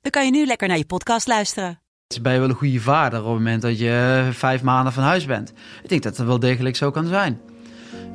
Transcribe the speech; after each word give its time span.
dan 0.00 0.10
kan 0.10 0.24
je 0.24 0.30
nu 0.30 0.46
lekker 0.46 0.68
naar 0.68 0.76
je 0.76 0.86
podcast 0.86 1.26
luisteren. 1.26 1.80
Ben 2.22 2.32
je 2.32 2.38
wel 2.38 2.48
een 2.48 2.54
goede 2.54 2.80
vader 2.80 3.18
op 3.18 3.24
het 3.24 3.34
moment 3.34 3.62
dat 3.62 3.78
je 3.78 4.28
vijf 4.32 4.62
maanden 4.62 4.92
van 4.92 5.02
huis 5.02 5.24
bent? 5.24 5.52
Ik 5.82 5.88
denk 5.88 6.02
dat 6.02 6.16
dat 6.16 6.26
wel 6.26 6.38
degelijk 6.38 6.76
zo 6.76 6.90
kan 6.90 7.06
zijn. 7.06 7.40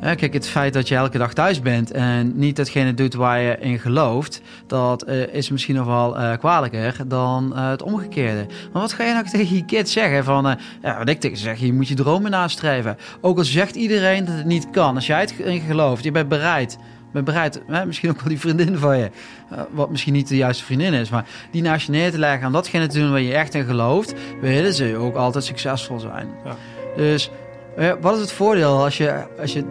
kijk, 0.02 0.34
het 0.34 0.48
feit 0.48 0.74
dat 0.74 0.88
je 0.88 0.96
elke 0.96 1.18
dag 1.18 1.34
thuis 1.34 1.62
bent 1.62 1.91
en 1.91 2.38
niet 2.38 2.55
datgene 2.55 2.94
doet 2.94 3.13
waar 3.13 3.40
je 3.40 3.58
in 3.60 3.80
gelooft, 3.80 4.41
dat 4.68 5.04
eh, 5.04 5.34
is 5.34 5.50
misschien 5.50 5.76
nog 5.76 5.86
wel 5.86 6.20
uh, 6.20 6.38
kwalijker 6.38 7.08
dan 7.08 7.55
eh, 7.55 7.70
het 7.70 7.82
omgekeerde. 7.82 8.46
Maar 8.74 8.82
wat 8.82 8.94
ga 8.94 9.04
je 9.04 9.13
nou 9.13 9.30
tegen 9.30 9.55
je 9.55 9.66
kids 9.66 9.91
zeggen? 9.91 10.24
Van, 10.24 10.58
ja, 10.82 10.98
wat 10.98 11.10
ik 11.10 11.20
tegen 11.20 11.38
zeg, 11.38 11.60
je 11.60 11.74
moet 11.74 11.88
je 11.88 11.96
dromen 11.96 12.32
nastreven. 12.32 12.98
Ook 13.22 13.38
al 13.38 13.44
zegt 13.44 13.76
iedereen 13.76 14.26
dat 14.26 14.36
het 14.36 14.46
niet 14.46 14.70
kan, 14.70 14.96
als 14.96 15.08
jij 15.08 15.20
het 15.20 15.40
in 15.40 15.62
gelooft, 15.62 16.04
je 16.04 16.12
bent 16.12 16.30
bereid 16.30 16.77
ben 17.16 17.24
bereid, 17.24 17.62
hè, 17.68 17.86
misschien 17.86 18.10
ook 18.10 18.20
wel 18.20 18.30
die 18.30 18.40
vriendin 18.40 18.78
van 18.78 18.98
je, 18.98 19.10
uh, 19.52 19.60
wat 19.72 19.90
misschien 19.90 20.14
niet 20.14 20.28
de 20.28 20.36
juiste 20.36 20.64
vriendin 20.64 20.94
is, 20.94 21.10
maar 21.10 21.26
die 21.52 21.62
naast 21.62 21.86
je 21.86 21.91
neer 21.91 22.12
te 22.12 22.20
leggen 22.20 22.46
en 22.46 22.52
datgene 22.52 22.88
te 22.88 23.00
doen 23.00 23.12
waar 23.12 23.22
je 23.22 23.34
echt 23.34 23.54
in 23.54 23.66
gelooft, 23.66 24.14
willen 24.41 24.74
ze 24.74 24.96
ook 24.98 25.16
altijd 25.16 25.43
succesvol 25.43 25.99
zijn. 25.99 26.27
Ja. 26.46 26.55
Dus 26.96 27.32
uh, 27.77 27.93
wat 28.02 28.16
is 28.16 28.21
het 28.21 28.32
voordeel 28.32 28.84
als 28.84 28.98
je, 28.98 29.24
als 29.40 29.54
je, 29.54 29.63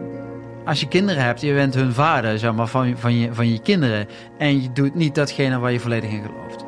als 0.64 0.80
je 0.80 0.88
kinderen 0.88 1.24
hebt, 1.24 1.40
je 1.40 1.52
bent 1.52 1.74
hun 1.74 1.92
vader 1.92 2.38
zeg 2.38 2.54
maar, 2.54 2.66
van, 2.66 2.98
van, 2.98 3.14
je, 3.14 3.34
van 3.34 3.48
je 3.52 3.60
kinderen 3.60 4.08
en 4.38 4.62
je 4.62 4.72
doet 4.72 4.94
niet 4.94 5.14
datgene 5.14 5.58
waar 5.58 5.72
je 5.72 5.80
volledig 5.80 6.10
in 6.10 6.22
gelooft? 6.22 6.64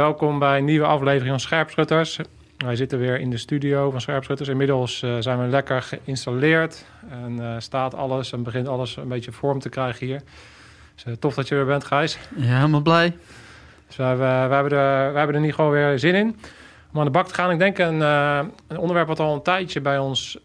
Welkom 0.00 0.38
bij 0.38 0.58
een 0.58 0.64
nieuwe 0.64 0.86
aflevering 0.86 1.30
van 1.30 1.40
Scherpschutters. 1.40 2.18
Wij 2.56 2.76
zitten 2.76 2.98
weer 2.98 3.20
in 3.20 3.30
de 3.30 3.36
studio 3.36 3.90
van 3.90 4.00
Scherpschutters. 4.00 4.48
Inmiddels 4.48 5.02
uh, 5.02 5.16
zijn 5.18 5.40
we 5.40 5.46
lekker 5.46 5.82
geïnstalleerd 5.82 6.86
en 7.10 7.36
uh, 7.40 7.54
staat 7.58 7.94
alles 7.94 8.32
en 8.32 8.42
begint 8.42 8.68
alles 8.68 8.96
een 8.96 9.08
beetje 9.08 9.32
vorm 9.32 9.58
te 9.58 9.68
krijgen 9.68 10.06
hier. 10.06 10.22
Dus, 10.94 11.04
uh, 11.04 11.14
tof 11.14 11.34
dat 11.34 11.48
je 11.48 11.54
er 11.54 11.66
bent, 11.66 11.84
Gijs. 11.84 12.18
Ja, 12.36 12.56
helemaal 12.56 12.80
blij. 12.80 13.16
Dus 13.86 13.96
wij, 13.96 14.16
wij, 14.16 14.38
hebben 14.38 14.72
er, 14.78 15.12
wij 15.12 15.18
hebben 15.18 15.34
er 15.34 15.40
niet 15.40 15.54
gewoon 15.54 15.70
weer 15.70 15.98
zin 15.98 16.14
in 16.14 16.36
om 16.92 16.98
aan 16.98 17.04
de 17.04 17.10
bak 17.10 17.28
te 17.28 17.34
gaan. 17.34 17.50
Ik 17.50 17.58
denk 17.58 17.78
een, 17.78 18.00
een 18.00 18.78
onderwerp 18.78 19.08
wat 19.08 19.20
al 19.20 19.34
een 19.34 19.42
tijdje 19.42 19.80
bij 19.80 19.98
ons 19.98 20.38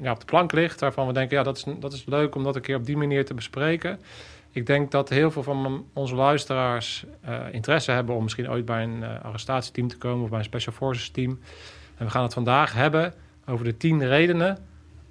ja, 0.00 0.10
op 0.10 0.20
de 0.20 0.26
plank 0.26 0.52
ligt. 0.52 0.80
Waarvan 0.80 1.06
we 1.06 1.12
denken, 1.12 1.36
ja, 1.36 1.42
dat 1.42 1.56
is, 1.56 1.64
dat 1.80 1.92
is 1.92 2.04
leuk 2.06 2.34
om 2.34 2.44
dat 2.44 2.56
een 2.56 2.62
keer 2.62 2.76
op 2.76 2.86
die 2.86 2.96
manier 2.96 3.24
te 3.24 3.34
bespreken. 3.34 3.98
Ik 4.52 4.66
denk 4.66 4.90
dat 4.90 5.08
heel 5.08 5.30
veel 5.30 5.42
van 5.42 5.86
onze 5.92 6.14
luisteraars 6.14 7.04
uh, 7.28 7.40
interesse 7.50 7.90
hebben 7.90 8.14
om 8.14 8.22
misschien 8.22 8.50
ooit 8.50 8.64
bij 8.64 8.82
een 8.82 9.00
uh, 9.00 9.24
arrestatieteam 9.24 9.88
te 9.88 9.98
komen 9.98 10.22
of 10.22 10.28
bij 10.28 10.38
een 10.38 10.44
Special 10.44 10.74
Forces 10.74 11.10
team. 11.10 11.40
En 11.96 12.04
we 12.04 12.10
gaan 12.10 12.22
het 12.22 12.34
vandaag 12.34 12.72
hebben 12.72 13.14
over 13.46 13.64
de 13.64 13.76
tien 13.76 14.06
redenen 14.06 14.58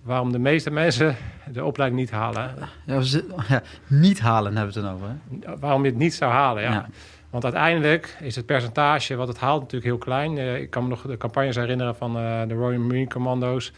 waarom 0.03 0.31
de 0.31 0.39
meeste 0.39 0.71
mensen 0.71 1.15
de 1.51 1.63
opleiding 1.63 2.01
niet 2.01 2.11
halen. 2.11 2.55
Ja, 2.85 3.01
ja, 3.47 3.61
niet 3.87 4.19
halen 4.19 4.57
hebben 4.57 4.73
we 4.73 4.79
het 4.79 4.89
dan 4.89 4.95
over. 4.95 5.07
Hè? 5.07 5.59
Waarom 5.59 5.83
je 5.83 5.89
het 5.89 5.99
niet 5.99 6.13
zou 6.13 6.31
halen, 6.31 6.63
ja. 6.63 6.71
ja. 6.71 6.87
Want 7.29 7.43
uiteindelijk 7.43 8.17
is 8.21 8.35
het 8.35 8.45
percentage 8.45 9.15
wat 9.15 9.27
het 9.27 9.39
haalt 9.39 9.61
natuurlijk 9.61 9.85
heel 9.85 9.97
klein. 9.97 10.37
Uh, 10.37 10.61
ik 10.61 10.69
kan 10.69 10.83
me 10.83 10.89
nog 10.89 11.01
de 11.01 11.17
campagnes 11.17 11.55
herinneren 11.55 11.95
van 11.95 12.13
de 12.47 12.53
Royal 12.53 12.81
Marine 12.81 13.07
Commando's. 13.07 13.73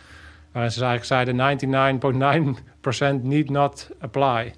Waarin 0.52 0.72
ze 0.72 0.86
eigenlijk 0.86 1.38
zeiden 1.38 3.20
99,9% 3.20 3.24
need 3.24 3.50
not 3.50 3.90
apply 4.00 4.54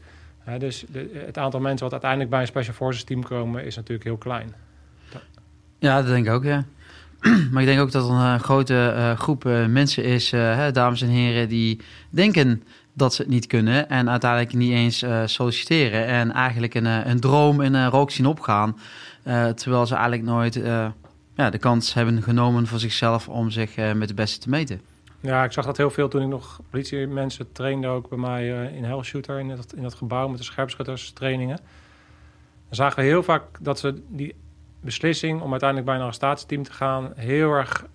dus 0.58 0.86
het 1.26 1.38
aantal 1.38 1.60
mensen 1.60 1.84
wat 1.84 1.92
uiteindelijk 1.92 2.30
bij 2.30 2.42
een 2.42 2.48
Special 2.48 2.74
Forces 2.74 3.04
team 3.04 3.24
komen 3.24 3.66
is 3.66 3.76
natuurlijk 3.76 4.04
heel 4.04 4.18
klein. 4.18 4.54
Ja, 5.80 6.02
dat 6.02 6.08
denk 6.08 6.26
ik 6.26 6.32
ook, 6.32 6.44
ja. 6.44 6.66
maar 7.52 7.62
ik 7.62 7.68
denk 7.68 7.80
ook 7.80 7.92
dat 7.92 8.10
er 8.10 8.16
een 8.16 8.40
grote 8.40 8.94
uh, 8.96 9.20
groep 9.20 9.46
uh, 9.46 9.66
mensen 9.66 10.04
is, 10.04 10.32
hè, 10.32 10.72
dames 10.72 11.02
en 11.02 11.08
heren, 11.08 11.50
die 11.50 11.82
denken 12.10 12.64
dat 12.94 13.14
ze 13.14 13.22
het 13.22 13.32
niet 13.32 13.48
kunnen 13.48 13.90
en 13.90 14.10
uiteindelijk 14.10 14.54
niet 14.54 14.72
eens 14.72 15.06
solliciteren 15.26 16.06
en 16.06 16.32
eigenlijk 16.32 16.74
een, 16.74 17.10
een 17.10 17.20
droom 17.20 17.62
in 17.62 17.74
een 17.74 17.90
rook 17.90 18.12
zien 18.12 18.26
opgaan, 18.26 18.78
terwijl 19.56 19.86
ze 19.86 19.94
eigenlijk 19.94 20.24
nooit 20.24 20.56
ja, 21.36 21.50
de 21.50 21.58
kans 21.58 21.94
hebben 21.94 22.24
genomen 22.24 22.68
voor 22.68 22.80
zichzelf 22.80 23.30
om 23.30 23.50
zich 23.50 23.76
met 23.96 24.08
de 24.08 24.14
beste 24.14 24.40
te 24.40 24.50
meten. 24.50 24.82
Ja, 25.22 25.44
ik 25.44 25.52
zag 25.52 25.66
dat 25.66 25.78
heel 25.78 25.90
veel 25.90 26.08
toen 26.08 26.22
ik 26.22 26.28
nog 26.28 26.60
politiemensen 26.70 27.52
trainde 27.52 27.88
ook 27.88 28.10
bij 28.10 28.18
mij 28.18 28.52
uh, 28.52 28.76
in 28.76 28.84
Hellshooter, 28.84 29.40
in 29.40 29.48
dat, 29.48 29.74
in 29.74 29.84
dat 29.84 29.94
gebouw 29.94 30.28
met 30.28 30.38
de 30.38 30.44
scherpschutters 30.44 31.12
trainingen. 31.12 31.58
Dan 32.66 32.76
zagen 32.76 33.00
we 33.00 33.10
heel 33.10 33.24
vaak 33.24 33.44
dat 33.60 33.80
ze 33.80 34.02
die 34.08 34.36
beslissing 34.80 35.42
om 35.42 35.50
uiteindelijk 35.50 35.90
bij 35.90 35.98
een 35.98 36.04
arrestatieteam 36.04 36.64
te 36.64 36.74
gaan 36.74 37.12
heel 37.16 37.52
erg 37.52 37.86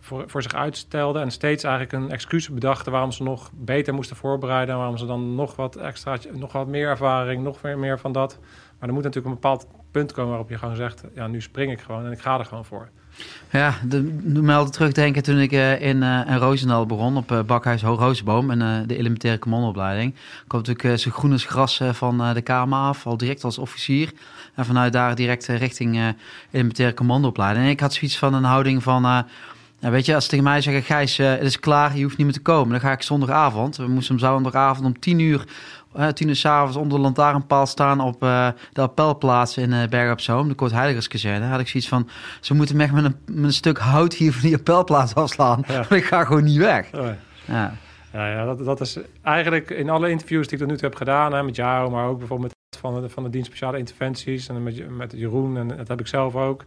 voor, 0.00 0.24
voor 0.26 0.42
zich 0.42 0.54
uitstelden 0.54 1.22
en 1.22 1.30
steeds 1.30 1.64
eigenlijk 1.64 2.04
een 2.04 2.10
excuus 2.10 2.48
bedachten 2.48 2.92
waarom 2.92 3.12
ze 3.12 3.22
nog 3.22 3.50
beter 3.54 3.94
moesten 3.94 4.16
voorbereiden, 4.16 4.76
waarom 4.76 4.98
ze 4.98 5.06
dan 5.06 5.34
nog 5.34 5.56
wat 5.56 5.76
extra, 5.76 6.18
nog 6.32 6.52
wat 6.52 6.66
meer 6.66 6.88
ervaring, 6.88 7.42
nog 7.42 7.62
meer, 7.62 7.78
meer 7.78 7.98
van 7.98 8.12
dat. 8.12 8.38
Maar 8.78 8.88
er 8.88 8.94
moet 8.94 9.04
natuurlijk 9.04 9.34
een 9.34 9.40
bepaald 9.40 9.66
punt 9.90 10.12
komen 10.12 10.30
waarop 10.30 10.48
je 10.48 10.58
gewoon 10.58 10.76
zegt, 10.76 11.04
ja, 11.14 11.26
nu 11.26 11.40
spring 11.40 11.72
ik 11.72 11.80
gewoon 11.80 12.06
en 12.06 12.12
ik 12.12 12.20
ga 12.20 12.38
er 12.38 12.44
gewoon 12.44 12.64
voor. 12.64 12.88
Ja, 13.50 13.74
doe 13.82 14.42
me 14.42 14.54
altijd 14.54 14.72
terugdenken 14.72 15.22
toen 15.22 15.38
ik 15.38 15.52
uh, 15.52 15.80
in, 15.80 16.02
uh, 16.02 16.20
in 16.26 16.36
Roosendaal 16.36 16.86
begon 16.86 17.16
op 17.16 17.32
uh, 17.32 17.40
Bakhuis 17.40 17.82
Hoog 17.82 17.98
Rozenboom 17.98 18.50
en 18.50 18.86
de 18.86 18.96
elementaire 18.96 19.40
commandoopleiding. 19.40 20.14
kwam 20.46 20.62
natuurlijk 20.64 21.00
zo 21.00 21.10
groen 21.10 21.32
als 21.32 21.44
gras 21.44 21.80
van 21.92 22.34
de 22.34 22.40
KMA 22.40 22.88
af, 22.88 23.06
al 23.06 23.16
direct 23.16 23.44
als 23.44 23.58
officier. 23.58 24.12
En 24.54 24.64
vanuit 24.64 24.92
daar 24.92 25.14
direct 25.14 25.46
richting 25.46 26.14
elementaire 26.50 26.94
commandoopleiding. 26.94 27.64
En 27.64 27.70
ik 27.70 27.80
had 27.80 27.94
zoiets 27.94 28.18
van 28.18 28.34
een 28.34 28.44
houding 28.44 28.82
van, 28.82 29.24
weet 29.78 30.06
je, 30.06 30.14
als 30.14 30.24
ze 30.24 30.30
tegen 30.30 30.44
mij 30.44 30.60
zeggen, 30.60 30.82
Gijs, 30.82 31.16
het 31.16 31.42
is 31.42 31.60
klaar, 31.60 31.96
je 31.96 32.02
hoeft 32.02 32.16
niet 32.16 32.26
meer 32.26 32.36
te 32.36 32.42
komen. 32.42 32.70
Dan 32.70 32.80
ga 32.80 32.92
ik 32.92 33.02
zondagavond, 33.02 33.76
we 33.76 33.88
moesten 33.88 34.16
hem 34.16 34.24
zondagavond 34.24 34.86
om 34.86 34.98
tien 35.00 35.18
uur 35.18 35.44
uh, 35.96 36.08
tien 36.08 36.28
uur 36.28 36.36
s'avonds 36.36 36.76
onder 36.76 36.98
de 36.98 37.04
lantaarnpaal 37.04 37.66
staan 37.66 38.00
op 38.00 38.22
uh, 38.22 38.48
de 38.72 38.80
appelplaats 38.80 39.56
in 39.56 39.72
uh, 39.72 39.86
Berg 39.88 40.12
op 40.12 40.20
Zoom, 40.20 40.48
de 40.48 41.44
had 41.50 41.60
ik 41.60 41.68
zoiets 41.68 41.88
van, 41.88 42.08
ze 42.40 42.54
moeten 42.54 42.76
me 42.76 42.82
echt 42.82 42.92
met 42.92 43.04
een, 43.04 43.16
met 43.26 43.44
een 43.44 43.52
stuk 43.52 43.78
hout 43.78 44.14
hier 44.14 44.32
van 44.32 44.42
die 44.42 44.54
appelplaats 44.54 45.14
afslaan. 45.24 45.64
Ja. 45.66 45.74
Want 45.74 45.90
ik 45.90 46.04
ga 46.04 46.24
gewoon 46.24 46.44
niet 46.44 46.58
weg. 46.58 46.94
Oh. 46.94 47.08
Ja. 47.44 47.74
Ja, 48.12 48.28
ja 48.28 48.44
dat, 48.44 48.64
dat 48.64 48.80
is 48.80 48.98
eigenlijk 49.22 49.70
in 49.70 49.90
alle 49.90 50.10
interviews 50.10 50.48
die 50.48 50.52
ik 50.52 50.58
tot 50.58 50.68
nu 50.68 50.76
toe 50.76 50.88
heb 50.88 50.98
gedaan, 50.98 51.32
hè, 51.32 51.42
met 51.42 51.56
jou, 51.56 51.90
maar 51.90 52.06
ook 52.06 52.18
bijvoorbeeld 52.18 52.52
met 52.70 52.80
van 52.80 53.02
de, 53.02 53.08
van 53.08 53.22
de 53.22 53.30
dienst 53.30 53.46
speciale 53.46 53.78
interventies 53.78 54.48
en 54.48 54.62
met, 54.62 54.96
met 54.96 55.12
Jeroen, 55.16 55.56
en 55.56 55.68
dat 55.68 55.88
heb 55.88 56.00
ik 56.00 56.06
zelf 56.06 56.34
ook. 56.34 56.64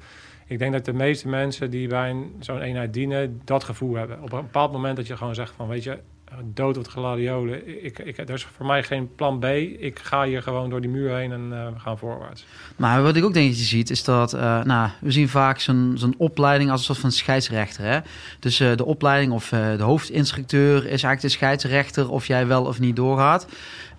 Ik 0.47 0.59
denk 0.59 0.73
dat 0.73 0.85
de 0.85 0.93
meeste 0.93 1.27
mensen 1.27 1.69
die 1.69 1.87
bij 1.87 2.15
zo'n 2.39 2.61
eenheid 2.61 2.93
dienen, 2.93 3.41
dat 3.43 3.63
gevoel 3.63 3.95
hebben. 3.95 4.21
Op 4.21 4.31
een 4.31 4.41
bepaald 4.41 4.71
moment 4.71 4.95
dat 4.95 5.07
je 5.07 5.17
gewoon 5.17 5.35
zegt 5.35 5.53
van, 5.55 5.67
weet 5.67 5.83
je, 5.83 5.99
dood 6.43 6.77
op 6.77 6.83
de 6.83 6.89
gladiolen. 6.89 7.85
Ik, 7.85 7.99
ik, 7.99 8.17
er 8.17 8.29
is 8.29 8.43
voor 8.43 8.65
mij 8.65 8.83
geen 8.83 9.15
plan 9.15 9.39
B. 9.39 9.45
Ik 9.79 9.99
ga 9.99 10.23
hier 10.23 10.41
gewoon 10.41 10.69
door 10.69 10.81
die 10.81 10.89
muur 10.89 11.15
heen 11.15 11.31
en 11.31 11.49
uh, 11.51 11.67
we 11.73 11.79
gaan 11.79 11.97
voorwaarts. 11.97 12.45
Maar 12.75 13.03
wat 13.03 13.15
ik 13.15 13.23
ook 13.23 13.33
denk 13.33 13.47
dat 13.47 13.57
je 13.57 13.63
ziet, 13.63 13.89
is 13.89 14.03
dat... 14.03 14.33
Uh, 14.33 14.63
nou, 14.63 14.89
we 15.01 15.11
zien 15.11 15.29
vaak 15.29 15.59
zo'n 15.59 15.93
zo'n 15.95 16.15
opleiding 16.17 16.71
als 16.71 16.79
een 16.79 16.85
soort 16.85 16.97
van 16.97 17.11
scheidsrechter. 17.11 17.83
Hè? 17.83 17.99
Dus 18.39 18.57
de 18.57 18.85
opleiding 18.85 19.31
of 19.31 19.49
de 19.49 19.83
hoofdinstructeur 19.83 20.77
is 20.77 20.83
eigenlijk 20.87 21.21
de 21.21 21.29
scheidsrechter... 21.29 22.09
of 22.09 22.27
jij 22.27 22.47
wel 22.47 22.65
of 22.65 22.79
niet 22.79 22.95
doorgaat. 22.95 23.47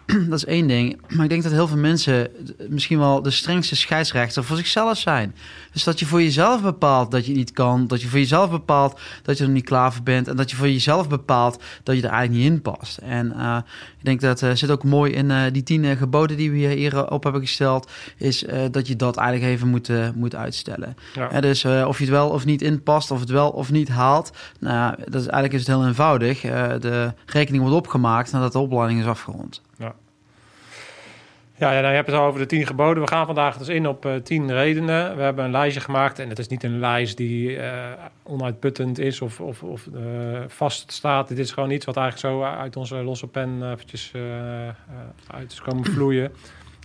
dat 0.29 0.39
is 0.39 0.45
één 0.45 0.67
ding. 0.67 1.01
Maar 1.09 1.25
ik 1.25 1.31
denk 1.31 1.43
dat 1.43 1.53
heel 1.53 1.69
veel 1.69 1.77
mensen 1.77 2.29
misschien 2.69 2.99
wel 2.99 3.23
de 3.23 3.31
strengste 3.31 3.77
scheidsrechter 3.77 4.45
voor 4.45 4.57
zichzelf 4.57 4.99
zijn. 4.99 5.35
Dus 5.73 5.85
dat 5.85 5.99
je 5.99 6.07
voor 6.07 6.23
jezelf 6.23 6.63
bepaalt 6.63 7.11
dat 7.11 7.27
je 7.27 7.33
niet 7.33 7.53
kan. 7.53 7.87
Dat 7.87 8.03
je 8.03 8.09
voor 8.09 8.19
jezelf 8.19 8.51
bepaalt 8.51 9.01
dat 9.23 9.39
je 9.39 9.45
er 9.45 9.51
niet 9.51 9.65
klaar 9.65 9.93
voor 9.93 10.03
bent. 10.03 10.29
En 10.29 10.37
dat 10.37 10.51
je 10.51 10.57
voor 10.57 10.69
jezelf 10.69 11.09
bepaalt 11.09 11.63
dat 11.83 11.97
je 11.97 12.03
er 12.03 12.11
eigenlijk 12.11 12.43
niet 12.43 12.53
in 12.53 12.63
past. 12.63 12.99
En 12.99 13.33
uh, 13.37 13.57
ik 13.99 14.05
denk 14.05 14.21
dat 14.21 14.43
uh, 14.43 14.51
zit 14.55 14.71
ook 14.71 14.85
mooi 14.85 15.13
in 15.13 15.31
uh, 15.31 15.43
die 15.53 15.63
tien 15.63 15.97
geboden 15.97 16.37
die 16.37 16.51
we 16.51 16.57
hier 16.57 17.11
op 17.11 17.23
hebben 17.23 17.43
gesteld. 17.43 17.91
Is 18.17 18.45
dat 18.71 18.87
je 18.89 18.97
dat 18.97 19.17
eigenlijk 19.17 19.53
even 19.53 19.69
moet, 19.69 19.91
moet 20.15 20.35
uitstellen. 20.35 20.97
Ja. 21.15 21.41
dus 21.41 21.65
of 21.65 21.99
je 21.99 22.05
het 22.05 22.13
wel 22.13 22.29
of 22.29 22.45
niet 22.45 22.63
inpast, 22.63 23.11
of 23.11 23.21
het 23.21 23.31
wel 23.31 23.51
of 23.51 23.71
niet 23.71 23.89
haalt. 23.89 24.31
Nou, 24.61 24.95
dat 24.97 25.21
is, 25.21 25.27
eigenlijk 25.27 25.53
is 25.53 25.61
het 25.61 25.77
heel 25.77 25.87
eenvoudig. 25.87 26.41
de 26.41 27.13
rekening 27.27 27.63
wordt 27.63 27.77
opgemaakt 27.77 28.33
nadat 28.33 28.53
de 28.53 28.59
opleiding 28.59 29.01
is 29.01 29.07
afgerond. 29.07 29.61
Ja. 31.59 31.73
Ja, 31.73 31.81
nou, 31.81 31.89
je 31.89 31.97
hebt 31.97 32.07
het 32.07 32.17
al 32.17 32.27
over 32.27 32.41
de 32.41 32.47
tien 32.47 32.67
geboden. 32.67 33.03
We 33.03 33.09
gaan 33.09 33.27
vandaag 33.27 33.57
dus 33.57 33.69
in 33.69 33.89
op 33.89 34.07
uh, 34.07 34.15
tien 34.15 34.53
redenen. 34.53 35.17
We 35.17 35.23
hebben 35.23 35.45
een 35.45 35.51
lijstje 35.51 35.81
gemaakt. 35.81 36.19
En 36.19 36.29
het 36.29 36.39
is 36.39 36.49
niet 36.49 36.63
een 36.63 36.79
lijst 36.79 37.17
die 37.17 37.57
uh, 37.57 37.63
onuitputtend 38.23 38.99
is 38.99 39.21
of, 39.21 39.41
of, 39.41 39.63
of 39.63 39.87
uh, 39.87 40.39
vast 40.47 40.93
staat. 40.93 41.29
Dit 41.29 41.39
is 41.39 41.53
gewoon 41.53 41.71
iets 41.71 41.85
wat 41.85 41.97
eigenlijk 41.97 42.35
zo 42.35 42.43
uit 42.43 42.77
onze 42.77 42.97
losse 42.97 43.27
pen 43.27 43.73
eventjes 43.73 44.13
uit 45.27 45.53
is 45.53 45.61
komen 45.61 45.85
vloeien. 45.85 46.33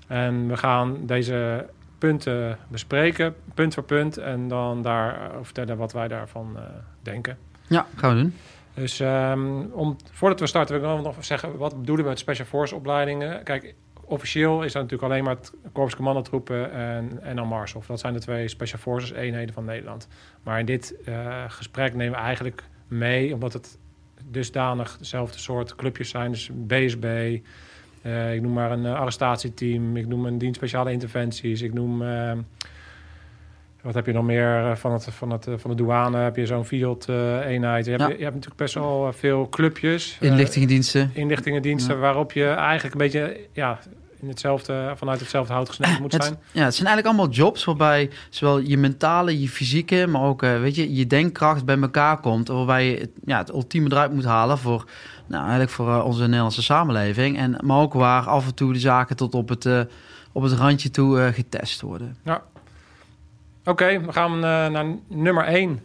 En 0.08 0.48
we 0.48 0.58
gaan 0.58 0.98
deze 1.06 1.66
punten 1.98 2.58
bespreken, 2.68 3.36
punt 3.54 3.74
voor 3.74 3.84
punt. 3.84 4.18
En 4.18 4.48
dan 4.48 4.82
daar 4.82 5.32
vertellen 5.42 5.78
wat 5.78 5.94
wij 5.94 6.08
daarvan 6.08 6.58
denken. 7.02 7.38
Ja, 7.68 7.86
gaan 7.96 8.16
we 8.16 8.22
doen. 8.22 8.36
Dus 8.74 9.00
um, 9.00 9.72
om, 9.72 9.98
voordat 10.12 10.40
we 10.40 10.48
starten 10.48 10.82
wil 10.82 10.98
ik 10.98 11.04
nog 11.04 11.16
zeggen... 11.20 11.58
wat 11.58 11.80
bedoelen 11.80 12.04
we 12.04 12.10
met 12.10 12.20
Special 12.20 12.48
Force 12.48 12.76
opleidingen? 12.76 13.44
Kijk, 13.44 13.76
officieel 14.06 14.64
is 14.64 14.74
dat 14.74 14.82
natuurlijk 14.82 15.12
alleen 15.12 15.24
maar 15.24 15.36
het 15.36 15.54
Korps 15.72 15.96
Commandotroepen 15.96 16.72
en, 16.72 17.24
en 17.24 17.36
dan 17.36 17.48
Marshof. 17.48 17.86
Dat 17.86 18.00
zijn 18.00 18.14
de 18.14 18.20
twee 18.20 18.48
Special 18.48 18.80
Forces 18.80 19.12
eenheden 19.12 19.54
van 19.54 19.66
Nederland. 19.66 20.08
Maar 20.44 20.60
in 20.60 20.66
dit 20.66 20.96
uh, 21.08 21.44
gesprek 21.48 21.94
nemen 21.96 22.20
we 22.20 22.26
eigenlijk 22.26 22.64
mee... 22.88 23.34
omdat 23.34 23.54
het 23.54 23.78
dusdanig 24.26 24.98
dezelfde 24.98 25.40
soort 25.40 25.76
clubjes 25.76 26.10
zijn. 26.10 26.32
Dus 26.32 26.50
BSB, 26.54 27.40
eh, 28.02 28.34
ik 28.34 28.42
noem 28.42 28.54
maar 28.54 28.72
een 28.72 28.86
uh, 28.86 29.00
arrestatieteam... 29.00 29.98
ik 29.98 30.08
noem 30.08 30.26
een 30.26 30.38
dienst 30.38 30.56
speciale 30.56 30.92
interventies, 30.92 31.62
ik 31.62 31.74
noem... 31.74 32.04
Wat 33.84 33.94
heb 33.94 34.06
je 34.06 34.14
nog 34.14 34.24
meer 34.24 34.70
eh, 34.70 34.76
van, 34.76 34.94
het, 34.94 35.08
van, 35.12 35.30
het, 35.30 35.48
van 35.56 35.70
de 35.70 35.76
douane? 35.76 36.18
Heb 36.18 36.36
je 36.36 36.46
zo'n 36.46 36.66
field-eenheid? 36.66 37.88
Uh, 37.88 37.94
je, 37.94 38.04
hebt, 38.04 38.18
je 38.18 38.24
hebt 38.24 38.36
natuurlijk 38.36 38.62
best 38.62 38.74
wel 38.74 39.08
eh, 39.08 39.14
veel 39.14 39.50
clubjes. 39.50 40.18
Uh, 40.22 40.30
inlichtingendiensten. 40.30 41.12
Inlichtingendiensten, 41.14 42.00
waarop 42.00 42.32
je 42.32 42.46
eigenlijk 42.46 42.94
een 42.94 43.02
beetje 43.02 43.40
ja, 43.52 43.80
in 44.22 44.28
hetzelfde, 44.28 44.94
vanuit 44.96 45.20
hetzelfde 45.20 45.54
hout 45.54 45.68
gesneden 45.68 46.02
moet 46.02 46.14
zijn. 46.14 46.38
Ja, 46.52 46.64
het 46.64 46.76
zijn 46.76 46.88
eigenlijk 46.88 47.08
allemaal 47.08 47.36
jobs 47.36 47.64
waarbij 47.64 48.10
zowel 48.30 48.60
je 48.60 48.78
mentale, 48.78 49.40
je 49.42 49.50
fysieke, 49.50 50.08
maar 50.08 50.22
ook 50.22 50.42
weet 50.42 50.76
je, 50.76 50.96
je 50.96 51.08
denkkracht 51.08 51.66
bij 51.66 51.80
elkaar 51.80 52.20
komt. 52.20 52.48
Waarbij 52.48 52.86
je 52.86 53.10
ja, 53.26 53.38
het 53.38 53.50
ultieme 53.50 53.92
eruit 53.92 54.14
moet 54.14 54.26
halen 54.26 54.58
voor, 54.58 54.86
nou, 55.28 55.42
eigenlijk 55.42 55.72
voor 55.72 56.04
onze 56.04 56.24
Nederlandse 56.24 56.64
samenleving. 56.64 57.38
En, 57.38 57.58
maar 57.64 57.80
ook 57.80 57.94
waar 57.94 58.28
af 58.28 58.46
en 58.46 58.56
toe 58.56 58.74
de 58.74 58.80
zaken 58.80 59.16
tot 59.16 59.34
op 59.34 59.50
het, 59.50 59.66
op 60.32 60.42
het 60.44 60.54
randje 60.54 60.90
toe 60.90 61.32
getest 61.34 61.82
worden. 61.82 62.18
Ja, 62.24 62.44
Oké, 63.66 64.02
we 64.02 64.12
gaan 64.12 64.36
uh, 64.36 64.42
naar 64.42 64.86
nummer 65.08 65.46
1. 65.46 65.80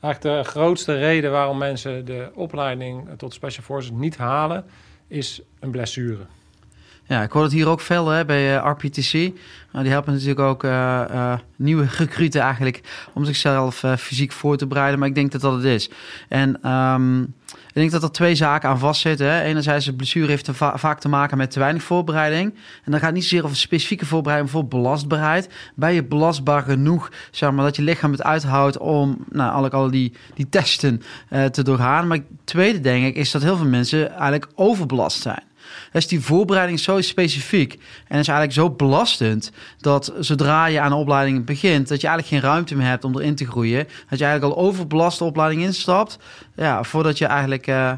Eigenlijk 0.00 0.44
de 0.44 0.50
grootste 0.50 0.98
reden 0.98 1.30
waarom 1.30 1.58
mensen 1.58 2.04
de 2.04 2.30
opleiding 2.34 3.08
tot 3.16 3.32
Special 3.32 3.64
Forces 3.64 3.90
niet 3.90 4.16
halen, 4.16 4.64
is 5.08 5.42
een 5.60 5.70
blessure. 5.70 6.26
Ja, 7.06 7.22
ik 7.22 7.30
hoor 7.30 7.42
het 7.42 7.52
hier 7.52 7.68
ook 7.68 7.80
veel 7.80 8.08
hè, 8.08 8.24
bij 8.24 8.56
uh, 8.56 8.70
RPTC. 8.70 9.12
Nou, 9.72 9.84
die 9.84 9.92
helpen 9.92 10.12
natuurlijk 10.12 10.40
ook 10.40 10.64
uh, 10.64 11.34
nieuwe 11.56 11.86
recruten 11.98 12.40
eigenlijk 12.40 12.80
om 13.12 13.24
zichzelf 13.24 13.84
fysiek 13.98 14.32
voor 14.32 14.56
te 14.56 14.66
bereiden. 14.66 14.98
Maar 14.98 15.08
ik 15.08 15.14
denk 15.14 15.32
dat 15.32 15.40
dat 15.40 15.54
het 15.54 15.64
is. 15.64 15.90
En 16.28 16.70
um, 16.70 17.22
ik 17.52 17.74
denk 17.74 17.90
dat 17.90 18.02
er 18.02 18.12
twee 18.12 18.34
zaken 18.34 18.68
aan 18.68 18.78
vastzitten. 18.78 19.26
Hè. 19.26 19.42
Enerzijds, 19.42 19.84
de 19.84 19.94
blessure 19.94 20.26
heeft 20.26 20.48
vaak 20.52 21.00
te 21.00 21.08
maken 21.08 21.38
met 21.38 21.50
te 21.50 21.58
weinig 21.58 21.82
voorbereiding. 21.82 22.54
En 22.84 22.90
dan 22.90 22.94
gaat 22.94 23.02
het 23.02 23.14
niet 23.14 23.22
zozeer 23.22 23.44
over 23.44 23.56
specifieke 23.56 24.06
voorbereiding, 24.06 24.50
voor 24.50 24.66
belastbaarheid. 24.66 25.48
Ben 25.74 25.92
je 25.92 26.04
belastbaar 26.04 26.62
genoeg, 26.62 27.10
zeg 27.30 27.50
maar, 27.50 27.64
dat 27.64 27.76
je 27.76 27.82
lichaam 27.82 28.12
het 28.12 28.22
uithoudt 28.22 28.78
om 28.78 29.24
nou, 29.30 29.70
al, 29.70 29.90
die, 29.90 30.12
die 30.34 30.48
testen 30.48 31.02
te 31.50 31.62
doorgaan. 31.62 32.06
Maar 32.06 32.16
het 32.16 32.26
tweede, 32.44 32.80
denk 32.80 33.06
ik, 33.06 33.16
is 33.16 33.30
dat 33.30 33.42
heel 33.42 33.56
veel 33.56 33.66
mensen 33.66 34.10
eigenlijk 34.10 34.48
overbelast 34.54 35.22
zijn. 35.22 35.42
Dus 35.94 36.08
die 36.08 36.20
voorbereiding 36.20 36.78
is 36.78 36.84
zo 36.84 37.00
specifiek 37.00 37.72
en 38.08 38.18
is 38.18 38.28
eigenlijk 38.28 38.52
zo 38.52 38.70
belastend 38.70 39.52
dat 39.78 40.12
zodra 40.18 40.66
je 40.66 40.80
aan 40.80 40.90
de 40.90 40.96
opleiding 40.96 41.44
begint, 41.44 41.88
dat 41.88 42.00
je 42.00 42.06
eigenlijk 42.06 42.42
geen 42.42 42.50
ruimte 42.50 42.76
meer 42.76 42.86
hebt 42.86 43.04
om 43.04 43.16
erin 43.16 43.34
te 43.34 43.46
groeien. 43.46 43.88
Dat 44.08 44.18
je 44.18 44.24
eigenlijk 44.24 44.56
al 44.56 44.64
overbelaste 44.64 45.24
opleiding 45.24 45.62
instapt, 45.62 46.18
ja, 46.56 46.82
voordat 46.82 47.18
je 47.18 47.26
eigenlijk. 47.26 47.66
Uh, 47.66 47.92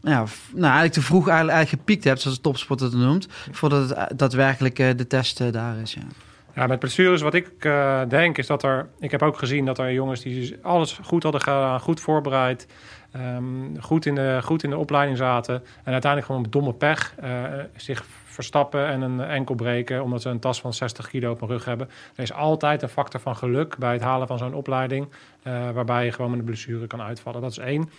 ja, 0.00 0.24
nou, 0.50 0.62
eigenlijk 0.62 0.92
te 0.92 1.02
vroeg 1.02 1.28
eigenlijk, 1.28 1.68
gepiekt 1.68 2.04
hebt, 2.04 2.20
zoals 2.20 2.36
de 2.36 2.42
topsporter 2.42 2.86
het 2.86 2.96
noemt, 2.96 3.28
voordat 3.50 3.88
het 3.88 4.18
daadwerkelijk 4.18 4.78
uh, 4.78 4.88
de 4.96 5.06
test 5.06 5.52
daar 5.52 5.76
is. 5.82 5.94
Ja. 5.94 6.02
Ja, 6.54 6.66
met 6.66 6.78
blessures, 6.78 7.22
wat 7.22 7.34
ik 7.34 7.62
denk, 8.08 8.38
is 8.38 8.46
dat 8.46 8.62
er. 8.62 8.88
Ik 9.00 9.10
heb 9.10 9.22
ook 9.22 9.38
gezien 9.38 9.64
dat 9.64 9.78
er 9.78 9.92
jongens 9.92 10.20
die 10.20 10.56
alles 10.62 10.98
goed 11.02 11.22
hadden 11.22 11.40
gedaan, 11.40 11.80
goed 11.80 12.00
voorbereid, 12.00 12.66
um, 13.20 13.80
goed, 13.80 14.06
in 14.06 14.14
de, 14.14 14.38
goed 14.42 14.62
in 14.62 14.70
de 14.70 14.76
opleiding 14.76 15.18
zaten. 15.18 15.54
En 15.84 15.92
uiteindelijk 15.92 16.32
gewoon 16.32 16.46
domme 16.50 16.72
pech 16.72 17.14
uh, 17.24 17.42
zich 17.76 18.04
verstappen 18.24 18.86
en 18.86 19.00
een 19.00 19.20
enkel 19.20 19.54
breken, 19.54 20.02
omdat 20.02 20.22
ze 20.22 20.28
een 20.28 20.38
tas 20.38 20.60
van 20.60 20.72
60 20.72 21.08
kilo 21.08 21.30
op 21.30 21.40
hun 21.40 21.48
rug 21.48 21.64
hebben. 21.64 21.88
Er 22.14 22.22
is 22.22 22.32
altijd 22.32 22.82
een 22.82 22.88
factor 22.88 23.20
van 23.20 23.36
geluk 23.36 23.76
bij 23.78 23.92
het 23.92 24.02
halen 24.02 24.26
van 24.26 24.38
zo'n 24.38 24.54
opleiding, 24.54 25.08
uh, 25.42 25.70
waarbij 25.70 26.04
je 26.04 26.12
gewoon 26.12 26.30
met 26.30 26.38
een 26.38 26.46
blessure 26.46 26.86
kan 26.86 27.02
uitvallen. 27.02 27.40
Dat 27.40 27.50
is 27.50 27.58
één. 27.58 27.90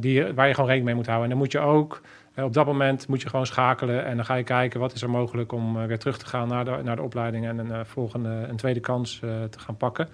die, 0.00 0.32
waar 0.32 0.46
je 0.46 0.54
gewoon 0.54 0.70
rekening 0.70 0.84
mee 0.84 0.94
moet 0.94 1.06
houden. 1.06 1.24
En 1.24 1.30
dan 1.30 1.38
moet 1.38 1.52
je 1.52 1.58
ook 1.58 2.00
op 2.36 2.52
dat 2.52 2.66
moment 2.66 3.08
moet 3.08 3.22
je 3.22 3.28
gewoon 3.28 3.46
schakelen 3.46 4.04
en 4.04 4.16
dan 4.16 4.24
ga 4.24 4.34
je 4.34 4.44
kijken 4.44 4.80
wat 4.80 4.94
is 4.94 5.02
er 5.02 5.10
mogelijk 5.10 5.52
om 5.52 5.86
weer 5.86 5.98
terug 5.98 6.18
te 6.18 6.26
gaan 6.26 6.48
naar 6.48 6.64
de, 6.64 6.80
naar 6.82 6.96
de 6.96 7.02
opleiding 7.02 7.46
en 7.46 7.58
een 7.58 7.86
volgende, 7.86 8.28
een 8.28 8.56
tweede 8.56 8.80
kans 8.80 9.18
te 9.50 9.58
gaan 9.58 9.76
pakken. 9.76 10.08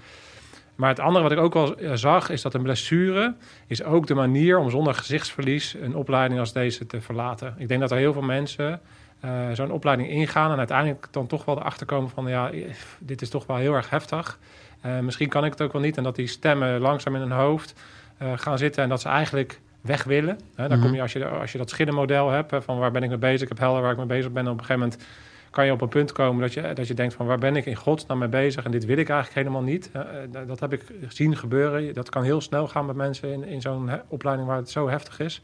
Maar 0.80 0.88
het 0.88 1.00
andere 1.00 1.22
wat 1.22 1.32
ik 1.32 1.38
ook 1.38 1.54
al 1.54 1.76
zag, 1.94 2.30
is 2.30 2.42
dat 2.42 2.54
een 2.54 2.62
blessure 2.62 3.34
is 3.66 3.82
ook 3.82 4.06
de 4.06 4.14
manier 4.14 4.58
om 4.58 4.70
zonder 4.70 4.94
gezichtsverlies 4.94 5.76
een 5.80 5.96
opleiding 5.96 6.40
als 6.40 6.52
deze 6.52 6.86
te 6.86 7.00
verlaten. 7.00 7.54
Ik 7.58 7.68
denk 7.68 7.80
dat 7.80 7.90
er 7.90 7.96
heel 7.96 8.12
veel 8.12 8.22
mensen 8.22 8.80
uh, 9.24 9.30
zo'n 9.52 9.70
opleiding 9.70 10.10
ingaan 10.10 10.52
en 10.52 10.58
uiteindelijk 10.58 11.06
dan 11.10 11.26
toch 11.26 11.44
wel 11.44 11.58
erachter 11.58 11.86
komen 11.86 12.10
van 12.10 12.28
ja, 12.28 12.50
dit 12.98 13.22
is 13.22 13.28
toch 13.28 13.46
wel 13.46 13.56
heel 13.56 13.74
erg 13.74 13.90
heftig. 13.90 14.38
Uh, 14.86 14.98
misschien 14.98 15.28
kan 15.28 15.44
ik 15.44 15.50
het 15.50 15.60
ook 15.60 15.72
wel 15.72 15.82
niet. 15.82 15.96
En 15.96 16.02
dat 16.02 16.16
die 16.16 16.26
stemmen 16.26 16.80
langzaam 16.80 17.14
in 17.14 17.20
hun 17.20 17.30
hoofd 17.30 17.74
uh, 18.22 18.32
gaan 18.36 18.58
zitten 18.58 18.82
en 18.82 18.88
dat 18.88 19.00
ze 19.00 19.08
eigenlijk 19.08 19.60
weg 19.80 20.04
willen. 20.04 20.38
dan 20.54 20.80
kom 20.80 20.94
je 20.94 21.02
als, 21.02 21.12
je 21.12 21.26
als 21.26 21.52
je 21.52 21.58
dat 21.58 21.70
schillenmodel 21.70 22.30
hebt, 22.30 22.50
hè, 22.50 22.62
van 22.62 22.78
waar 22.78 22.90
ben 22.90 23.02
ik 23.02 23.08
mee 23.08 23.18
bezig, 23.18 23.42
ik 23.42 23.48
heb 23.48 23.58
helder 23.58 23.82
waar 23.82 23.92
ik 23.92 23.96
mee 23.96 24.06
bezig 24.06 24.32
ben. 24.32 24.44
En 24.44 24.50
op 24.50 24.58
een 24.58 24.64
gegeven 24.64 24.88
moment 24.88 25.06
kan 25.50 25.66
je 25.66 25.72
op 25.72 25.80
een 25.80 25.88
punt 25.88 26.12
komen 26.12 26.40
dat 26.40 26.52
je, 26.52 26.72
dat 26.72 26.86
je 26.86 26.94
denkt 26.94 27.14
van 27.14 27.26
waar 27.26 27.38
ben 27.38 27.56
ik 27.56 27.66
in 27.66 27.76
godsnaam 27.76 28.18
mee 28.18 28.28
bezig 28.28 28.64
en 28.64 28.70
dit 28.70 28.84
wil 28.84 28.96
ik 28.96 29.08
eigenlijk 29.08 29.38
helemaal 29.38 29.62
niet. 29.62 29.90
Uh, 29.96 30.46
dat 30.46 30.60
heb 30.60 30.72
ik 30.72 30.84
zien 31.08 31.36
gebeuren. 31.36 31.94
Dat 31.94 32.08
kan 32.08 32.22
heel 32.22 32.40
snel 32.40 32.68
gaan 32.68 32.86
met 32.86 32.96
mensen 32.96 33.32
in, 33.32 33.44
in 33.44 33.60
zo'n 33.60 33.90
opleiding 34.08 34.48
waar 34.48 34.56
het 34.56 34.70
zo 34.70 34.88
heftig 34.88 35.20
is. 35.20 35.42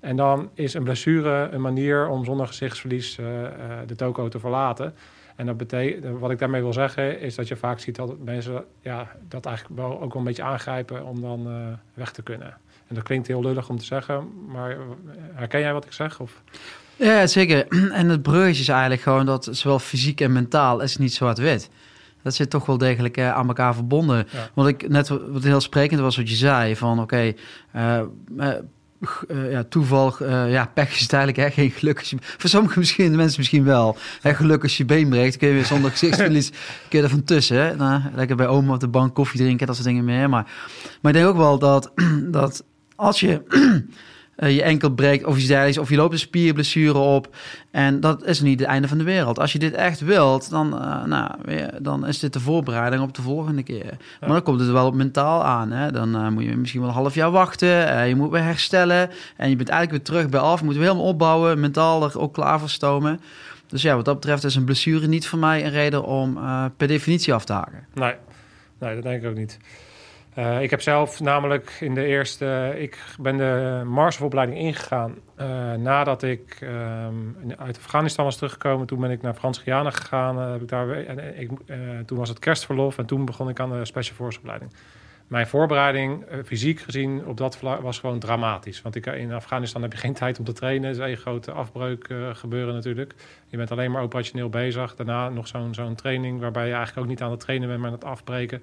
En 0.00 0.16
dan 0.16 0.50
is 0.54 0.74
een 0.74 0.82
blessure 0.82 1.48
een 1.52 1.60
manier 1.60 2.08
om 2.08 2.24
zonder 2.24 2.46
gezichtsverlies 2.46 3.18
uh, 3.18 3.26
de 3.86 3.94
toko 3.94 4.28
te 4.28 4.38
verlaten. 4.38 4.94
En 5.36 5.46
dat 5.46 5.56
betekent, 5.56 6.18
wat 6.18 6.30
ik 6.30 6.38
daarmee 6.38 6.62
wil 6.62 6.72
zeggen, 6.72 7.20
is 7.20 7.34
dat 7.34 7.48
je 7.48 7.56
vaak 7.56 7.78
ziet 7.78 7.96
dat 7.96 8.18
mensen 8.18 8.64
ja, 8.80 9.10
dat 9.28 9.46
eigenlijk 9.46 9.80
wel 9.80 10.00
ook 10.00 10.12
wel 10.12 10.22
een 10.22 10.28
beetje 10.28 10.42
aangrijpen 10.42 11.04
om 11.04 11.20
dan 11.20 11.48
weg 11.94 12.12
te 12.12 12.22
kunnen. 12.22 12.56
En 12.86 12.94
dat 12.94 13.04
klinkt 13.04 13.26
heel 13.26 13.42
lullig 13.42 13.68
om 13.68 13.78
te 13.78 13.84
zeggen, 13.84 14.30
maar 14.46 14.76
herken 15.32 15.60
jij 15.60 15.72
wat 15.72 15.84
ik 15.84 15.92
zeg? 15.92 16.20
Of? 16.20 16.42
Ja, 16.96 17.26
zeker. 17.26 17.66
En 17.92 18.08
het 18.08 18.22
bruggetje 18.22 18.62
is 18.62 18.68
eigenlijk 18.68 19.02
gewoon 19.02 19.26
dat 19.26 19.48
zowel 19.50 19.78
fysiek 19.78 20.20
en 20.20 20.32
mentaal 20.32 20.80
is 20.80 20.96
niet 20.96 21.14
zwart-wit. 21.14 21.70
Dat 22.22 22.34
zit 22.34 22.50
toch 22.50 22.66
wel 22.66 22.78
degelijk 22.78 23.16
uh, 23.16 23.32
aan 23.32 23.46
elkaar 23.46 23.74
verbonden. 23.74 24.26
Ja. 24.32 24.50
Want 24.54 24.68
ik 24.68 24.88
net 24.88 25.08
wat 25.08 25.42
heel 25.42 25.60
sprekend 25.60 26.00
was 26.00 26.16
wat 26.16 26.28
je 26.28 26.36
zei 26.36 26.76
van 26.76 27.00
oké, 27.00 27.02
okay, 27.02 27.36
uh, 27.76 28.00
uh, 29.28 29.50
ja, 29.50 29.64
toeval, 29.68 30.24
ja, 30.48 30.70
pech 30.74 30.94
is 30.94 31.00
het 31.00 31.12
eigenlijk 31.12 31.48
hè, 31.48 31.62
geen 31.62 31.70
geluk. 31.70 31.98
Als 31.98 32.10
je, 32.10 32.16
voor 32.20 32.50
sommige 32.50 32.78
misschien, 32.78 33.16
mensen 33.16 33.38
misschien 33.38 33.64
wel. 33.64 33.96
Hè, 34.20 34.34
geluk 34.34 34.62
als 34.62 34.76
je 34.76 34.84
been 34.84 35.08
breekt, 35.08 35.36
kun 35.36 35.48
je 35.48 35.54
weer 35.54 35.64
zonder 35.64 35.90
gezichtsverlies 35.96 36.50
kun 36.88 36.98
je 36.98 37.02
er 37.02 37.10
van 37.10 37.24
tussen. 37.24 37.56
Hè. 37.56 37.76
Nou, 37.76 38.02
lekker 38.14 38.36
bij 38.36 38.46
oma 38.46 38.74
op 38.74 38.80
de 38.80 38.88
bank 38.88 39.14
koffie 39.14 39.40
drinken, 39.40 39.66
dat 39.66 39.76
soort 39.76 39.88
dingen 39.88 40.04
meer. 40.04 40.28
Maar, 40.28 40.44
maar 41.02 41.12
ik 41.12 41.18
denk 41.18 41.30
ook 41.30 41.36
wel 41.36 41.58
dat, 41.58 41.92
dat 42.30 42.64
als 42.96 43.20
je 43.20 43.42
eh, 44.36 44.54
je 44.54 44.62
enkel 44.62 44.90
breekt 44.90 45.24
of 45.24 45.36
iets 45.36 45.46
dergelijks, 45.46 45.78
of 45.78 45.88
je 45.88 45.96
loopt 45.96 46.12
een 46.12 46.18
spierblessure 46.18 46.98
op. 46.98 47.36
En 47.70 48.00
dat 48.00 48.24
is 48.24 48.40
niet 48.40 48.60
het 48.60 48.68
einde 48.68 48.88
van 48.88 48.98
de 48.98 49.04
wereld. 49.04 49.38
Als 49.38 49.52
je 49.52 49.58
dit 49.58 49.74
echt 49.74 50.00
wilt, 50.00 50.50
dan, 50.50 50.74
uh, 50.74 51.04
nou, 51.04 51.30
dan 51.78 52.06
is 52.06 52.18
dit 52.18 52.32
de 52.32 52.40
voorbereiding 52.40 53.02
op 53.02 53.14
de 53.14 53.22
volgende 53.22 53.62
keer. 53.62 53.96
Maar 54.20 54.28
dan 54.28 54.42
komt 54.42 54.60
het 54.60 54.70
wel 54.70 54.86
op 54.86 54.94
mentaal 54.94 55.44
aan. 55.44 55.70
Hè? 55.70 55.92
Dan 55.92 56.16
uh, 56.16 56.28
moet 56.28 56.44
je 56.44 56.56
misschien 56.56 56.80
wel 56.80 56.88
een 56.88 56.96
half 56.96 57.14
jaar 57.14 57.30
wachten. 57.30 58.08
je 58.08 58.16
moet 58.16 58.30
weer 58.30 58.42
herstellen. 58.42 59.10
En 59.36 59.50
je 59.50 59.56
bent 59.56 59.68
eigenlijk 59.68 59.90
weer 59.90 60.16
terug 60.16 60.30
bij 60.30 60.40
af. 60.40 60.58
Je 60.58 60.64
moet 60.64 60.74
weer 60.74 60.82
helemaal 60.82 61.08
opbouwen. 61.08 61.60
Mentaal 61.60 62.04
er 62.04 62.20
ook 62.20 62.34
klaar 62.34 62.58
voor 62.58 62.70
stomen. 62.70 63.20
Dus 63.66 63.82
ja, 63.82 63.96
wat 63.96 64.04
dat 64.04 64.14
betreft 64.14 64.44
is 64.44 64.54
een 64.54 64.64
blessure 64.64 65.06
niet 65.06 65.26
voor 65.26 65.38
mij 65.38 65.64
een 65.64 65.70
reden 65.70 66.04
om 66.04 66.38
per 66.76 66.88
definitie 66.88 67.34
af 67.34 67.44
te 67.44 67.52
haken. 67.52 67.86
Nee. 67.94 68.14
nee, 68.78 68.94
dat 68.94 69.02
denk 69.02 69.22
ik 69.22 69.28
ook 69.28 69.36
niet. 69.36 69.58
Uh, 70.38 70.62
ik 70.62 70.70
heb 70.70 70.80
zelf 70.80 71.20
namelijk 71.20 71.76
in 71.80 71.94
de 71.94 72.04
eerste... 72.04 72.74
Ik 72.78 72.98
ben 73.20 73.36
de 73.36 73.82
marsopleiding 73.84 74.58
ingegaan 74.58 75.14
uh, 75.40 75.72
nadat 75.72 76.22
ik 76.22 76.58
um, 76.62 77.36
uit 77.58 77.76
Afghanistan 77.76 78.24
was 78.24 78.36
teruggekomen. 78.36 78.86
Toen 78.86 79.00
ben 79.00 79.10
ik 79.10 79.22
naar 79.22 79.34
Frans-Guyana 79.34 79.90
gegaan. 79.90 80.38
Uh, 80.38 80.50
heb 80.52 80.62
ik 80.62 80.68
daar, 80.68 80.90
en, 80.90 81.40
ik, 81.40 81.50
toen 82.06 82.18
was 82.18 82.28
het 82.28 82.38
kerstverlof 82.38 82.98
en 82.98 83.06
toen 83.06 83.24
begon 83.24 83.48
ik 83.48 83.60
aan 83.60 83.70
de 83.70 83.84
Special 83.84 84.16
Force 84.16 84.38
opleiding. 84.38 84.72
Mijn 85.26 85.46
voorbereiding, 85.46 86.24
fysiek 86.44 86.80
gezien, 86.80 87.26
op 87.26 87.36
dat 87.36 87.56
vlak 87.56 87.80
was 87.80 87.98
gewoon 87.98 88.18
dramatisch. 88.18 88.82
Want 88.82 88.94
ik, 88.94 89.06
in 89.06 89.32
Afghanistan 89.32 89.82
heb 89.82 89.92
je 89.92 89.98
geen 89.98 90.14
tijd 90.14 90.38
om 90.38 90.44
te 90.44 90.52
trainen. 90.52 91.00
Er 91.00 91.08
is 91.08 91.20
grote 91.20 91.52
afbreuk 91.52 92.14
gebeuren 92.32 92.74
natuurlijk. 92.74 93.14
Je 93.46 93.56
bent 93.56 93.70
alleen 93.70 93.90
maar 93.90 94.02
operationeel 94.02 94.48
bezig. 94.48 94.94
Daarna 94.94 95.28
nog 95.28 95.46
zo'n 95.46 95.74
zo'n 95.74 95.94
training 95.94 96.40
waarbij 96.40 96.66
je 96.66 96.74
eigenlijk 96.74 97.02
ook 97.02 97.10
niet 97.10 97.22
aan 97.22 97.30
het 97.30 97.40
trainen 97.40 97.68
bent, 97.68 97.80
maar 97.80 97.90
aan 97.90 97.94
het 97.94 98.04
afbreken. 98.04 98.62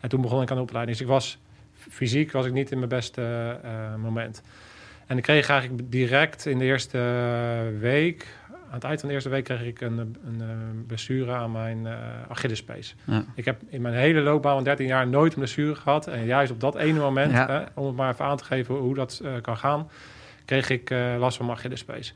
En 0.00 0.08
toen 0.08 0.20
begon 0.20 0.42
ik 0.42 0.50
aan 0.50 0.56
de 0.56 0.62
opleiding. 0.62 0.96
Dus 0.96 1.06
ik 1.06 1.12
was 1.12 1.38
fysiek 1.74 2.32
was 2.32 2.46
ik 2.46 2.52
niet 2.52 2.70
in 2.70 2.76
mijn 2.76 2.88
beste 2.88 3.58
uh, 3.64 3.94
moment. 3.94 4.42
En 5.06 5.16
ik 5.16 5.22
kreeg 5.22 5.48
eigenlijk 5.48 5.90
direct 5.90 6.46
in 6.46 6.58
de 6.58 6.64
eerste 6.64 6.98
week, 7.78 8.26
aan 8.48 8.74
het 8.74 8.84
eind 8.84 9.00
van 9.00 9.08
de 9.08 9.14
eerste 9.14 9.28
week, 9.28 9.44
kreeg 9.44 9.62
ik 9.62 9.80
een, 9.80 9.98
een, 9.98 10.40
een 10.40 10.84
blessure 10.86 11.32
aan 11.32 11.52
mijn 11.52 11.84
uh, 11.84 11.92
Achillespees. 12.28 12.94
Ja. 13.04 13.24
Ik 13.34 13.44
heb 13.44 13.60
in 13.68 13.82
mijn 13.82 13.94
hele 13.94 14.20
loopbaan 14.20 14.54
van 14.54 14.64
13 14.64 14.86
jaar 14.86 15.08
nooit 15.08 15.32
een 15.32 15.38
blessure 15.38 15.74
gehad. 15.74 16.06
En 16.06 16.24
juist 16.24 16.52
op 16.52 16.60
dat 16.60 16.76
ene 16.76 16.98
moment, 16.98 17.32
ja. 17.32 17.46
hè, 17.46 17.62
om 17.74 17.86
het 17.86 17.96
maar 17.96 18.12
even 18.12 18.24
aan 18.24 18.36
te 18.36 18.44
geven 18.44 18.74
hoe 18.74 18.94
dat 18.94 19.20
uh, 19.24 19.32
kan 19.40 19.56
gaan, 19.56 19.90
kreeg 20.44 20.70
ik 20.70 20.90
last 21.18 21.36
van 21.36 21.46
mijn 21.46 21.58
Achillespees. 21.58 22.14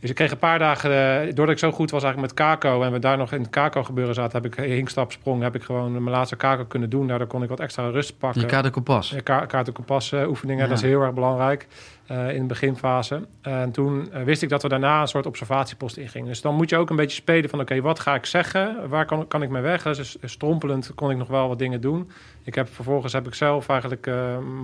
Dus 0.00 0.10
ik 0.10 0.16
kreeg 0.16 0.30
een 0.30 0.38
paar 0.38 0.58
dagen, 0.58 0.90
uh, 0.90 1.34
doordat 1.34 1.54
ik 1.54 1.58
zo 1.58 1.70
goed 1.70 1.90
was 1.90 2.02
eigenlijk 2.02 2.34
met 2.34 2.46
kako 2.46 2.82
en 2.82 2.92
we 2.92 2.98
daar 2.98 3.16
nog 3.16 3.32
in 3.32 3.40
het 3.40 3.50
kako 3.50 3.82
gebeuren 3.82 4.14
zaten, 4.14 4.42
heb 4.42 4.52
ik 4.52 4.64
hinkstap 4.64 5.12
sprong, 5.12 5.42
heb 5.42 5.54
ik 5.54 5.62
gewoon 5.62 5.92
mijn 5.92 6.16
laatste 6.16 6.36
kako 6.36 6.64
kunnen 6.64 6.90
doen. 6.90 7.06
Daardoor 7.06 7.26
kon 7.26 7.42
ik 7.42 7.48
wat 7.48 7.60
extra 7.60 7.88
rust 7.88 8.18
pakken. 8.18 8.40
Je 8.40 8.46
kaart 8.46 8.70
kompas. 8.70 9.10
Ja, 9.24 9.44
kaart 9.46 9.72
kompas 9.72 10.12
uh, 10.12 10.28
oefeningen, 10.28 10.62
ja. 10.62 10.68
dat 10.68 10.78
is 10.78 10.84
heel 10.84 11.00
erg 11.00 11.14
belangrijk 11.14 11.66
uh, 12.10 12.34
in 12.34 12.40
de 12.40 12.46
beginfase. 12.46 13.26
En 13.42 13.70
toen 13.70 14.10
wist 14.24 14.42
ik 14.42 14.48
dat 14.48 14.62
we 14.62 14.68
daarna 14.68 15.00
een 15.00 15.08
soort 15.08 15.26
observatiepost 15.26 15.96
ingingen. 15.96 16.28
Dus 16.28 16.40
dan 16.40 16.54
moet 16.54 16.70
je 16.70 16.76
ook 16.76 16.90
een 16.90 16.96
beetje 16.96 17.16
spelen 17.16 17.50
van 17.50 17.60
oké, 17.60 17.72
okay, 17.72 17.84
wat 17.84 18.00
ga 18.00 18.14
ik 18.14 18.26
zeggen? 18.26 18.88
Waar 18.88 19.06
kan, 19.06 19.28
kan 19.28 19.42
ik 19.42 19.48
mee 19.48 19.62
weg? 19.62 19.82
Dus 19.82 20.16
strompelend 20.22 20.92
kon 20.94 21.10
ik 21.10 21.16
nog 21.16 21.28
wel 21.28 21.48
wat 21.48 21.58
dingen 21.58 21.80
doen. 21.80 22.10
Ik 22.48 22.54
heb, 22.54 22.68
vervolgens 22.68 23.12
heb 23.12 23.26
ik 23.26 23.34
zelf 23.34 23.68
eigenlijk 23.68 24.06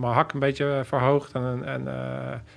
mijn 0.00 0.12
hak 0.12 0.33
een 0.33 0.41
beetje 0.41 0.83
verhoogd 0.85 1.33
en, 1.33 1.64
en 1.64 1.87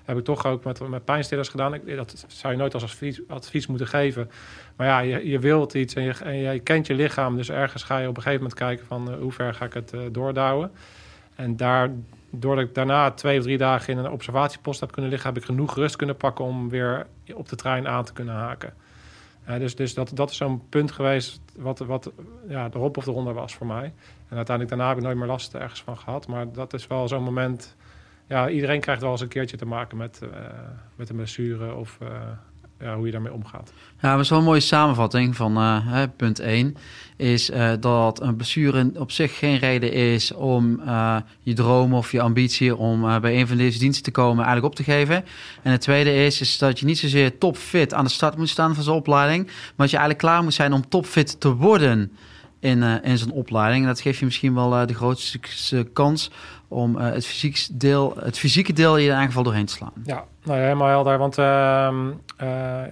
heb 0.05 0.17
ik 0.17 0.23
toch 0.23 0.45
ook 0.45 0.63
met, 0.63 0.87
met 0.89 1.05
pijnstillers 1.05 1.49
gedaan. 1.49 1.73
Ik, 1.73 1.95
dat 1.95 2.25
zou 2.27 2.53
je 2.53 2.59
nooit 2.59 2.73
als 2.73 2.83
advies, 2.83 3.21
advies 3.27 3.67
moeten 3.67 3.87
geven. 3.87 4.29
Maar 4.75 4.87
ja, 4.87 4.99
je, 4.99 5.29
je 5.29 5.39
wilt 5.39 5.73
iets 5.73 5.93
en 5.93 6.03
je, 6.03 6.13
en 6.13 6.63
kent 6.63 6.87
je 6.87 6.93
lichaam. 6.93 7.35
Dus 7.35 7.49
ergens 7.49 7.83
ga 7.83 7.97
je 7.97 8.07
op 8.07 8.17
een 8.17 8.21
gegeven 8.21 8.41
moment 8.41 8.59
kijken 8.59 8.85
van 8.85 9.11
uh, 9.11 9.17
hoe 9.17 9.31
ver 9.31 9.53
ga 9.53 9.65
ik 9.65 9.73
het 9.73 9.93
doordouwen. 10.11 10.71
En 11.35 11.57
daar, 11.57 11.89
doordat 12.29 12.63
ik 12.65 12.75
daarna 12.75 13.11
twee 13.11 13.37
of 13.37 13.43
drie 13.43 13.57
dagen 13.57 13.93
in 13.93 13.99
een 13.99 14.11
observatiepost 14.11 14.79
heb 14.79 14.91
kunnen 14.91 15.11
liggen... 15.11 15.29
heb 15.29 15.37
ik 15.37 15.45
genoeg 15.45 15.75
rust 15.75 15.95
kunnen 15.95 16.17
pakken 16.17 16.45
om 16.45 16.69
weer 16.69 17.07
op 17.33 17.49
de 17.49 17.55
trein 17.55 17.87
aan 17.87 18.03
te 18.03 18.13
kunnen 18.13 18.35
haken. 18.35 18.73
Uh, 19.47 19.57
dus 19.59 19.75
dus 19.75 19.93
dat, 19.93 20.11
dat 20.13 20.29
is 20.29 20.37
zo'n 20.37 20.69
punt 20.69 20.91
geweest 20.91 21.41
wat, 21.55 21.79
wat 21.79 22.11
ja, 22.47 22.69
de 22.69 22.77
hop 22.77 22.97
of 22.97 23.03
de 23.03 23.11
ronde 23.11 23.33
was 23.33 23.55
voor 23.55 23.67
mij. 23.67 23.93
En 24.29 24.35
uiteindelijk 24.35 24.69
daarna 24.69 24.87
heb 24.87 24.97
ik 24.97 25.03
nooit 25.03 25.17
meer 25.17 25.27
last 25.27 25.53
ergens 25.53 25.81
van 25.81 25.97
gehad. 25.97 26.27
Maar 26.27 26.51
dat 26.51 26.73
is 26.73 26.87
wel 26.87 27.07
zo'n 27.07 27.23
moment... 27.23 27.75
Ja, 28.27 28.49
iedereen 28.49 28.79
krijgt 28.79 29.01
wel 29.01 29.11
eens 29.11 29.21
een 29.21 29.27
keertje 29.27 29.57
te 29.57 29.65
maken 29.65 29.97
met, 29.97 30.19
met 30.95 31.09
een 31.09 31.15
blessure 31.15 31.75
of 31.75 31.97
ja, 32.79 32.95
hoe 32.95 33.05
je 33.05 33.11
daarmee 33.11 33.33
omgaat. 33.33 33.73
Ja, 34.01 34.11
dat 34.15 34.23
is 34.23 34.29
een 34.29 34.43
mooie 34.43 34.59
samenvatting 34.59 35.35
van 35.35 35.57
uh, 35.57 36.03
punt 36.15 36.39
1. 36.39 36.75
Is 37.15 37.49
uh, 37.49 37.71
dat 37.79 38.21
een 38.21 38.35
blessure 38.35 38.91
op 38.95 39.11
zich 39.11 39.37
geen 39.37 39.57
reden 39.57 39.91
is 39.91 40.33
om 40.33 40.81
uh, 40.85 41.17
je 41.41 41.53
droom 41.53 41.93
of 41.93 42.11
je 42.11 42.21
ambitie 42.21 42.75
om 42.75 43.21
bij 43.21 43.39
een 43.39 43.47
van 43.47 43.57
deze 43.57 43.79
diensten 43.79 44.03
te 44.03 44.11
komen 44.11 44.45
eigenlijk 44.45 44.65
op 44.65 44.75
te 44.75 44.91
geven. 44.91 45.25
En 45.63 45.71
het 45.71 45.81
tweede 45.81 46.13
is, 46.25 46.41
is 46.41 46.57
dat 46.57 46.79
je 46.79 46.85
niet 46.85 46.97
zozeer 46.97 47.37
topfit 47.37 47.93
aan 47.93 48.03
de 48.03 48.11
start 48.11 48.37
moet 48.37 48.49
staan 48.49 48.75
van 48.75 48.83
zo'n 48.83 48.95
opleiding. 48.95 49.45
Maar 49.45 49.55
dat 49.75 49.89
je 49.89 49.97
eigenlijk 49.97 50.27
klaar 50.27 50.43
moet 50.43 50.53
zijn 50.53 50.73
om 50.73 50.89
topfit 50.89 51.39
te 51.39 51.55
worden 51.55 52.11
in, 52.67 52.83
in 52.83 53.17
zo'n 53.17 53.31
opleiding. 53.31 53.81
En 53.81 53.87
dat 53.87 53.99
geeft 53.99 54.19
je 54.19 54.25
misschien 54.25 54.53
wel 54.53 54.85
de 54.85 54.93
grootste 54.93 55.87
kans 55.93 56.31
om 56.67 56.95
het, 56.95 57.25
fysiek 57.25 57.67
deel, 57.71 58.17
het 58.19 58.39
fysieke 58.39 58.73
deel 58.73 58.97
je 58.97 59.03
in 59.03 59.09
ieder 59.09 59.25
geval 59.25 59.43
doorheen 59.43 59.65
te 59.65 59.73
slaan. 59.73 59.93
Ja, 60.03 60.25
nou 60.43 60.57
ja, 60.57 60.63
helemaal 60.63 60.87
helder. 60.87 61.17
Want 61.17 61.37
uh, 61.37 61.89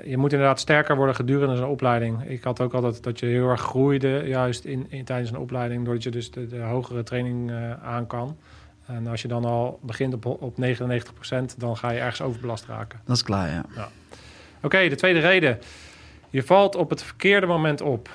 je 0.05 0.17
moet 0.17 0.33
inderdaad 0.33 0.59
sterker 0.59 0.95
worden 0.95 1.15
gedurende 1.15 1.55
zo'n 1.55 1.69
opleiding. 1.69 2.23
Ik 2.23 2.43
had 2.43 2.61
ook 2.61 2.73
altijd 2.73 3.03
dat 3.03 3.19
je 3.19 3.25
heel 3.25 3.49
erg 3.49 3.61
groeide, 3.61 4.23
juist 4.25 4.65
in, 4.65 4.85
in 4.89 5.05
tijdens 5.05 5.29
een 5.29 5.37
opleiding, 5.37 5.85
doordat 5.85 6.03
je 6.03 6.11
dus 6.11 6.31
de, 6.31 6.47
de 6.47 6.61
hogere 6.61 7.03
training 7.03 7.51
aan 7.83 8.07
kan. 8.07 8.37
En 8.85 9.07
als 9.07 9.21
je 9.21 9.27
dan 9.27 9.45
al 9.45 9.79
begint 9.81 10.13
op, 10.13 10.25
op 10.25 10.55
99%, 10.61 11.57
dan 11.57 11.77
ga 11.77 11.89
je 11.89 11.99
ergens 11.99 12.21
overbelast 12.21 12.65
raken. 12.65 13.01
Dat 13.05 13.15
is 13.15 13.23
klaar, 13.23 13.49
ja. 13.49 13.65
ja. 13.75 13.89
Oké, 14.55 14.65
okay, 14.65 14.89
de 14.89 14.95
tweede 14.95 15.19
reden. 15.19 15.59
Je 16.29 16.43
valt 16.43 16.75
op 16.75 16.89
het 16.89 17.03
verkeerde 17.03 17.45
moment 17.45 17.81
op. 17.81 18.09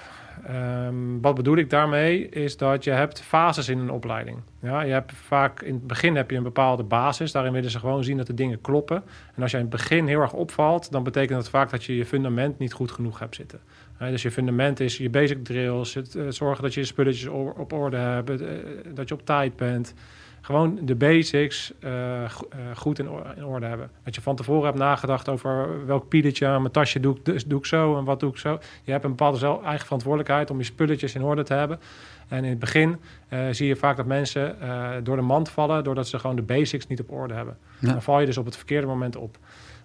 Um, 0.48 1.20
wat 1.20 1.34
bedoel 1.34 1.56
ik 1.56 1.70
daarmee? 1.70 2.28
Is 2.28 2.56
dat 2.56 2.84
je 2.84 2.90
hebt 2.90 3.22
fases 3.22 3.68
in 3.68 3.78
een 3.78 3.90
opleiding. 3.90 4.38
Ja, 4.62 4.82
je 4.82 4.92
hebt 4.92 5.12
vaak 5.12 5.62
in 5.62 5.74
het 5.74 5.86
begin 5.86 6.16
heb 6.16 6.30
je 6.30 6.36
een 6.36 6.42
bepaalde 6.42 6.82
basis. 6.82 7.32
Daarin 7.32 7.52
willen 7.52 7.70
ze 7.70 7.78
gewoon 7.78 8.04
zien 8.04 8.16
dat 8.16 8.26
de 8.26 8.34
dingen 8.34 8.60
kloppen. 8.60 9.02
En 9.34 9.42
als 9.42 9.50
je 9.50 9.56
in 9.56 9.62
het 9.62 9.72
begin 9.72 10.06
heel 10.06 10.20
erg 10.20 10.32
opvalt, 10.32 10.92
dan 10.92 11.02
betekent 11.02 11.38
dat 11.38 11.48
vaak 11.48 11.70
dat 11.70 11.84
je 11.84 11.96
je 11.96 12.06
fundament 12.06 12.58
niet 12.58 12.72
goed 12.72 12.90
genoeg 12.90 13.18
hebt 13.18 13.34
zitten. 13.34 13.60
dus 13.98 14.22
je 14.22 14.30
fundament 14.30 14.80
is 14.80 14.96
je 14.96 15.10
basic 15.10 15.44
drills, 15.44 15.94
het, 15.94 16.14
uh, 16.14 16.28
zorgen 16.28 16.62
dat 16.62 16.74
je 16.74 16.80
je 16.80 16.86
spulletjes 16.86 17.26
op 17.56 17.72
orde 17.72 17.96
hebt, 17.96 18.40
uh, 18.40 18.48
dat 18.94 19.08
je 19.08 19.14
op 19.14 19.26
tijd 19.26 19.56
bent 19.56 19.94
gewoon 20.40 20.78
de 20.82 20.94
basics 20.94 21.72
uh, 21.80 22.30
goed 22.74 22.98
in, 22.98 23.08
in, 23.36 23.44
orde 23.44 23.66
hebben. 23.66 23.90
Dat 24.04 24.14
je 24.14 24.20
van 24.20 24.36
tevoren 24.36 24.64
hebt 24.64 24.78
nagedacht 24.78 25.28
over 25.28 25.86
welk 25.86 26.08
pieletje 26.08 26.46
aan 26.46 26.60
mijn 26.60 26.72
tasje 26.72 27.00
doe 27.00 27.16
ik, 27.16 27.24
dus 27.24 27.44
doe 27.44 27.58
ik 27.58 27.66
zo 27.66 27.98
en 27.98 28.04
wat 28.04 28.20
doe 28.20 28.30
ik 28.30 28.36
zo. 28.36 28.58
Je 28.82 28.92
hebt 28.92 29.04
een 29.04 29.10
bepaalde 29.10 29.38
zelf, 29.38 29.62
eigen 29.62 29.84
verantwoordelijkheid 29.84 30.50
om 30.50 30.58
je 30.58 30.64
spulletjes 30.64 31.14
in 31.14 31.22
orde 31.22 31.42
te 31.42 31.54
hebben. 31.54 31.80
En 32.28 32.44
in 32.44 32.50
het 32.50 32.58
begin 32.58 32.96
uh, 33.28 33.38
zie 33.50 33.66
je 33.66 33.76
vaak 33.76 33.96
dat 33.96 34.06
mensen 34.06 34.56
door 35.02 35.16
de 35.16 35.22
mand 35.22 35.48
vallen 35.48 35.84
doordat 35.84 36.08
ze 36.08 36.18
gewoon 36.18 36.36
de 36.36 36.42
basics 36.42 36.86
niet 36.86 37.00
op 37.00 37.10
orde 37.10 37.34
hebben. 37.34 37.56
Ja. 37.78 37.92
Dan 37.92 38.02
val 38.02 38.20
je 38.20 38.26
dus 38.26 38.38
op 38.38 38.44
het 38.44 38.56
verkeerde 38.56 38.86
moment 38.86 39.16
op. 39.16 39.38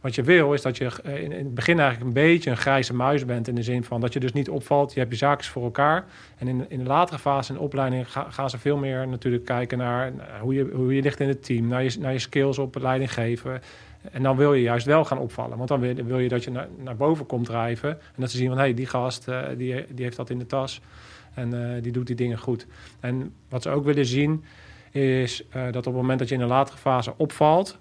Wat 0.06 0.16
je 0.16 0.24
wil 0.24 0.54
is 0.54 0.62
dat 0.62 0.78
je 0.78 0.92
eh, 1.04 1.24
in, 1.24 1.32
het 1.32 1.54
begin 1.54 1.80
eigenlijk 1.80 2.08
een 2.08 2.24
beetje 2.24 2.50
een 2.50 2.58
grijze 2.58 2.94
muis 2.94 3.26
bent. 3.26 3.48
In 3.48 3.56
de 3.56 3.64
zin 3.64 3.84
van 3.84 4.02
dat 4.02 4.14
je 4.14 4.20
dus 4.20 4.34
niet 4.34 4.50
opvalt. 4.50 4.94
Je 4.94 5.00
hebt 5.00 5.12
je 5.12 5.18
zaakjes 5.18 5.48
voor 5.48 5.64
elkaar. 5.64 6.06
En 6.38 6.48
in, 6.48 6.66
in 6.70 6.78
de 6.78 6.86
latere 6.86 7.20
fase 7.20 7.52
in 7.52 7.58
de 7.58 7.64
opleiding 7.64 8.06
gaan 8.10 8.50
ze 8.50 8.58
veel 8.58 8.78
meer 8.78 9.08
natuurlijk 9.08 9.46
kijken 9.46 9.78
naar 9.78 10.12
hoe 10.40 10.54
je, 10.54 10.70
hoe 10.74 10.96
je 10.96 11.02
ligt 11.02 11.20
in 11.20 11.28
het 11.28 11.44
team. 11.44 11.68
Naar 11.68 11.84
je, 11.84 12.00
naar 12.00 12.12
je 12.12 12.20
skills 12.20 12.58
op 12.58 12.76
leiding 12.76 13.14
geven. 13.14 13.62
En 14.12 14.24
dan 14.24 14.38
wil 14.38 14.54
je 14.54 14.62
juist 14.62 14.86
wel 14.86 15.06
gaan 15.06 15.18
opvallen. 15.18 15.58
Want 15.58 15.70
dan 15.70 15.80
wil, 16.06 16.20
je 16.20 16.30
dat 16.30 16.44
je 16.44 16.52
naar, 16.52 16.68
naar 16.84 16.96
boven 16.96 17.26
komt 17.26 17.46
drijven. 17.46 17.90
En 17.90 18.22
dat 18.22 18.32
ze 18.32 18.38
zien 18.38 18.48
van 18.48 18.58
hé, 18.58 18.64
hey, 18.64 18.74
die 18.74 18.88
gast 18.88 19.28
uh, 19.28 19.42
die, 19.58 19.86
die 19.90 20.04
heeft 20.04 20.18
dat 20.18 20.30
in 20.30 20.40
de 20.40 20.46
tas. 20.46 20.82
En 21.34 21.54
uh, 21.54 21.82
die 21.82 21.92
doet 21.92 22.08
die 22.08 22.16
dingen 22.16 22.38
goed. 22.38 22.68
En 23.00 23.34
wat 23.50 23.62
ze 23.62 23.70
ook 23.70 23.86
willen 23.86 24.06
zien 24.06 24.44
is 24.92 25.46
dat 25.52 25.76
op 25.76 25.86
het 25.86 25.94
moment 25.94 26.20
dat 26.20 26.30
je 26.30 26.36
in 26.36 26.42
een 26.42 26.48
latere 26.48 26.78
fase 26.78 27.14
opvalt, 27.18 27.78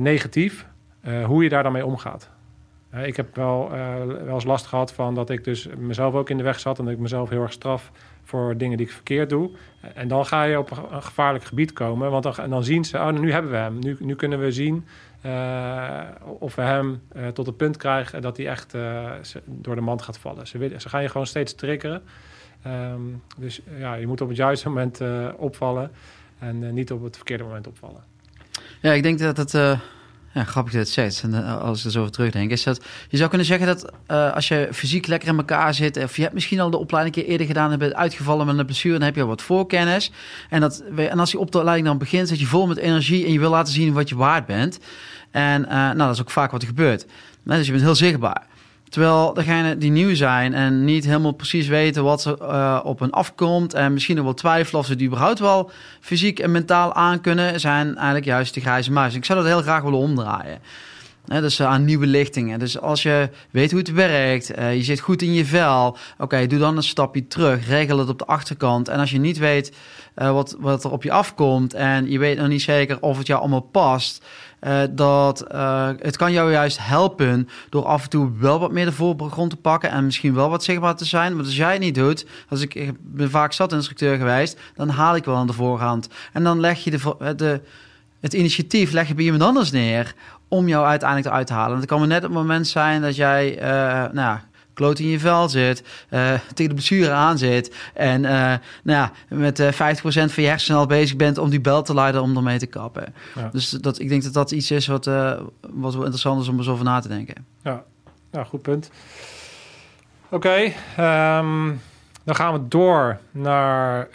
negatief, 0.00 0.66
uh, 1.02 1.24
hoe 1.24 1.42
je 1.42 1.48
daar 1.48 1.62
dan 1.62 1.72
mee 1.72 1.86
omgaat. 1.86 2.30
Uh, 2.94 3.06
ik 3.06 3.16
heb 3.16 3.36
wel, 3.36 3.70
uh, 3.72 4.04
wel 4.04 4.34
eens 4.34 4.44
last 4.44 4.66
gehad 4.66 4.92
van 4.92 5.14
dat 5.14 5.30
ik 5.30 5.44
dus 5.44 5.68
mezelf 5.78 6.14
ook 6.14 6.30
in 6.30 6.36
de 6.36 6.42
weg 6.42 6.60
zat 6.60 6.78
en 6.78 6.84
dat 6.84 6.94
ik 6.94 7.00
mezelf 7.00 7.28
heel 7.28 7.42
erg 7.42 7.52
straf 7.52 7.92
voor 8.22 8.56
dingen 8.56 8.76
die 8.76 8.86
ik 8.86 8.92
verkeerd 8.92 9.30
doe. 9.30 9.50
En 9.94 10.08
dan 10.08 10.26
ga 10.26 10.42
je 10.42 10.58
op 10.58 10.70
een 10.70 11.02
gevaarlijk 11.02 11.44
gebied 11.44 11.72
komen, 11.72 12.10
want 12.10 12.22
dan, 12.22 12.50
dan 12.50 12.64
zien 12.64 12.84
ze, 12.84 12.98
oh, 12.98 13.10
nu 13.10 13.32
hebben 13.32 13.50
we 13.50 13.56
hem. 13.56 13.78
Nu, 13.78 13.96
nu 13.98 14.14
kunnen 14.14 14.40
we 14.40 14.52
zien 14.52 14.86
of 16.38 16.54
we 16.54 16.62
hem 16.62 17.02
tot 17.32 17.46
het 17.46 17.56
punt 17.56 17.76
krijgen 17.76 18.22
dat 18.22 18.36
hij 18.36 18.48
echt 18.48 18.72
door 19.44 19.74
de 19.74 19.80
mand 19.80 20.02
gaat 20.02 20.18
vallen. 20.18 20.46
Ze, 20.46 20.74
ze 20.76 20.88
gaan 20.88 21.02
je 21.02 21.08
gewoon 21.08 21.26
steeds 21.26 21.54
triggeren. 21.54 22.02
Um, 22.66 23.22
dus 23.38 23.60
ja, 23.78 23.94
je 23.94 24.06
moet 24.06 24.20
op 24.20 24.28
het 24.28 24.36
juiste 24.36 24.68
moment 24.68 25.00
opvallen 25.36 25.90
en 26.38 26.74
niet 26.74 26.92
op 26.92 27.02
het 27.02 27.16
verkeerde 27.16 27.44
moment 27.44 27.66
opvallen. 27.66 28.02
Ja, 28.80 28.92
ik 28.92 29.02
denk 29.02 29.18
dat 29.18 29.36
het 29.36 29.78
Ja, 30.32 30.44
grappig 30.44 30.72
dat 30.72 30.94
je 30.94 31.00
het. 31.00 31.20
En 31.24 31.44
eh, 31.44 31.60
als 31.60 31.78
ik 31.78 31.84
er 31.84 31.90
zo 31.90 32.00
over 32.00 32.12
terugdenk, 32.12 32.50
is 32.50 32.62
dat 32.62 32.84
je 33.08 33.16
zou 33.16 33.28
kunnen 33.28 33.46
zeggen 33.46 33.66
dat 33.66 33.92
eh, 34.06 34.34
als 34.34 34.48
je 34.48 34.68
fysiek 34.72 35.06
lekker 35.06 35.28
in 35.28 35.36
elkaar 35.36 35.74
zit, 35.74 35.96
of 35.96 36.16
je 36.16 36.22
hebt 36.22 36.34
misschien 36.34 36.60
al 36.60 36.70
de 36.70 36.76
opleiding 36.76 37.16
een 37.16 37.22
keer 37.22 37.30
eerder 37.30 37.46
gedaan 37.46 37.72
en 37.72 37.78
bent 37.78 37.94
uitgevallen 37.94 38.46
met 38.46 38.58
een 38.58 38.64
blessure, 38.64 38.98
dan 38.98 39.06
heb 39.06 39.14
je 39.14 39.22
al 39.22 39.28
wat 39.28 39.42
voorkennis. 39.42 40.12
En, 40.50 40.60
dat, 40.60 40.82
en 40.96 41.18
als 41.18 41.30
de 41.30 41.38
opleiding 41.38 41.86
dan 41.86 41.98
begint, 41.98 42.28
zit 42.28 42.40
je 42.40 42.46
vol 42.46 42.66
met 42.66 42.76
energie 42.76 43.24
en 43.24 43.32
je 43.32 43.38
wil 43.38 43.50
laten 43.50 43.72
zien 43.72 43.92
wat 43.92 44.08
je 44.08 44.16
waard 44.16 44.46
bent. 44.46 44.78
En 45.30 45.62
uh, 45.62 45.68
nou, 45.68 45.96
dat 45.96 46.14
is 46.14 46.20
ook 46.20 46.30
vaak 46.30 46.50
wat 46.50 46.62
er 46.62 46.68
gebeurt. 46.68 47.06
Dus 47.42 47.66
je 47.66 47.72
bent 47.72 47.84
heel 47.84 47.94
zichtbaar. 47.94 48.46
Terwijl 48.88 49.34
degenen 49.34 49.78
die 49.78 49.90
nieuw 49.90 50.14
zijn 50.14 50.54
en 50.54 50.84
niet 50.84 51.04
helemaal 51.04 51.32
precies 51.32 51.66
weten 51.66 52.04
wat 52.04 52.24
er 52.24 52.36
uh, 52.40 52.80
op 52.84 52.98
hen 52.98 53.10
afkomt 53.10 53.74
en 53.74 53.92
misschien 53.92 54.16
nog 54.16 54.24
wel 54.24 54.34
twijfelen 54.34 54.80
of 54.80 54.86
ze 54.86 54.96
die 54.96 55.06
überhaupt 55.06 55.38
wel 55.38 55.70
fysiek 56.00 56.38
en 56.38 56.50
mentaal 56.50 56.94
aankunnen, 56.94 57.60
zijn 57.60 57.96
eigenlijk 57.96 58.24
juist 58.24 58.54
de 58.54 58.60
grijze 58.60 58.92
muis. 58.92 59.14
Ik 59.14 59.24
zou 59.24 59.38
dat 59.38 59.48
heel 59.48 59.62
graag 59.62 59.82
willen 59.82 59.98
omdraaien. 59.98 60.58
Dus 61.28 61.60
uh, 61.60 61.66
aan 61.66 61.84
nieuwe 61.84 62.06
lichtingen. 62.06 62.58
Dus 62.58 62.80
als 62.80 63.02
je 63.02 63.30
weet 63.50 63.70
hoe 63.70 63.80
het 63.80 63.92
werkt, 63.92 64.58
uh, 64.58 64.76
je 64.76 64.82
zit 64.82 65.00
goed 65.00 65.22
in 65.22 65.32
je 65.32 65.44
vel, 65.44 65.96
oké, 66.18 66.46
doe 66.46 66.58
dan 66.58 66.76
een 66.76 66.82
stapje 66.82 67.26
terug, 67.26 67.66
regel 67.66 67.98
het 67.98 68.08
op 68.08 68.18
de 68.18 68.26
achterkant. 68.26 68.88
En 68.88 68.98
als 68.98 69.10
je 69.10 69.18
niet 69.18 69.38
weet 69.38 69.72
wat, 70.14 70.56
wat 70.58 70.84
er 70.84 70.90
op 70.90 71.02
je 71.02 71.12
afkomt 71.12 71.74
en 71.74 72.10
je 72.10 72.18
weet 72.18 72.38
nog 72.38 72.48
niet 72.48 72.62
zeker 72.62 73.00
of 73.00 73.18
het 73.18 73.26
jou 73.26 73.40
allemaal 73.40 73.60
past, 73.60 74.24
dat 74.90 75.44
het 75.98 76.16
kan 76.16 76.32
jou 76.32 76.50
juist 76.50 76.78
helpen 76.80 77.48
door 77.70 77.84
af 77.84 78.02
en 78.02 78.08
toe 78.08 78.30
wel 78.38 78.58
wat 78.58 78.72
meer 78.72 78.84
de 78.84 78.92
voorgrond 78.92 79.50
te 79.50 79.56
pakken 79.56 79.90
en 79.90 80.04
misschien 80.04 80.34
wel 80.34 80.50
wat 80.50 80.64
zichtbaar 80.64 80.96
te 80.96 81.04
zijn. 81.04 81.36
Maar 81.36 81.44
als 81.44 81.56
jij 81.56 81.72
het 81.72 81.80
niet 81.80 81.94
doet, 81.94 82.26
als 82.48 82.60
ik, 82.60 82.74
ik 82.74 82.92
ben 83.00 83.30
vaak 83.30 83.54
instructeur 83.58 84.16
geweest, 84.16 84.58
dan 84.74 84.88
haal 84.88 85.16
ik 85.16 85.24
wel 85.24 85.36
aan 85.36 85.46
de 85.46 85.52
voorhand. 85.52 86.08
En 86.32 86.44
dan 86.44 86.60
leg 86.60 86.84
je 86.84 86.90
de, 86.90 87.34
de, 87.36 87.60
het 88.20 88.32
initiatief 88.32 88.92
leg 88.92 89.08
je 89.08 89.14
bij 89.14 89.24
iemand 89.24 89.42
anders 89.42 89.70
neer 89.70 90.14
om 90.48 90.68
jou 90.68 90.86
uiteindelijk 90.86 91.28
eruit 91.28 91.46
te 91.46 91.52
halen. 91.52 91.72
En 91.72 91.78
het 91.78 91.88
kan 91.88 91.98
maar 91.98 92.08
net 92.08 92.24
op 92.24 92.30
het 92.30 92.38
moment 92.38 92.68
zijn 92.68 93.02
dat 93.02 93.16
jij, 93.16 93.56
uh, 93.56 93.62
nou 93.62 94.14
ja, 94.14 94.42
kloot 94.74 94.98
in 94.98 95.08
je 95.08 95.18
vel 95.18 95.48
zit, 95.48 95.82
uh, 96.10 96.32
tegen 96.54 96.68
de 96.68 96.74
blessure 96.74 97.10
aan 97.10 97.38
zit 97.38 97.74
en 97.94 98.22
uh, 98.22 98.30
nou 98.30 98.60
ja, 98.82 99.12
met 99.28 99.60
uh, 99.60 99.72
50% 99.72 99.76
van 100.04 100.42
je 100.42 100.48
hersenen 100.48 100.80
al 100.80 100.86
bezig 100.86 101.16
bent 101.16 101.38
om 101.38 101.50
die 101.50 101.60
bel 101.60 101.82
te 101.82 101.94
leiden 101.94 102.22
om 102.22 102.36
ermee 102.36 102.58
te 102.58 102.66
kappen. 102.66 103.14
Ja. 103.34 103.48
Dus 103.52 103.70
dat, 103.70 103.98
ik 103.98 104.08
denk 104.08 104.22
dat 104.22 104.32
dat 104.32 104.50
iets 104.50 104.70
is 104.70 104.86
wat, 104.86 105.04
wat 105.60 105.94
wel 105.94 106.02
interessant 106.02 106.42
is 106.42 106.48
om 106.48 106.58
er 106.58 106.64
zo 106.64 106.72
over 106.72 106.84
na 106.84 107.00
te 107.00 107.08
denken. 107.08 107.46
Ja, 107.62 107.84
ja 108.32 108.44
goed 108.44 108.62
punt. 108.62 108.90
Oké, 110.30 110.34
okay, 110.34 111.38
um, 111.38 111.80
dan 112.24 112.34
gaan 112.34 112.52
we 112.52 112.68
door 112.68 113.18
naar 113.30 114.08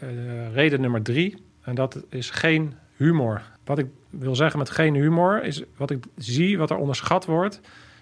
reden 0.53 0.81
nummer 0.81 1.01
drie. 1.01 1.43
En 1.63 1.75
dat 1.75 1.97
is 2.09 2.29
geen 2.29 2.73
humor. 2.95 3.41
Wat 3.65 3.77
ik 3.77 3.87
wil 4.19 4.35
zeggen 4.35 4.59
met 4.59 4.69
geen 4.69 4.95
humor 4.95 5.43
is 5.43 5.63
wat 5.77 5.89
ik 5.91 6.03
zie, 6.17 6.57
wat 6.57 6.69
er 6.69 6.77
onderschat 6.77 7.25
wordt, 7.25 7.59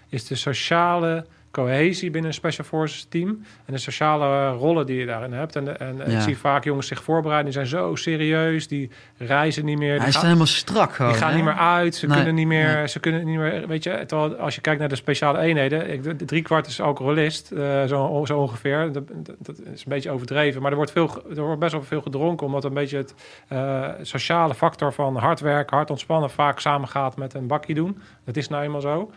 is 0.08 0.26
de 0.26 0.34
sociale 0.34 1.26
cohesie 1.52 2.10
binnen 2.10 2.30
een 2.30 2.36
Special 2.36 2.66
Forces 2.66 3.06
team. 3.08 3.28
En 3.64 3.72
de 3.72 3.78
sociale 3.78 4.50
rollen 4.50 4.86
die 4.86 4.98
je 4.98 5.06
daarin 5.06 5.32
hebt. 5.32 5.56
En, 5.56 5.80
en 5.80 5.96
ja. 5.96 6.04
ik 6.04 6.20
zie 6.20 6.38
vaak 6.38 6.64
jongens 6.64 6.86
zich 6.86 7.02
voorbereiden. 7.02 7.52
Die 7.52 7.54
zijn 7.54 7.66
zo 7.66 7.94
serieus. 7.94 8.68
Die 8.68 8.90
reizen 9.16 9.64
niet 9.64 9.78
meer. 9.78 9.98
Hij 9.98 10.08
is 10.08 10.16
helemaal 10.16 10.46
strak 10.46 10.92
gewoon. 10.92 11.10
Die 11.10 11.20
gaan 11.20 11.30
hè? 11.30 11.36
niet 11.36 11.44
meer 11.44 11.54
uit. 11.54 11.94
Ze 11.94 12.06
nee. 12.06 12.16
kunnen 12.16 12.34
niet 12.34 12.46
meer. 12.46 12.74
Nee. 12.74 12.88
Ze 12.88 13.00
kunnen 13.00 13.24
niet 13.24 13.38
meer. 13.38 13.66
Weet 13.66 13.82
je, 13.82 14.04
terwijl 14.06 14.36
als 14.36 14.54
je 14.54 14.60
kijkt 14.60 14.80
naar 14.80 14.88
de 14.88 14.96
speciale 14.96 15.38
eenheden. 15.38 15.90
Ik, 15.92 16.18
drie 16.26 16.42
kwart 16.42 16.66
is 16.66 16.80
alcoholist. 16.80 17.50
Uh, 17.52 17.84
zo, 17.84 18.22
zo 18.26 18.38
ongeveer. 18.38 18.92
Dat, 18.92 19.08
dat, 19.38 19.58
is 19.58 19.84
een 19.84 19.88
beetje 19.88 20.10
overdreven. 20.10 20.62
Maar 20.62 20.70
er 20.70 20.76
wordt, 20.76 20.92
veel, 20.92 21.22
er 21.36 21.42
wordt 21.42 21.60
best 21.60 21.72
wel 21.72 21.82
veel 21.82 22.02
gedronken. 22.02 22.46
Omdat 22.46 22.64
een 22.64 22.74
beetje 22.74 22.96
het 22.96 23.14
uh, 23.52 23.88
sociale 24.02 24.54
factor 24.54 24.92
van 24.92 25.16
hard 25.16 25.40
werken, 25.40 25.76
hard 25.76 25.90
ontspannen. 25.90 26.30
vaak 26.30 26.60
samengaat 26.60 27.16
met 27.16 27.34
een 27.34 27.46
bakje 27.46 27.74
doen. 27.74 27.98
Dat 28.24 28.36
is 28.36 28.48
nou 28.48 28.62
eenmaal 28.62 28.80
zo. 28.80 29.10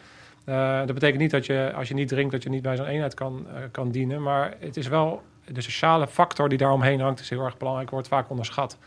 Uh, 0.45 0.77
dat 0.77 0.93
betekent 0.93 1.19
niet 1.19 1.31
dat 1.31 1.45
je, 1.45 1.71
als 1.75 1.87
je 1.87 1.93
niet 1.93 2.07
drinkt, 2.07 2.31
dat 2.31 2.43
je 2.43 2.49
niet 2.49 2.61
bij 2.61 2.75
zo'n 2.75 2.85
eenheid 2.85 3.13
kan, 3.13 3.45
uh, 3.47 3.53
kan 3.71 3.91
dienen. 3.91 4.21
Maar 4.21 4.53
het 4.59 4.77
is 4.77 4.87
wel 4.87 5.23
de 5.45 5.61
sociale 5.61 6.07
factor 6.07 6.49
die 6.49 6.57
daaromheen 6.57 6.99
hangt, 6.99 7.19
is 7.19 7.29
heel 7.29 7.45
erg 7.45 7.57
belangrijk, 7.57 7.89
wordt 7.89 8.07
vaak 8.07 8.29
onderschat. 8.29 8.77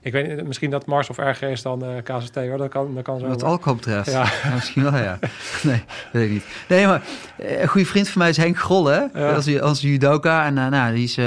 Ik 0.00 0.12
weet 0.12 0.36
niet, 0.36 0.46
misschien 0.46 0.70
dat 0.70 0.86
Mars 0.86 1.10
of 1.10 1.18
erger 1.18 1.50
is 1.50 1.62
dan 1.62 1.84
uh, 1.84 1.96
KCT 2.02 2.34
hoor. 2.34 2.56
Dat 2.56 2.68
kan, 2.68 2.94
dat 2.94 3.04
kan 3.04 3.18
zo. 3.18 3.26
Wat 3.26 3.42
alcohol 3.42 3.74
betreft. 3.74 4.10
Ja. 4.10 4.26
ja. 4.42 4.54
misschien 4.54 4.82
wel, 4.82 4.96
ja. 4.96 5.18
Nee, 5.62 5.82
weet 6.12 6.24
ik 6.24 6.30
niet. 6.30 6.44
Nee, 6.68 6.86
maar 6.86 7.02
een 7.36 7.68
goede 7.68 7.86
vriend 7.86 8.08
van 8.08 8.20
mij 8.20 8.30
is 8.30 8.36
Henk 8.36 8.58
Grolle. 8.58 9.10
Ja. 9.14 9.34
Als, 9.34 9.60
als 9.60 9.80
judoka. 9.80 10.44
En 10.44 10.54
nou, 10.54 10.94
die 10.94 11.04
is. 11.04 11.18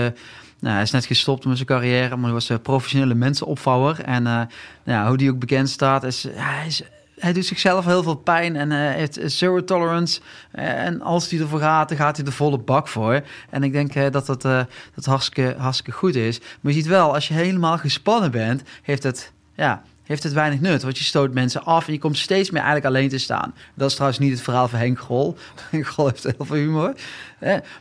Nou, 0.60 0.74
hij 0.74 0.84
is 0.84 0.91
net 0.91 1.06
gestopt 1.06 1.46
met 1.46 1.56
zijn 1.56 1.68
carrière, 1.68 2.15
maar 2.15 2.24
hij 2.24 2.34
was 2.34 2.50
een 2.50 2.62
professionele 2.62 3.13
mensenopvouwer. 3.13 4.01
En 4.03 4.25
uh, 4.25 4.41
nou, 4.84 5.08
hoe 5.08 5.18
die 5.18 5.32
ook 5.32 5.39
bekend 5.39 5.70
staat, 5.70 6.03
is, 6.03 6.27
hij 6.32 6.68
is 6.68 6.84
hij 7.19 7.33
doet 7.33 7.45
zichzelf 7.45 7.85
heel 7.85 8.03
veel 8.03 8.15
pijn 8.15 8.55
en 8.55 8.71
uh, 8.71 8.77
heeft 8.77 9.19
zero 9.25 9.63
tolerance. 9.63 10.21
Uh, 10.53 10.85
en 10.85 11.01
als 11.01 11.29
hij 11.29 11.39
ervoor 11.39 11.59
gaat, 11.59 11.89
dan 11.89 11.97
gaat 11.97 12.15
hij 12.15 12.25
de 12.25 12.31
volle 12.31 12.57
bak 12.57 12.88
voor. 12.88 13.21
En 13.49 13.63
ik 13.63 13.71
denk 13.71 13.95
uh, 13.95 14.11
dat 14.11 14.25
dat, 14.25 14.41
dat 14.41 15.05
hartstikke, 15.05 15.55
hartstikke 15.57 15.91
goed 15.91 16.15
is. 16.15 16.39
Maar 16.39 16.71
je 16.71 16.77
ziet 16.77 16.88
wel, 16.88 17.13
als 17.13 17.27
je 17.27 17.33
helemaal 17.33 17.77
gespannen 17.77 18.31
bent, 18.31 18.63
heeft 18.81 19.03
het, 19.03 19.31
ja, 19.55 19.81
heeft 20.10 20.24
het 20.24 20.34
weinig 20.34 20.60
nut. 20.60 20.84
Want 20.84 20.98
je 20.98 21.04
stoot 21.04 21.34
mensen 21.34 21.63
af 21.63 21.88
en 21.88 21.94
je 21.94 22.00
komt 22.00 22.18
steeds 22.18 22.50
meer 22.50 22.62
eigenlijk 22.62 22.96
alleen 22.96 23.10
te 23.10 23.18
staan. 23.18 23.54
Dat 23.74 23.88
is 23.88 23.93
trouwens 23.93 24.19
niet 24.19 24.32
het 24.32 24.41
verhaal 24.41 24.67
van 24.67 24.80
Henk 24.80 25.00
Grol. 25.00 25.38
Henk 25.72 25.88
Grol 25.88 26.08
heeft 26.08 26.24
heel 26.24 26.45
veel 26.45 26.56
humor. 26.56 26.93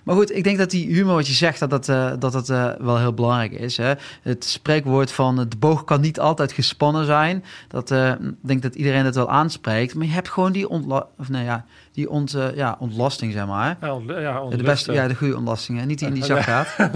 Maar 0.02 0.14
goed, 0.14 0.34
ik 0.36 0.44
denk 0.44 0.58
dat 0.58 0.70
die 0.70 0.86
humor 0.86 1.14
wat 1.14 1.26
je 1.26 1.32
zegt, 1.32 1.58
dat 1.58 1.70
dat, 1.70 1.88
uh, 1.88 2.12
dat, 2.18 2.32
dat 2.32 2.48
uh, 2.48 2.70
wel 2.78 2.98
heel 2.98 3.14
belangrijk 3.14 3.52
is. 3.52 3.76
Hè? 3.76 3.92
Het 4.22 4.44
spreekwoord 4.44 5.12
van 5.12 5.36
de 5.36 5.56
boog 5.58 5.84
kan 5.84 6.00
niet 6.00 6.20
altijd 6.20 6.52
gespannen 6.52 7.06
zijn. 7.06 7.44
Dat 7.68 7.90
ik 7.90 8.34
denk 8.40 8.62
dat 8.62 8.74
iedereen 8.74 9.04
het 9.04 9.14
wel 9.14 9.30
aanspreekt. 9.30 9.94
Maar 9.94 10.06
je 10.06 10.12
hebt 10.12 10.28
gewoon 10.28 10.52
die 10.52 10.68
ontla 10.68 11.06
of 11.18 11.28
nee, 11.28 11.44
ja, 11.44 11.64
die 11.98 12.10
ont, 12.10 12.36
ja, 12.54 12.76
ontlasting, 12.78 13.32
zeg 13.32 13.46
maar. 13.46 13.76
Ja, 13.80 14.20
ja, 14.20 14.42
de 14.48 14.62
beste, 14.62 14.92
ja, 14.92 15.08
de 15.08 15.14
goede 15.14 15.36
ontlasting. 15.36 15.78
Hè? 15.78 15.84
Niet 15.84 15.98
die 15.98 16.08
in 16.08 16.14
die 16.14 16.24
zak 16.24 16.42
gaat. 16.42 16.68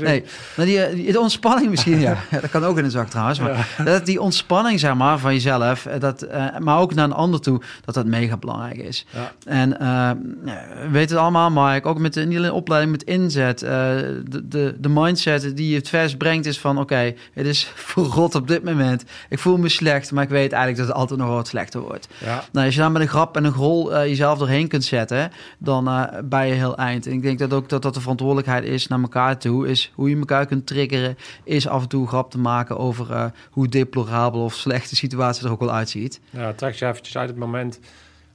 nee, 0.00 0.24
maar 0.56 0.66
die, 0.66 0.94
die, 0.94 1.12
de 1.12 1.20
ontspanning 1.20 1.70
misschien, 1.70 2.00
ja. 2.08 2.16
Dat 2.30 2.50
kan 2.50 2.64
ook 2.64 2.78
in 2.78 2.84
een 2.84 2.90
zak 2.90 3.08
trouwens. 3.08 3.38
Maar 3.38 3.68
dat 3.84 4.06
die 4.06 4.20
ontspanning, 4.20 4.80
zeg 4.80 4.94
maar, 4.94 5.18
van 5.18 5.32
jezelf, 5.32 5.88
dat, 5.98 6.26
maar 6.58 6.78
ook 6.78 6.94
naar 6.94 7.04
een 7.04 7.12
ander 7.12 7.40
toe, 7.40 7.60
dat 7.84 7.94
dat 7.94 8.06
mega 8.06 8.36
belangrijk 8.36 8.76
is. 8.76 9.06
En 9.44 9.70
we 9.70 10.90
weten 10.90 11.16
het 11.16 11.24
allemaal, 11.24 11.50
Mike 11.50 11.88
ook 11.88 11.98
met 11.98 12.14
de, 12.14 12.20
niet 12.20 12.38
alleen 12.38 12.52
opleiding, 12.52 12.92
met 12.92 13.02
inzet. 13.02 13.62
Uh, 13.62 13.68
de, 13.68 14.48
de, 14.48 14.74
de 14.78 14.88
mindset 14.88 15.56
die 15.56 15.68
je 15.68 15.76
het 15.76 15.88
vers 15.88 16.16
brengt 16.16 16.46
is 16.46 16.58
van... 16.58 16.78
oké, 16.78 17.14
het 17.32 17.46
is 17.46 17.72
verrot 17.92 18.34
op 18.34 18.48
dit 18.48 18.64
moment. 18.64 19.04
Ik 19.28 19.38
voel 19.38 19.56
me 19.56 19.68
slecht, 19.68 20.12
maar 20.12 20.22
ik 20.22 20.28
weet 20.28 20.52
eigenlijk 20.52 20.76
dat 20.76 20.86
het 20.86 20.96
altijd 20.96 21.20
nog 21.20 21.28
wat 21.28 21.48
slechter 21.48 21.80
wordt. 21.80 22.08
Ja. 22.18 22.44
Nou, 22.52 22.66
als 22.66 22.74
je 22.74 22.80
dan 22.80 22.92
met 22.92 23.02
een 23.02 23.08
grap 23.08 23.36
en 23.36 23.44
een 23.44 23.52
rol 23.52 23.92
uh, 23.92 24.08
jezelf 24.24 24.38
doorheen 24.38 24.68
kunt 24.68 24.84
zetten... 24.84 25.32
dan 25.58 25.88
uh, 25.88 26.04
ben 26.24 26.46
je 26.46 26.52
heel 26.52 26.76
eind. 26.76 27.06
En 27.06 27.12
ik 27.12 27.22
denk 27.22 27.38
dat 27.38 27.52
ook 27.52 27.68
dat 27.68 27.82
dat 27.82 27.94
de 27.94 28.00
verantwoordelijkheid 28.00 28.64
is 28.64 28.86
naar 28.86 29.00
elkaar 29.00 29.38
toe... 29.38 29.68
is 29.68 29.92
hoe 29.94 30.10
je 30.10 30.16
elkaar 30.16 30.46
kunt 30.46 30.66
triggeren... 30.66 31.16
is 31.44 31.68
af 31.68 31.82
en 31.82 31.88
toe 31.88 32.06
grap 32.06 32.30
te 32.30 32.38
maken 32.38 32.78
over 32.78 33.32
hoe 33.50 33.68
deplorabel 33.68 34.44
of 34.44 34.54
slecht 34.54 34.90
de 34.90 34.96
situatie 34.96 35.44
er 35.44 35.52
ook 35.52 35.60
wel 35.60 35.72
uitziet. 35.72 36.20
Ja, 36.30 36.52
trek 36.52 36.74
je 36.74 36.86
eventjes 36.86 37.16
uit 37.16 37.28
het 37.28 37.38
moment... 37.38 37.80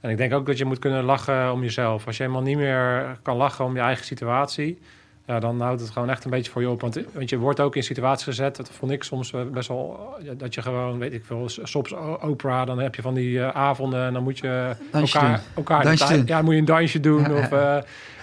En 0.00 0.10
ik 0.10 0.16
denk 0.16 0.32
ook 0.32 0.46
dat 0.46 0.58
je 0.58 0.64
moet 0.64 0.78
kunnen 0.78 1.04
lachen 1.04 1.52
om 1.52 1.62
jezelf. 1.62 2.06
Als 2.06 2.16
je 2.16 2.22
helemaal 2.22 2.42
niet 2.42 2.56
meer 2.56 3.18
kan 3.22 3.36
lachen 3.36 3.64
om 3.64 3.74
je 3.74 3.80
eigen 3.80 4.04
situatie, 4.04 4.78
ja, 5.30 5.40
dan 5.40 5.60
houdt 5.60 5.80
het 5.80 5.90
gewoon 5.90 6.10
echt 6.10 6.24
een 6.24 6.30
beetje 6.30 6.50
voor 6.50 6.62
je 6.62 6.70
op. 6.70 6.80
Want, 6.80 6.98
want 7.12 7.30
je 7.30 7.38
wordt 7.38 7.60
ook 7.60 7.76
in 7.76 7.82
situaties 7.82 8.24
gezet, 8.24 8.56
dat 8.56 8.70
vond 8.78 8.92
ik 8.92 9.02
soms 9.02 9.32
best 9.52 9.68
wel, 9.68 10.14
dat 10.36 10.54
je 10.54 10.62
gewoon, 10.62 10.98
weet 10.98 11.12
ik 11.12 11.24
veel, 11.24 11.48
soms 11.48 11.94
opera, 12.20 12.64
dan 12.64 12.78
heb 12.78 12.94
je 12.94 13.02
van 13.02 13.14
die 13.14 13.30
uh, 13.30 13.48
avonden 13.48 14.06
en 14.06 14.12
dan 14.12 14.22
moet 14.22 14.38
je 14.38 14.76
dansje 14.90 15.18
elkaar, 15.18 15.36
doen. 15.36 15.44
elkaar 15.54 15.82
dansje 15.82 16.22
ja, 16.26 16.42
moet 16.42 16.52
je 16.52 16.58
een 16.58 16.64
dansje 16.64 17.00
doen 17.00 17.20
ja, 17.20 17.32
of 17.32 17.52
uh, 17.52 17.76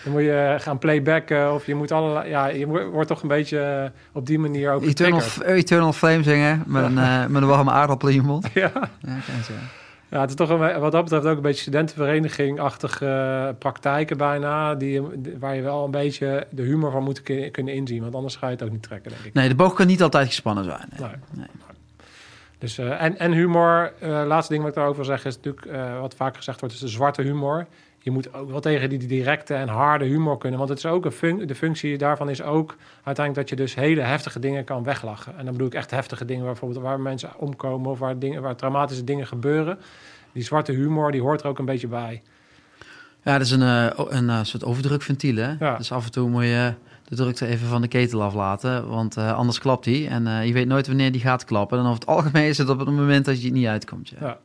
dan 0.04 0.12
moet 0.12 0.22
je 0.22 0.56
gaan 0.60 0.78
playbacken 0.78 1.54
of 1.54 1.65
je 1.65 1.76
moet 1.76 1.91
allerlei, 1.91 2.30
ja, 2.30 2.48
je 2.48 2.67
wordt 2.67 3.08
toch 3.08 3.22
een 3.22 3.28
beetje 3.28 3.91
op 4.12 4.26
die 4.26 4.39
manier 4.39 4.72
ook 4.72 4.84
Eternal, 4.84 5.22
Eternal 5.46 5.93
Flame 5.93 6.24
zingen 6.24 6.63
met, 6.65 6.84
een, 6.84 6.98
uh, 6.98 7.26
met 7.26 7.41
een 7.41 7.48
warme 7.48 7.72
aardappel 7.72 8.08
in 8.08 8.15
je 8.15 8.22
mond. 8.22 8.48
Ja. 8.54 8.72
ja 9.00 9.17
ja, 10.10 10.20
het 10.20 10.30
is 10.30 10.36
toch 10.36 10.50
een, 10.50 10.80
wat 10.80 10.91
dat 10.91 11.04
betreft 11.04 11.26
ook 11.26 11.36
een 11.36 11.41
beetje 11.41 11.62
studentenvereniging-achtige 11.62 13.56
praktijken 13.60 14.17
bijna. 14.17 14.76
Die, 14.76 15.02
waar 15.39 15.56
je 15.56 15.62
wel 15.62 15.86
een 15.86 15.91
beetje 15.91 16.48
de 16.50 16.62
humor 16.62 16.91
van 16.91 17.04
moet 17.04 17.22
kunnen 17.52 17.74
inzien. 17.74 18.02
Want 18.02 18.15
anders 18.15 18.36
ga 18.36 18.48
je 18.48 18.54
het 18.54 18.63
ook 18.63 18.72
niet 18.72 18.84
trekken, 18.84 19.12
denk 19.12 19.24
ik. 19.24 19.34
Nee, 19.34 19.48
de 19.48 19.56
boog 19.56 19.74
kan 19.74 19.88
niet 19.88 20.02
altijd 20.02 20.28
gespannen 20.28 20.63
zijn. 20.63 20.89
Nee. 20.98 21.10
nee. 21.10 21.17
nee. 21.32 21.48
Dus, 22.58 22.80
uh, 22.80 23.02
en, 23.02 23.20
en 23.20 23.32
humor, 23.32 23.93
uh, 24.04 24.24
laatste 24.26 24.52
ding 24.52 24.63
wat 24.63 24.72
ik 24.72 24.78
daarover 24.78 25.06
wil 25.06 25.12
zeggen... 25.12 25.30
is 25.30 25.36
natuurlijk, 25.36 25.65
uh, 25.65 26.00
wat 26.00 26.15
vaak 26.15 26.36
gezegd 26.36 26.60
wordt, 26.60 26.76
is 26.76 26.82
de 26.82 26.88
zwarte 26.88 27.22
humor 27.22 27.67
je 28.08 28.13
moet 28.13 28.34
ook 28.34 28.50
wel 28.50 28.60
tegen 28.60 28.89
die 28.89 29.08
directe 29.08 29.54
en 29.54 29.67
harde 29.67 30.06
humor 30.06 30.38
kunnen. 30.38 30.58
Want 30.58 30.70
het 30.70 30.78
is 30.78 30.86
ook 30.86 31.06
een 31.06 31.12
fun 31.12 31.48
de 31.48 31.56
functie 31.56 31.98
daarvan 31.98 32.30
is 32.30 32.41
ook 32.41 32.76
uiteindelijk 33.04 33.36
dat 33.36 33.50
je 33.50 33.65
dus 33.65 33.76
hele 33.76 34.02
heftige 34.02 34.39
dingen 34.39 34.63
kan 34.63 34.84
weglachen. 34.84 35.38
En 35.38 35.43
dan 35.43 35.54
bedoel 35.54 35.67
ik 35.67 35.74
echt 35.74 35.91
heftige 35.91 36.26
dingen, 36.26 36.43
waar 36.43 36.52
bijvoorbeeld 36.52 36.84
waar 36.84 37.00
mensen 37.00 37.30
omkomen 37.38 37.91
of 37.91 38.00
waar, 38.00 38.20
dingen, 38.20 38.41
waar 38.41 38.56
traumatische 38.56 39.04
dingen 39.04 39.28
gebeuren. 39.28 39.78
Die 40.32 40.43
zwarte 40.43 40.72
humor, 40.72 41.12
die 41.12 41.22
hoort 41.22 41.41
er 41.41 41.48
ook 41.48 41.60
een 41.60 41.65
beetje 41.65 41.88
bij. 41.88 42.22
Ja, 43.24 43.38
dat 43.38 43.41
is 43.41 43.52
een, 43.52 43.62
een, 43.62 44.30
een 44.30 44.46
soort 44.46 44.65
overdrukventiel. 44.65 45.36
Hè? 45.36 45.54
Ja. 45.60 45.78
Dus 45.78 45.91
af 45.91 46.06
en 46.06 46.12
toe 46.12 46.30
moet 46.30 46.43
je 46.43 46.74
de 47.08 47.15
drukte 47.15 47.46
even 47.46 47.67
van 47.67 47.82
de 47.82 47.88
ketel 47.88 48.24
aflaten, 48.24 48.88
want 48.88 49.17
uh, 49.17 49.34
anders 49.34 49.60
klapt 49.60 49.84
die. 49.84 50.08
En 50.08 50.26
uh, 50.26 50.46
je 50.46 50.54
weet 50.54 50.67
nooit 50.67 50.88
wanneer 50.88 51.12
die 51.12 51.22
gaat 51.22 51.46
klappen. 51.46 51.78
En 51.78 51.84
over 51.84 52.00
het 52.00 52.08
algemeen 52.08 52.48
is 52.48 52.58
het 52.58 52.70
op 52.70 52.80
het 52.80 52.89
moment 52.89 53.26
dat 53.26 53.39
je 53.39 53.46
het 53.46 53.54
niet 53.54 53.67
uitkomt. 53.67 54.10
Ja. 54.10 54.17
ja. 54.20 54.39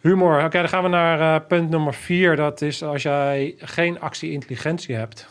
Humor. 0.00 0.44
Oké, 0.44 0.58
dan 0.58 0.68
gaan 0.68 0.82
we 0.82 0.88
naar 0.88 1.20
uh, 1.20 1.46
punt 1.48 1.70
nummer 1.70 1.94
vier. 1.94 2.36
Dat 2.36 2.60
is 2.60 2.82
als 2.82 3.02
jij 3.02 3.54
geen 3.58 4.00
actie-intelligentie 4.00 4.94
hebt. 4.94 5.28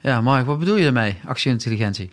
Ja, 0.00 0.20
Mark, 0.20 0.46
wat 0.46 0.58
bedoel 0.58 0.76
je 0.76 0.82
daarmee, 0.82 1.16
actie-intelligentie? 1.26 2.10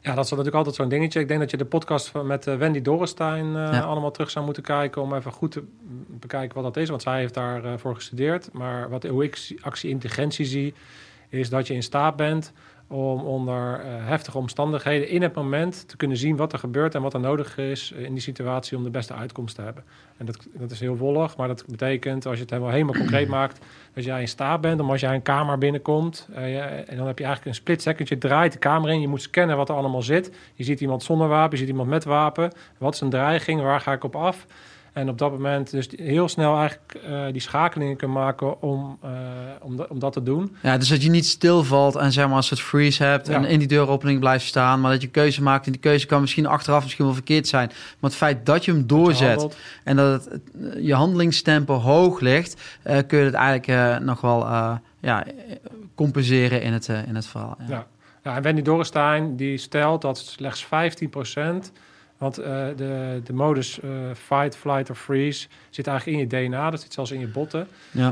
Ja, 0.00 0.14
dat 0.14 0.24
is 0.24 0.30
natuurlijk 0.30 0.56
altijd 0.56 0.74
zo'n 0.74 0.88
dingetje. 0.88 1.20
Ik 1.20 1.28
denk 1.28 1.40
dat 1.40 1.50
je 1.50 1.56
de 1.56 1.64
podcast 1.64 2.12
met 2.24 2.46
uh, 2.46 2.56
Wendy 2.56 2.82
Dorrestein 2.82 3.46
uh, 3.46 3.52
ja. 3.52 3.80
allemaal 3.80 4.10
terug 4.10 4.30
zou 4.30 4.44
moeten 4.44 4.62
kijken... 4.62 5.02
om 5.02 5.14
even 5.14 5.32
goed 5.32 5.50
te 5.50 5.62
bekijken 6.08 6.62
wat 6.62 6.74
dat 6.74 6.82
is. 6.82 6.88
Want 6.88 7.02
zij 7.02 7.18
heeft 7.18 7.34
daarvoor 7.34 7.78
voor 7.78 7.94
gestudeerd. 7.94 8.52
Maar 8.52 8.88
wat, 8.88 9.02
hoe 9.02 9.24
ik 9.24 9.54
actie-intelligentie 9.60 10.44
zie... 10.44 10.74
is 11.28 11.48
dat 11.48 11.66
je 11.66 11.74
in 11.74 11.82
staat 11.82 12.16
bent 12.16 12.52
om 12.94 13.20
onder 13.20 13.80
uh, 13.80 13.86
heftige 13.86 14.38
omstandigheden 14.38 15.08
in 15.08 15.22
het 15.22 15.34
moment 15.34 15.88
te 15.88 15.96
kunnen 15.96 16.16
zien 16.16 16.36
wat 16.36 16.52
er 16.52 16.58
gebeurt 16.58 16.94
en 16.94 17.02
wat 17.02 17.14
er 17.14 17.20
nodig 17.20 17.58
is 17.58 17.92
in 17.92 18.12
die 18.12 18.22
situatie 18.22 18.76
om 18.76 18.82
de 18.82 18.90
beste 18.90 19.14
uitkomst 19.14 19.54
te 19.54 19.62
hebben. 19.62 19.84
En 20.16 20.26
dat, 20.26 20.46
dat 20.52 20.70
is 20.70 20.80
heel 20.80 20.96
wollig, 20.96 21.36
maar 21.36 21.48
dat 21.48 21.64
betekent 21.66 22.26
als 22.26 22.34
je 22.34 22.40
het 22.40 22.50
helemaal, 22.50 22.72
helemaal 22.72 22.94
concreet 22.94 23.28
maakt, 23.38 23.64
dat 23.94 24.04
jij 24.04 24.20
in 24.20 24.28
staat 24.28 24.60
bent 24.60 24.80
om 24.80 24.90
als 24.90 25.00
jij 25.00 25.14
een 25.14 25.22
kamer 25.22 25.58
binnenkomt 25.58 26.28
uh, 26.30 26.90
en 26.90 26.96
dan 26.96 27.06
heb 27.06 27.18
je 27.18 27.24
eigenlijk 27.24 27.44
een 27.44 27.62
split 27.62 27.82
second, 27.82 28.08
je 28.08 28.18
draait 28.18 28.52
de 28.52 28.58
kamer 28.58 28.90
in, 28.90 29.00
je 29.00 29.08
moet 29.08 29.22
scannen 29.22 29.56
wat 29.56 29.68
er 29.68 29.74
allemaal 29.74 30.02
zit. 30.02 30.30
Je 30.54 30.64
ziet 30.64 30.80
iemand 30.80 31.02
zonder 31.02 31.28
wapen, 31.28 31.50
je 31.50 31.56
ziet 31.56 31.68
iemand 31.68 31.88
met 31.88 32.04
wapen. 32.04 32.52
Wat 32.78 32.94
is 32.94 33.00
een 33.00 33.10
dreiging? 33.10 33.60
Waar 33.60 33.80
ga 33.80 33.92
ik 33.92 34.04
op 34.04 34.16
af? 34.16 34.46
En 34.94 35.08
op 35.08 35.18
dat 35.18 35.30
moment 35.30 35.70
dus 35.70 35.88
heel 35.96 36.28
snel 36.28 36.56
eigenlijk 36.56 37.00
uh, 37.08 37.24
die 37.32 37.40
schakelingen 37.40 37.96
kunnen 37.96 38.16
maken 38.16 38.62
om, 38.62 38.98
uh, 39.04 39.10
om, 39.60 39.76
dat, 39.76 39.88
om 39.88 39.98
dat 39.98 40.12
te 40.12 40.22
doen. 40.22 40.56
Ja, 40.62 40.78
dus 40.78 40.88
dat 40.88 41.02
je 41.02 41.10
niet 41.10 41.26
stilvalt 41.26 41.96
en 41.96 42.12
zeg 42.12 42.26
maar 42.26 42.36
als 42.36 42.50
het 42.50 42.60
freeze 42.60 43.04
hebt 43.04 43.26
ja. 43.26 43.34
en 43.34 43.44
in 43.44 43.58
die 43.58 43.68
deuropening 43.68 44.20
blijft 44.20 44.44
staan, 44.44 44.80
maar 44.80 44.90
dat 44.90 45.02
je 45.02 45.08
keuze 45.08 45.42
maakt 45.42 45.66
en 45.66 45.72
die 45.72 45.80
keuze 45.80 46.06
kan 46.06 46.20
misschien 46.20 46.46
achteraf 46.46 46.82
misschien 46.82 47.04
wel 47.04 47.14
verkeerd 47.14 47.48
zijn. 47.48 47.66
Maar 47.68 48.10
het 48.10 48.18
feit 48.18 48.46
dat 48.46 48.64
je 48.64 48.72
hem 48.72 48.86
doorzet 48.86 49.40
je 49.40 49.48
en 49.84 49.96
dat 49.96 50.24
het, 50.24 50.42
je 50.78 50.94
handelingstempo 50.94 51.74
hoog 51.74 52.20
ligt, 52.20 52.62
uh, 52.86 52.98
kun 53.06 53.18
je 53.18 53.24
het 53.24 53.34
eigenlijk 53.34 54.00
nog 54.02 54.20
wel 54.20 54.46
ja, 55.00 55.24
compenseren 55.94 56.62
in 56.62 56.72
het, 56.72 56.88
in 56.88 57.14
het 57.14 57.26
verhaal. 57.26 57.56
Ja. 57.58 57.64
Ja. 57.68 57.86
ja, 58.22 58.36
en 58.36 58.42
Wendy 58.42 58.62
Dorrestein 58.62 59.36
die 59.36 59.58
stelt 59.58 60.02
dat 60.02 60.18
slechts 60.18 60.64
15 60.64 61.10
want 62.18 62.40
uh, 62.40 62.46
de, 62.76 63.20
de 63.24 63.32
modus 63.32 63.78
uh, 63.84 63.90
fight, 64.14 64.56
flight 64.56 64.90
of 64.90 64.98
freeze 64.98 65.48
zit 65.70 65.86
eigenlijk 65.86 66.18
in 66.18 66.28
je 66.28 66.48
DNA. 66.48 66.70
Dat 66.70 66.80
zit 66.80 66.92
zelfs 66.92 67.10
in 67.10 67.20
je 67.20 67.28
botten. 67.28 67.68
Ja. 67.90 68.08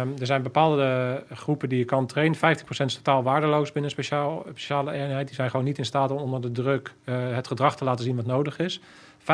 Um, 0.00 0.14
er 0.18 0.26
zijn 0.26 0.42
bepaalde 0.42 1.22
groepen 1.32 1.68
die 1.68 1.78
je 1.78 1.84
kan 1.84 2.06
trainen. 2.06 2.36
50% 2.36 2.40
is 2.68 2.94
totaal 2.94 3.22
waardeloos 3.22 3.72
binnen 3.72 3.84
een 3.84 3.90
speciaal, 3.90 4.46
speciale 4.48 4.92
eenheid. 4.92 5.26
Die 5.26 5.34
zijn 5.34 5.50
gewoon 5.50 5.64
niet 5.64 5.78
in 5.78 5.84
staat 5.84 6.10
om 6.10 6.18
onder 6.18 6.40
de 6.40 6.52
druk 6.52 6.94
uh, 7.04 7.34
het 7.34 7.46
gedrag 7.46 7.76
te 7.76 7.84
laten 7.84 8.04
zien 8.04 8.16
wat 8.16 8.26
nodig 8.26 8.58
is. 8.58 8.80
15% 9.20 9.24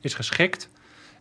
is 0.00 0.14
geschikt. 0.14 0.68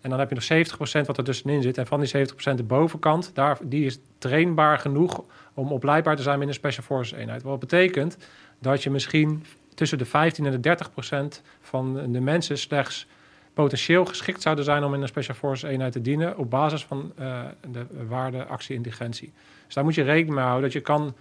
En 0.01 0.09
dan 0.09 0.19
heb 0.19 0.29
je 0.29 0.35
nog 0.35 1.01
70% 1.01 1.05
wat 1.05 1.17
er 1.17 1.23
tussenin 1.23 1.61
zit. 1.61 1.77
En 1.77 1.87
van 1.87 1.99
die 1.99 2.27
70% 2.27 2.53
de 2.55 2.63
bovenkant, 2.63 3.31
daar, 3.33 3.57
die 3.63 3.85
is 3.85 3.99
trainbaar 4.17 4.79
genoeg 4.79 5.23
om 5.53 5.71
opleidbaar 5.71 6.15
te 6.15 6.21
zijn 6.21 6.37
binnen 6.37 6.55
een 6.55 6.61
Special 6.61 6.85
Forces 6.85 7.17
eenheid. 7.17 7.43
Wat 7.43 7.59
betekent 7.59 8.17
dat 8.59 8.83
je 8.83 8.89
misschien 8.89 9.43
tussen 9.75 9.97
de 9.97 10.05
15 10.05 10.45
en 10.45 10.51
de 10.51 10.59
30 10.59 10.91
procent 10.91 11.41
van 11.61 12.11
de 12.11 12.19
mensen 12.19 12.57
slechts 12.57 13.07
potentieel 13.53 14.05
geschikt 14.05 14.41
zouden 14.41 14.65
zijn 14.65 14.83
om 14.83 14.93
in 14.93 15.01
een 15.01 15.07
Special 15.07 15.35
Forces 15.35 15.69
eenheid 15.69 15.91
te 15.91 16.01
dienen 16.01 16.37
op 16.37 16.49
basis 16.49 16.85
van 16.85 17.11
uh, 17.19 17.43
de 17.71 17.85
waarde 18.07 18.45
actie-intelligentie. 18.45 19.33
Dus 19.65 19.73
daar 19.73 19.83
moet 19.83 19.95
je 19.95 20.03
rekening 20.03 20.35
mee 20.35 20.43
houden 20.43 20.63
dat 20.63 20.73
je 20.73 20.81
kan 20.81 21.15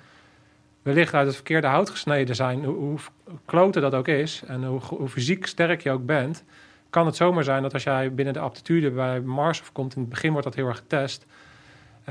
wellicht 0.83 1.15
uit 1.15 1.27
het 1.27 1.35
verkeerde 1.35 1.67
hout 1.67 1.91
gesneden 1.91 2.35
zijn, 2.35 2.65
hoe, 2.65 2.75
hoe 2.75 2.99
klote 3.45 3.81
dat 3.81 3.95
ook 3.95 4.09
is 4.09 4.43
en 4.47 4.65
hoe, 4.65 4.81
hoe, 4.81 5.09
fysiek 5.09 5.47
sterk 5.47 5.83
je 5.83 5.91
ook 5.91 6.07
bent, 6.07 6.45
kan 6.91 7.07
het 7.07 7.17
zomaar 7.17 7.45
zijn 7.45 7.63
dat 7.63 7.73
als 7.73 7.83
jij 7.83 8.15
binnen 8.15 8.35
de 8.35 8.41
aptitude 8.41 8.91
bij 8.91 9.21
Mars 9.21 9.61
of 9.61 9.73
komt, 9.73 9.95
in 9.95 10.01
het 10.01 10.11
begin 10.11 10.31
wordt 10.31 10.47
dat 10.47 10.55
heel 10.55 10.67
erg 10.67 10.77
getest, 10.77 11.27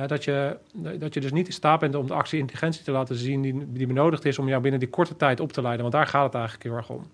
dat, 0.07 0.23
je, 0.23 0.57
dat 0.73 1.13
je 1.13 1.19
dus 1.19 1.31
niet 1.31 1.47
in 1.47 1.53
staat 1.53 1.79
bent 1.79 1.95
om 1.95 2.07
de 2.07 2.13
actie-intelligentie 2.13 2.83
te 2.83 2.91
laten 2.91 3.15
zien 3.15 3.41
die, 3.41 3.71
die 3.73 3.87
benodigd 3.87 4.25
is 4.25 4.39
om 4.39 4.47
jou 4.47 4.61
binnen 4.61 4.79
die 4.79 4.89
korte 4.89 5.15
tijd 5.15 5.39
op 5.39 5.51
te 5.51 5.61
leiden. 5.61 5.81
Want 5.81 5.93
daar 5.93 6.07
gaat 6.07 6.25
het 6.25 6.33
eigenlijk 6.33 6.63
heel 6.63 6.75
erg 6.75 6.89
om. 6.89 7.07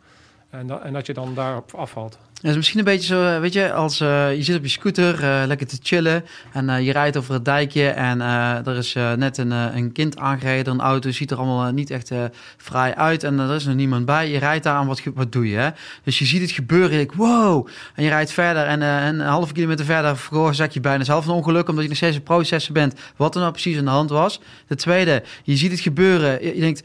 En, 0.50 0.68
dat, 0.68 0.82
en 0.82 1.02
je 1.04 1.14
dan 1.14 1.34
daarop 1.34 1.74
afvalt. 1.74 2.18
Ja, 2.34 2.50
is 2.50 2.56
misschien 2.56 2.80
een 2.80 2.86
beetje 2.86 3.16
zo, 3.16 3.40
weet 3.40 3.54
je, 3.54 3.74
als 3.74 4.02
uh, 4.02 4.36
je 4.36 4.44
zit 4.44 4.58
op 4.58 4.64
je 4.64 4.70
scooter 4.70 5.14
uh, 5.14 5.44
lekker 5.48 5.68
te 5.68 5.78
chillen 5.82 6.26
en 6.52 6.84
je 6.84 6.92
rijdt 6.92 7.18
over 7.18 7.34
het 7.34 7.46
dijkje 7.46 7.90
en 7.90 8.22
er 8.22 8.78
is 8.78 8.94
net 8.94 9.38
een, 9.38 9.52
een 9.52 9.92
kind 9.92 10.18
aangereden, 10.18 10.74
een 10.74 10.82
auto 10.82 11.12
ziet 11.12 11.32
er 11.32 11.38
allemaal 11.38 11.72
niet 11.72 11.90
echt 11.90 12.12
fraai 12.58 12.94
uit 12.94 13.24
en 13.24 13.40
er 13.40 13.56
is 13.56 13.66
nog 13.66 13.76
niemand 13.76 14.06
bij. 14.06 14.30
Je 14.30 14.38
rijdt 14.38 14.64
daar 14.64 14.76
aan, 14.76 14.88
wat, 14.88 15.02
wat 15.14 15.32
doe 15.32 15.50
je? 15.50 15.58
Hè? 15.58 15.70
Dus 16.04 16.20
je 16.20 16.26
ziet 16.26 16.42
het 16.42 16.52
gebeuren, 16.52 17.00
je 17.00 17.10
wow! 17.16 17.68
En 17.96 18.04
je 18.04 18.10
rijdt 18.10 18.32
verder 18.32 18.66
en, 18.66 18.82
een 18.82 19.20
halve 19.20 19.54
kilometer 19.54 19.86
verder 19.86 20.18
veroorzaak 20.18 20.72
je 20.72 20.80
bijna 20.80 21.04
zelf 21.04 21.26
een 21.26 21.34
ongeluk 21.34 21.70
omdat 21.70 21.84
je 21.84 21.90
nog 21.90 21.98
steeds 21.98 22.16
een 22.16 22.24
processen 22.24 22.74
bent 22.74 23.00
wat 23.16 23.36
er 23.36 23.42
nou 23.42 23.52
precies 23.52 23.78
aan 23.78 23.86
de 23.86 23.92
hand 23.92 24.10
was. 24.10 24.42
De 24.68 24.76
tweede, 24.76 25.24
je 25.44 25.56
ziet 25.56 25.72
het 25.72 25.80
gebeuren, 25.80 26.46
je 26.46 26.60
denkt 26.60 26.84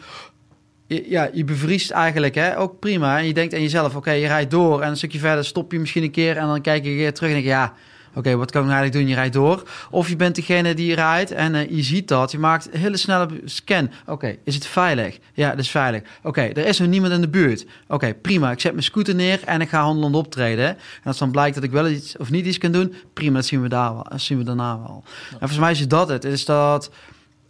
ja, 1.09 1.30
je 1.33 1.44
bevriest 1.44 1.90
eigenlijk, 1.90 2.35
hè? 2.35 2.59
ook 2.59 2.78
prima. 2.78 3.18
En 3.18 3.26
je 3.26 3.35
denkt 3.35 3.54
aan 3.54 3.62
jezelf, 3.62 3.96
oké, 3.96 4.11
je 4.11 4.26
rijdt 4.26 4.50
door 4.50 4.80
en 4.80 4.90
een 4.90 4.96
stukje 4.96 5.18
verder 5.18 5.44
stop 5.44 5.72
je 5.72 5.78
misschien 5.78 6.02
een 6.02 6.11
keer 6.11 6.37
en 6.37 6.46
dan 6.46 6.61
kijk 6.61 6.85
je 6.85 6.90
weer 6.90 7.12
terug 7.12 7.28
en 7.28 7.35
denk 7.35 7.46
je, 7.46 7.52
ja, 7.52 7.72
oké, 8.14 8.37
wat 8.37 8.50
kan 8.50 8.62
ik 8.62 8.68
nou 8.68 8.78
eigenlijk 8.78 8.92
doen? 8.92 9.09
Je 9.09 9.14
rijdt 9.14 9.35
door. 9.35 9.68
Of 9.90 10.09
je 10.09 10.16
bent 10.16 10.35
degene 10.35 10.74
die 10.74 10.94
rijdt 10.94 11.30
en 11.30 11.54
uh, 11.54 11.70
je 11.70 11.83
ziet 11.83 12.09
dat, 12.09 12.30
je 12.30 12.38
maakt 12.38 12.68
een 12.72 12.80
hele 12.80 12.96
snelle 12.96 13.28
scan. 13.44 13.90
Oké, 14.07 14.37
is 14.44 14.54
het 14.54 14.66
veilig? 14.66 15.18
Ja, 15.33 15.50
het 15.50 15.59
is 15.59 15.70
veilig. 15.70 16.02
Oké, 16.22 16.40
er 16.40 16.66
is 16.66 16.78
nog 16.78 16.88
niemand 16.88 17.12
in 17.12 17.20
de 17.20 17.28
buurt. 17.28 17.66
Oké, 17.88 18.14
prima. 18.14 18.50
Ik 18.50 18.61
zet 18.61 18.72
mijn 18.72 18.85
scooter 18.85 19.14
neer 19.14 19.40
en 19.44 19.61
ik 19.61 19.68
ga 19.68 19.83
handelend 19.83 20.14
optreden. 20.14 20.68
En 20.68 20.76
als 21.04 21.18
dan 21.18 21.30
blijkt 21.30 21.54
dat 21.54 21.64
ik 21.64 21.70
wel 21.70 21.88
iets 21.88 22.16
of 22.16 22.30
niet 22.30 22.46
iets 22.46 22.59
kan 22.59 22.72
doen, 22.72 22.94
prima, 23.12 23.35
dat 23.35 23.46
zien 23.46 23.62
we, 23.62 23.68
daar 23.68 23.94
wel, 23.94 24.07
dat 24.09 24.20
zien 24.20 24.38
we 24.38 24.44
daarna 24.44 24.78
wel. 24.78 25.02
En 25.30 25.38
volgens 25.38 25.59
mij 25.59 25.70
is 25.70 25.88
dat 25.88 26.09
het. 26.09 26.24
Is 26.24 26.44
dat 26.44 26.90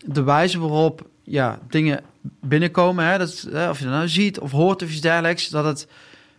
de 0.05 0.23
wijze 0.23 0.59
waarop 0.59 1.07
ja, 1.25 1.59
dingen 1.69 2.01
binnenkomen. 2.41 3.07
Hè, 3.07 3.19
dat, 3.19 3.47
hè, 3.51 3.69
of 3.69 3.79
je 3.79 3.85
dat 3.85 3.95
nou 3.95 4.09
ziet 4.09 4.39
of 4.39 4.51
hoort 4.51 4.83
of 4.83 4.91
iets 4.91 5.01
dergelijks. 5.01 5.49
Dat, 5.49 5.65
het, 5.65 5.87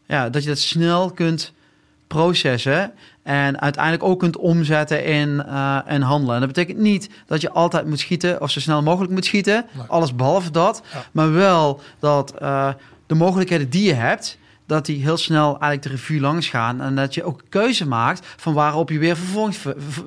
ja, 0.06 0.30
dat 0.30 0.44
je 0.44 0.50
dat 0.50 0.60
snel 0.60 1.12
kunt 1.12 1.54
processen. 2.08 2.94
En 3.24 3.62
uiteindelijk 3.62 4.04
ook 4.04 4.20
kunt 4.20 4.38
omzetten 4.38 5.06
in, 5.06 5.44
uh, 5.48 5.80
in 5.88 6.02
handelen. 6.02 6.36
En 6.36 6.42
dat 6.42 6.54
betekent 6.54 6.78
niet 6.78 7.10
dat 7.26 7.42
je 7.42 7.52
altijd 7.52 7.86
moet 7.86 8.00
schieten 8.00 8.42
of 8.42 8.52
zo 8.52 8.60
snel 8.60 8.82
mogelijk 8.82 9.14
moet 9.14 9.26
schieten. 9.26 9.66
Alles 9.88 10.16
behalve 10.16 10.52
dat. 10.52 10.82
Maar 11.12 11.32
wel 11.32 11.82
dat 12.00 12.34
uh, 12.42 12.74
de 13.06 13.16
mogelijkheden 13.16 13.70
die 13.70 13.84
je 13.84 13.94
hebt 13.94 14.38
dat 14.66 14.86
die 14.86 15.02
heel 15.02 15.18
snel 15.18 15.48
eigenlijk 15.48 15.82
de 15.82 15.90
revue 15.90 16.20
langs 16.20 16.48
gaan. 16.48 16.82
En 16.82 16.96
dat 16.96 17.14
je 17.14 17.24
ook 17.24 17.42
keuze 17.50 17.88
maakt 17.88 18.26
van 18.26 18.54
waarop 18.54 18.90
je 18.90 19.00
weer 19.00 19.18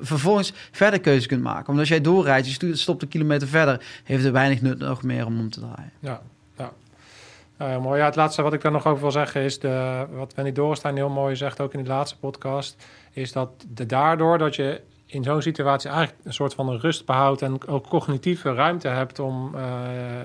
vervolgens, 0.01 0.53
verder 0.71 0.99
keuze 0.99 1.27
kunt 1.27 1.43
maken. 1.43 1.67
Omdat 1.67 1.79
als 1.79 1.89
jij 1.89 2.01
doorrijdt, 2.01 2.59
je 2.59 2.75
stopt 2.75 3.01
een 3.01 3.07
kilometer 3.07 3.47
verder, 3.47 3.81
heeft 4.03 4.25
er 4.25 4.31
weinig 4.31 4.61
nut 4.61 4.79
nog 4.79 5.03
meer 5.03 5.25
om 5.25 5.39
om 5.39 5.49
te 5.49 5.59
draaien. 5.59 5.91
Ja, 5.99 6.21
ja. 6.57 7.79
Mooi. 7.79 7.99
Ja, 7.99 8.05
het 8.05 8.15
laatste 8.15 8.41
wat 8.41 8.53
ik 8.53 8.61
daar 8.61 8.71
nog 8.71 8.85
over 8.85 9.01
wil 9.01 9.11
zeggen 9.11 9.41
is, 9.41 9.59
de, 9.59 10.05
wat 10.11 10.33
Wendy 10.33 10.51
Dorenstein 10.51 10.95
heel 10.95 11.09
mooi 11.09 11.35
zegt, 11.35 11.59
ook 11.59 11.73
in 11.73 11.83
de 11.83 11.89
laatste 11.89 12.17
podcast, 12.17 12.85
is 13.11 13.31
dat 13.31 13.49
de, 13.67 13.85
daardoor 13.85 14.37
dat 14.37 14.55
je 14.55 14.81
in 15.05 15.23
zo'n 15.23 15.41
situatie 15.41 15.89
eigenlijk 15.89 16.19
een 16.23 16.33
soort 16.33 16.53
van 16.53 16.77
rust 16.77 17.05
behoudt 17.05 17.41
en 17.41 17.67
ook 17.67 17.87
cognitieve 17.87 18.53
ruimte 18.53 18.87
hebt 18.87 19.19
om 19.19 19.55
uh, 19.55 19.61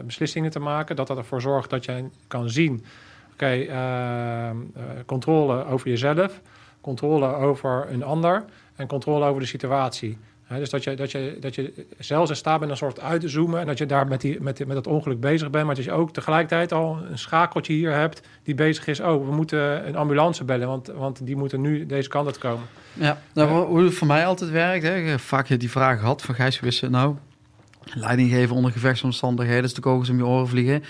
beslissingen 0.05 0.51
te 0.51 0.59
maken, 0.59 0.97
dat 0.97 1.07
dat 1.07 1.16
ervoor 1.16 1.40
zorgt 1.40 1.70
dat 1.70 1.85
je 1.85 2.05
kan 2.27 2.51
zien 2.51 2.85
Oké, 3.35 3.44
okay, 3.44 3.66
ehm, 3.66 4.57
eh, 4.75 4.83
controle 5.07 5.66
over 5.66 5.88
jezelf, 5.88 6.40
controle 6.81 7.35
over 7.35 7.87
een 7.90 8.03
ander 8.03 8.44
en 8.77 8.87
controle 8.87 9.27
over 9.27 9.40
de 9.40 9.47
situatie. 9.47 10.18
He, 10.44 10.59
dus 10.59 10.70
dat 10.70 10.85
je, 10.85 10.94
dat, 10.94 11.11
je, 11.11 11.37
dat 11.40 11.55
je 11.55 11.87
zelfs 11.99 12.31
in 12.31 12.37
staat 12.37 12.59
bent 12.59 12.70
een 12.70 12.77
soort 12.77 13.01
uit 13.01 13.20
te 13.20 13.29
zoomen 13.29 13.61
en 13.61 13.66
dat 13.66 13.79
je 13.79 13.87
daar 13.87 14.07
met, 14.07 14.20
die, 14.20 14.40
met, 14.40 14.66
met 14.66 14.77
dat 14.77 14.87
ongeluk 14.87 15.20
bezig 15.20 15.51
bent, 15.51 15.66
maar 15.66 15.75
dat 15.75 15.85
je 15.85 15.92
ook 15.92 16.12
tegelijkertijd 16.12 16.73
al 16.73 16.99
een 17.11 17.18
schakeltje 17.18 17.73
hier 17.73 17.92
hebt 17.92 18.20
die 18.42 18.55
bezig 18.55 18.87
is. 18.87 19.01
Oh, 19.01 19.27
we 19.27 19.35
moeten 19.35 19.88
een 19.88 19.97
ambulance 19.97 20.44
bellen, 20.44 20.68
want, 20.68 20.87
want 20.87 21.27
die 21.27 21.37
moeten 21.37 21.61
nu 21.61 21.87
deze 21.87 22.09
kant 22.09 22.27
uit 22.27 22.38
komen. 22.38 22.66
Ja, 22.92 23.20
nou, 23.33 23.66
hoe 23.66 23.85
het 23.85 23.94
voor 23.94 24.07
mij 24.07 24.27
altijd 24.27 24.51
werkt, 24.51 24.85
hè, 24.85 25.18
vaak 25.18 25.61
die 25.61 25.70
vraag 25.70 25.99
gehad 25.99 26.23
van 26.23 26.35
Gijs, 26.35 26.61
wissen 26.61 26.90
nou 26.90 27.16
leiding 27.94 28.31
geven 28.31 28.57
onder 28.57 28.73
gevechtsomstandigheden, 28.73 29.62
dus 29.62 29.75
de 29.75 29.81
kogels 29.81 30.09
om 30.09 30.16
je 30.16 30.27
oren 30.27 30.49
vliegen. 30.49 30.83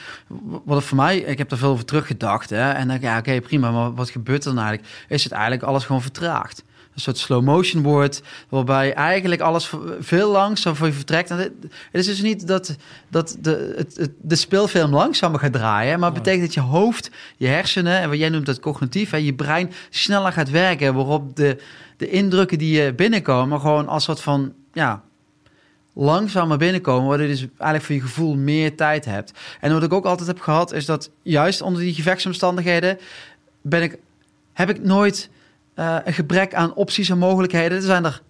Wat 0.64 0.84
voor 0.84 0.96
mij, 0.96 1.18
ik 1.18 1.38
heb 1.38 1.50
er 1.50 1.58
veel 1.58 1.70
over 1.70 1.84
teruggedacht. 1.84 2.50
Hè, 2.50 2.70
en 2.70 2.88
dan 2.88 3.00
ja, 3.00 3.18
oké, 3.18 3.40
prima, 3.40 3.70
maar 3.70 3.94
wat 3.94 4.10
gebeurt 4.10 4.44
er 4.44 4.54
dan 4.54 4.64
eigenlijk? 4.64 5.04
Is 5.08 5.24
het 5.24 5.32
eigenlijk 5.32 5.62
alles 5.62 5.84
gewoon 5.84 6.02
vertraagd? 6.02 6.64
Een 6.94 7.00
soort 7.00 7.18
slow 7.18 7.42
motion 7.42 7.82
wordt, 7.82 8.22
waarbij 8.48 8.92
eigenlijk 8.92 9.40
alles 9.40 9.72
veel 10.00 10.30
langzamer 10.30 10.78
voor 10.78 10.86
je 10.86 10.92
vertrekt. 10.92 11.30
En 11.30 11.38
het 11.38 11.54
is 11.90 12.06
dus 12.06 12.22
niet 12.22 12.46
dat, 12.46 12.76
dat 13.08 13.36
de, 13.40 13.74
het, 13.76 14.10
de 14.20 14.36
speelfilm 14.36 14.92
langzamer 14.94 15.40
gaat 15.40 15.52
draaien, 15.52 15.98
maar 15.98 16.10
het 16.10 16.22
betekent 16.22 16.44
dat 16.44 16.54
je 16.54 16.60
hoofd, 16.60 17.10
je 17.36 17.46
hersenen, 17.46 18.00
en 18.00 18.08
wat 18.08 18.18
jij 18.18 18.28
noemt 18.28 18.46
dat 18.46 18.60
cognitief, 18.60 19.10
hè, 19.10 19.16
je 19.16 19.34
brein 19.34 19.72
sneller 19.90 20.32
gaat 20.32 20.50
werken, 20.50 20.94
waarop 20.94 21.36
de, 21.36 21.62
de 21.96 22.10
indrukken 22.10 22.58
die 22.58 22.82
je 22.82 22.94
binnenkomen 22.94 23.60
gewoon 23.60 23.88
als 23.88 24.04
soort 24.04 24.20
van, 24.20 24.52
ja, 24.72 25.02
langzamer 25.94 26.58
binnenkomen, 26.58 27.08
waardoor 27.08 27.26
je 27.26 27.32
dus 27.32 27.46
eigenlijk 27.58 27.84
voor 27.84 27.94
je 27.94 28.00
gevoel 28.00 28.34
meer 28.34 28.76
tijd 28.76 29.04
hebt. 29.04 29.32
En 29.60 29.72
wat 29.72 29.82
ik 29.82 29.92
ook 29.92 30.04
altijd 30.04 30.28
heb 30.28 30.40
gehad, 30.40 30.72
is 30.72 30.86
dat 30.86 31.10
juist 31.22 31.62
onder 31.62 31.82
die 31.82 31.94
gevechtsomstandigheden 31.94 32.98
ben 33.62 33.82
ik, 33.82 33.98
heb 34.52 34.70
ik 34.70 34.82
nooit 34.82 35.28
uh, 35.76 35.96
een 36.04 36.12
gebrek 36.12 36.54
aan 36.54 36.74
opties 36.74 37.08
en 37.08 37.18
mogelijkheden. 37.18 37.76
Er 37.76 37.82
zijn 37.84 38.04
er 38.04 38.22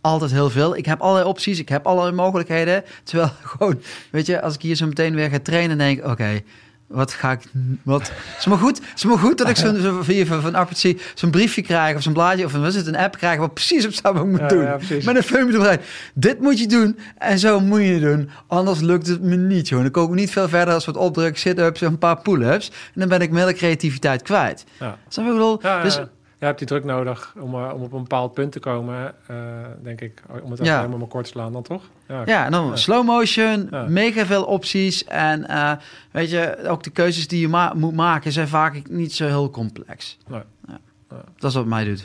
altijd 0.00 0.30
heel 0.30 0.50
veel. 0.50 0.76
Ik 0.76 0.86
heb 0.86 1.00
allerlei 1.00 1.28
opties, 1.28 1.58
ik 1.58 1.68
heb 1.68 1.86
allerlei 1.86 2.14
mogelijkheden. 2.14 2.84
Terwijl 3.02 3.30
gewoon, 3.56 3.80
weet 4.10 4.26
je, 4.26 4.42
als 4.42 4.54
ik 4.54 4.62
hier 4.62 4.74
zo 4.74 4.86
meteen 4.86 5.14
weer 5.14 5.30
ga 5.30 5.38
trainen, 5.42 5.78
denk 5.78 5.98
ik, 5.98 6.06
oké, 6.06 6.42
wat 6.86 7.12
ga 7.12 7.32
ik... 7.32 7.40
Wat, 7.82 8.00
het 8.08 8.38
is 8.38 8.46
maar 8.46 8.58
goed, 8.58 8.76
het 8.78 8.92
is 8.96 9.04
maar 9.04 9.18
goed 9.18 9.38
dat 9.38 9.48
ik 9.48 9.56
zo'n 9.56 9.76
zo, 9.80 10.02
van, 10.24 10.40
van 10.42 10.54
Appert 10.54 10.94
zo'n 11.14 11.30
briefje 11.30 11.62
krijg 11.62 11.96
of 11.96 12.02
zo'n 12.02 12.12
blaadje 12.12 12.44
of 12.44 12.52
een, 12.52 12.60
was 12.62 12.74
het, 12.74 12.86
een 12.86 12.96
app 12.96 13.16
krijg 13.16 13.38
wat 13.38 13.54
precies 13.54 13.86
op 13.86 13.92
staat 13.92 14.12
wat 14.12 14.22
ik 14.22 14.28
moet 14.30 14.40
Ja, 14.40 14.46
doen. 14.48 14.62
ja. 14.62 14.78
Met 15.04 15.16
een 15.16 15.22
filmpje. 15.22 15.80
Dit 16.14 16.40
moet 16.40 16.58
je 16.58 16.66
doen 16.66 16.98
en 17.18 17.38
zo 17.38 17.60
moet 17.60 17.80
je 17.80 18.00
doen. 18.00 18.30
Anders 18.46 18.80
lukt 18.80 19.06
het 19.06 19.22
me 19.22 19.36
niet, 19.36 19.68
joh. 19.68 19.80
Dan 19.80 19.90
kom 19.90 20.04
ik 20.04 20.14
niet 20.14 20.30
veel 20.30 20.48
verder 20.48 20.74
als 20.74 20.84
wat 20.84 20.96
opdruk, 20.96 21.38
sit-ups 21.38 21.82
en 21.82 21.86
een 21.86 21.98
paar 21.98 22.20
pull-ups. 22.20 22.68
En 22.68 23.00
dan 23.00 23.08
ben 23.08 23.20
ik 23.20 23.30
mijn 23.30 23.44
hele 23.46 23.56
creativiteit 23.56 24.22
kwijt. 24.22 24.64
Ja. 24.80 24.98
Snap 25.08 25.26
je 25.26 25.32
wat 25.32 25.54
ik 25.54 25.60
bedoel? 25.60 25.82
Dus, 25.82 26.00
ja. 26.44 26.50
je 26.50 26.54
hebt 26.56 26.58
die 26.58 26.68
druk 26.68 26.84
nodig 26.84 27.34
om, 27.38 27.54
eh, 27.54 27.70
om 27.74 27.82
op 27.82 27.92
een 27.92 28.02
bepaald 28.02 28.34
punt 28.34 28.52
te 28.52 28.60
komen, 28.60 29.14
eh, 29.26 29.36
denk 29.82 30.00
ik. 30.00 30.22
Om 30.42 30.50
het 30.50 30.64
Ja. 30.64 30.76
helemaal 30.76 30.98
maar 30.98 31.08
kort 31.08 31.24
te 31.24 31.30
slaan 31.30 31.52
dan 31.52 31.62
toch? 31.62 31.82
Ja, 32.08 32.22
Ja, 32.26 32.44
en 32.44 32.50
dan 32.52 32.66
Ja. 32.66 32.76
slow 32.76 33.04
motion, 33.06 33.68
mega 33.88 34.26
veel 34.26 34.44
opties. 34.44 35.04
En 35.04 35.48
eh, 35.48 35.72
weet 36.10 36.30
je, 36.30 36.58
ook 36.68 36.82
de 36.82 36.90
keuzes 36.90 37.28
die 37.28 37.40
je 37.40 37.48
ma- 37.48 37.72
moet 37.74 37.94
maken 37.94 38.32
zijn 38.32 38.48
vaak 38.48 38.88
niet 38.88 39.14
zo 39.14 39.26
heel 39.26 39.50
complex. 39.50 40.18
Nee. 40.28 40.40
Ja. 40.68 40.78
Ja. 41.10 41.22
Dat 41.38 41.50
is 41.50 41.56
wat 41.56 41.66
mij 41.66 41.84
doet. 41.84 42.04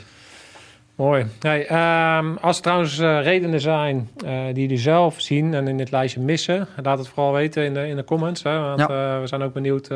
Mooi. 1.00 1.26
Hey, 1.38 1.66
ehm, 1.66 2.34
als 2.40 2.56
er 2.56 2.62
trouwens 2.62 2.98
eh, 2.98 3.22
redenen 3.22 3.60
zijn 3.60 4.10
eh, 4.24 4.44
die 4.52 4.62
jullie 4.62 4.78
zelf 4.78 5.20
zien 5.20 5.54
en 5.54 5.68
in 5.68 5.76
dit 5.76 5.90
lijstje 5.90 6.20
missen, 6.20 6.66
laat 6.82 6.98
het 6.98 7.08
vooral 7.08 7.32
weten 7.32 7.64
in 7.64 7.74
de, 7.74 7.88
in 7.88 7.96
de 7.96 8.04
comments. 8.04 8.42
Hè, 8.42 8.58
want 8.58 8.78
Ja. 8.80 8.86
eh, 9.14 9.20
we 9.20 9.26
zijn 9.26 9.42
ook 9.42 9.52
benieuwd 9.52 9.86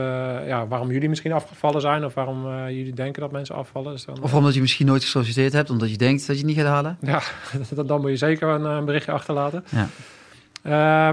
ja, 0.46 0.66
waarom 0.68 0.90
jullie 0.90 1.08
misschien 1.08 1.32
afgevallen 1.32 1.80
zijn 1.80 2.04
of 2.04 2.14
waarom 2.14 2.44
jullie 2.68 2.92
denken 2.94 3.20
dat 3.22 3.32
mensen 3.32 3.54
afvallen. 3.54 3.92
Dus 3.92 4.04
dan, 4.04 4.22
Of 4.22 4.34
omdat 4.34 4.54
je 4.54 4.60
misschien 4.60 4.86
nooit 4.86 5.02
gesolliciteerd 5.02 5.52
hebt, 5.52 5.70
omdat 5.70 5.90
je 5.90 5.96
denkt 5.96 6.26
dat 6.26 6.36
je 6.38 6.46
het 6.46 6.50
niet 6.56 6.60
gaat 6.64 6.72
halen. 6.72 6.96
Ja, 7.00 7.20
dan- 7.74 7.86
dan 7.86 8.00
moet 8.00 8.10
je 8.10 8.16
zeker 8.16 8.48
een, 8.48 8.64
een 8.64 8.84
berichtje 8.84 9.12
achterlaten. 9.12 9.64
Ja. 9.68 9.88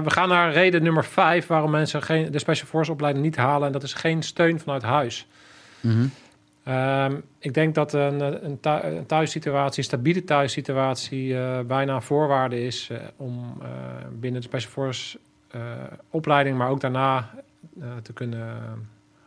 We 0.02 0.10
gaan 0.10 0.28
naar 0.28 0.52
reden 0.52 0.82
nummer 0.82 1.04
vijf 1.04 1.46
waarom 1.46 1.70
mensen 1.70 2.02
geen, 2.02 2.30
de 2.30 2.38
Special 2.38 2.66
Force 2.68 2.92
opleiding 2.92 3.24
niet 3.24 3.36
halen. 3.36 3.66
En 3.66 3.72
dat 3.72 3.82
is 3.82 3.94
geen 3.94 4.22
steun 4.22 4.60
vanuit 4.60 4.82
huis. 4.82 5.26
Mhm. 5.80 6.06
Ehm, 6.64 7.16
ik 7.38 7.54
denk 7.54 7.74
dat 7.74 7.92
een, 7.92 8.58
thu- 8.60 8.80
een 8.82 9.06
thuissituatie, 9.06 9.78
een 9.78 9.84
stabiele 9.84 10.24
thuissituatie, 10.24 11.38
eh, 11.38 11.60
bijna 11.60 11.94
een 11.94 12.02
voorwaarde 12.02 12.64
is 12.64 12.88
eh, 12.90 12.98
om 13.16 13.58
eh, 13.62 13.68
binnen 14.12 14.40
de 14.40 14.46
Special 14.46 14.70
Force 14.72 15.18
eh, 15.50 15.60
opleiding, 16.10 16.56
maar 16.56 16.68
ook 16.68 16.80
daarna 16.80 17.30
eh, 17.80 17.86
te 18.02 18.12
kunnen 18.12 18.56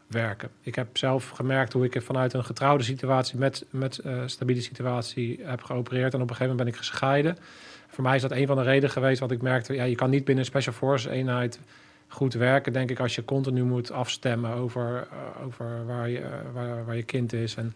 werken. 0.07 0.49
Ik 0.61 0.75
heb 0.75 0.97
zelf 0.97 1.29
gemerkt 1.29 1.73
hoe 1.73 1.85
ik 1.85 2.01
vanuit 2.01 2.33
een 2.33 2.45
getrouwde 2.45 2.83
situatie 2.83 3.37
met, 3.39 3.65
met 3.69 3.97
eh, 3.97 4.21
stabiele 4.25 4.61
situatie 4.61 5.39
heb 5.43 5.61
geopereerd. 5.63 6.13
En 6.13 6.21
op 6.21 6.29
een 6.29 6.35
gegeven 6.35 6.55
moment 6.55 6.63
ben 6.63 6.73
ik 6.73 6.87
gescheiden. 6.87 7.37
Voor 7.87 8.03
mij 8.03 8.15
is 8.15 8.21
dat 8.21 8.31
een 8.31 8.47
van 8.47 8.55
de 8.57 8.63
redenen 8.63 8.89
geweest, 8.89 9.19
want 9.19 9.31
ik 9.31 9.41
merkte, 9.41 9.73
ja, 9.73 9.83
je 9.83 9.95
kan 9.95 10.09
niet 10.09 10.25
binnen 10.25 10.43
een 10.43 10.49
Special 10.49 10.73
Force 10.75 11.09
eenheid 11.09 11.59
goed 12.15 12.33
werken, 12.33 12.73
denk 12.73 12.89
ik, 12.89 12.99
als 12.99 13.15
je 13.15 13.25
continu 13.25 13.63
moet 13.63 13.91
afstemmen 13.91 14.51
over, 14.53 15.07
eh, 15.11 15.45
over 15.45 15.85
waar, 15.85 16.09
je, 16.09 16.19
eh, 16.19 16.85
waar, 16.85 16.95
je 16.95 17.03
kind 17.03 17.33
is. 17.33 17.55
En 17.55 17.73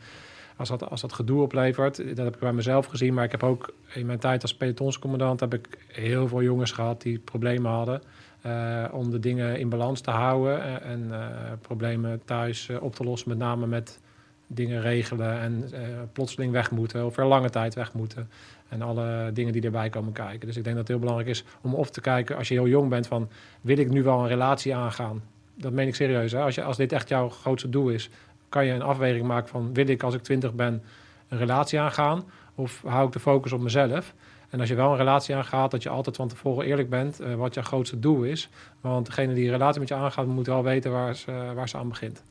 als 0.55 0.69
dat, 0.69 0.89
als 0.89 1.01
dat 1.01 1.13
gedoe 1.13 1.41
oplevert, 1.41 1.97
dat 1.97 2.25
heb 2.25 2.33
ik 2.33 2.39
bij 2.39 2.53
mezelf 2.53 2.85
gezien, 2.85 3.13
maar 3.13 3.23
ik 3.23 3.31
heb 3.31 3.43
ook 3.43 3.73
in 3.93 4.05
mijn 4.05 4.19
tijd 4.19 4.41
als 4.41 4.55
pelotonscommandant 4.55 5.39
heb 5.39 5.53
ik 5.53 5.67
heel 5.87 6.27
veel 6.27 6.41
jongens 6.41 6.71
gehad 6.71 7.01
die 7.01 7.19
problemen 7.19 7.71
hadden. 7.71 8.01
eh, 8.41 8.85
om 8.91 9.11
de 9.11 9.19
dingen 9.19 9.59
in 9.59 9.69
balans 9.69 10.01
te 10.01 10.11
houden 10.11 10.81
en 10.81 11.11
problemen 11.61 12.21
thuis 12.25 12.69
op 12.79 12.95
te 12.95 13.03
lossen, 13.03 13.29
met 13.29 13.37
name 13.37 13.67
met 13.67 13.99
dingen 14.47 14.81
regelen 14.81 15.39
en 15.39 15.69
plotseling 16.13 16.51
weg 16.51 16.71
moeten 16.71 17.05
of 17.05 17.17
er 17.17 17.25
lange 17.25 17.49
tijd 17.49 17.73
weg 17.73 17.93
moeten. 17.93 18.29
En 18.69 18.81
alle 18.81 19.29
dingen 19.33 19.53
die 19.53 19.61
erbij 19.61 19.89
komen 19.89 20.13
kijken. 20.13 20.47
Dus 20.47 20.57
ik 20.57 20.63
denk 20.63 20.75
dat 20.75 20.77
het 20.77 20.87
heel 20.87 20.99
belangrijk 20.99 21.29
is 21.29 21.43
om 21.61 21.73
of 21.73 21.89
te 21.89 22.01
kijken 22.01 22.37
als 22.37 22.47
je 22.47 22.53
heel 22.53 22.67
jong 22.67 22.89
bent 22.89 23.07
van 23.07 23.29
wil 23.61 23.77
ik 23.77 23.89
nu 23.89 24.03
wel 24.03 24.19
een 24.19 24.27
relatie 24.27 24.75
aangaan? 24.75 25.23
Dat 25.55 25.71
meen 25.71 25.87
ik 25.87 25.95
serieus. 25.95 26.31
Hè? 26.31 26.41
Als, 26.41 26.55
je, 26.55 26.63
als 26.63 26.77
dit 26.77 26.91
echt 26.91 27.09
jouw 27.09 27.29
grootste 27.29 27.69
doel 27.69 27.89
is, 27.89 28.09
kan 28.49 28.65
je 28.65 28.73
een 28.73 28.81
afweging 28.81 29.25
maken 29.25 29.49
van 29.49 29.73
wil 29.73 29.87
ik 29.87 30.03
als 30.03 30.13
ik 30.13 30.21
twintig 30.21 30.53
ben 30.53 30.83
een 31.27 31.37
relatie 31.37 31.79
aangaan 31.79 32.23
of 32.55 32.81
hou 32.85 33.07
ik 33.07 33.13
de 33.13 33.19
focus 33.19 33.51
op 33.51 33.61
mezelf? 33.61 34.13
En 34.49 34.59
als 34.59 34.69
je 34.69 34.75
wel 34.75 34.91
een 34.91 34.97
relatie 34.97 35.35
aangaat, 35.35 35.71
dat 35.71 35.83
je 35.83 35.89
altijd 35.89 36.15
van 36.15 36.27
tevoren 36.27 36.65
eerlijk 36.65 36.89
bent 36.89 37.19
eh, 37.19 37.35
wat 37.35 37.53
jouw 37.53 37.63
grootste 37.63 37.99
doel 37.99 38.23
is. 38.23 38.49
Want 38.81 39.05
degene 39.05 39.33
die 39.33 39.45
een 39.45 39.51
relatie 39.51 39.79
met 39.79 39.89
je 39.89 39.95
aangaat, 39.95 40.25
moet 40.25 40.47
wel 40.47 40.63
weten 40.63 40.91
waar 40.91 41.15
ze, 41.15 41.51
waar 41.55 41.69
ze 41.69 41.77
aan 41.77 41.89
begint. 41.89 42.23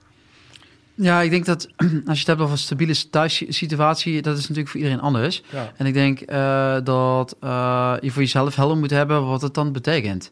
Ja, 1.00 1.20
ik 1.20 1.30
denk 1.30 1.44
dat 1.44 1.68
als 1.76 1.90
je 1.90 2.18
het 2.18 2.26
hebt 2.26 2.40
over 2.40 2.52
een 2.52 2.58
stabiele 2.58 3.08
thuissituatie, 3.11 4.22
dat 4.22 4.37
is 4.37 4.42
natuurlijk 4.42 4.68
voor 4.68 4.80
iedereen 4.80 5.00
anders. 5.00 5.42
Ja. 5.50 5.72
En 5.76 5.87
ik 5.87 5.94
denk 5.94 6.20
eh, 6.20 6.76
dat 6.84 7.37
eh, 7.40 7.94
je 8.00 8.11
voor 8.11 8.22
jezelf 8.22 8.56
helder 8.56 8.76
moet 8.76 8.90
hebben 8.90 9.26
wat 9.26 9.42
het 9.42 9.54
dan 9.54 9.72
betekent. 9.72 10.30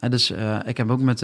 En 0.00 0.10
dus 0.10 0.30
eh, 0.30 0.58
ik 0.66 0.76
heb 0.76 0.90
ook 0.90 1.00
met, 1.00 1.20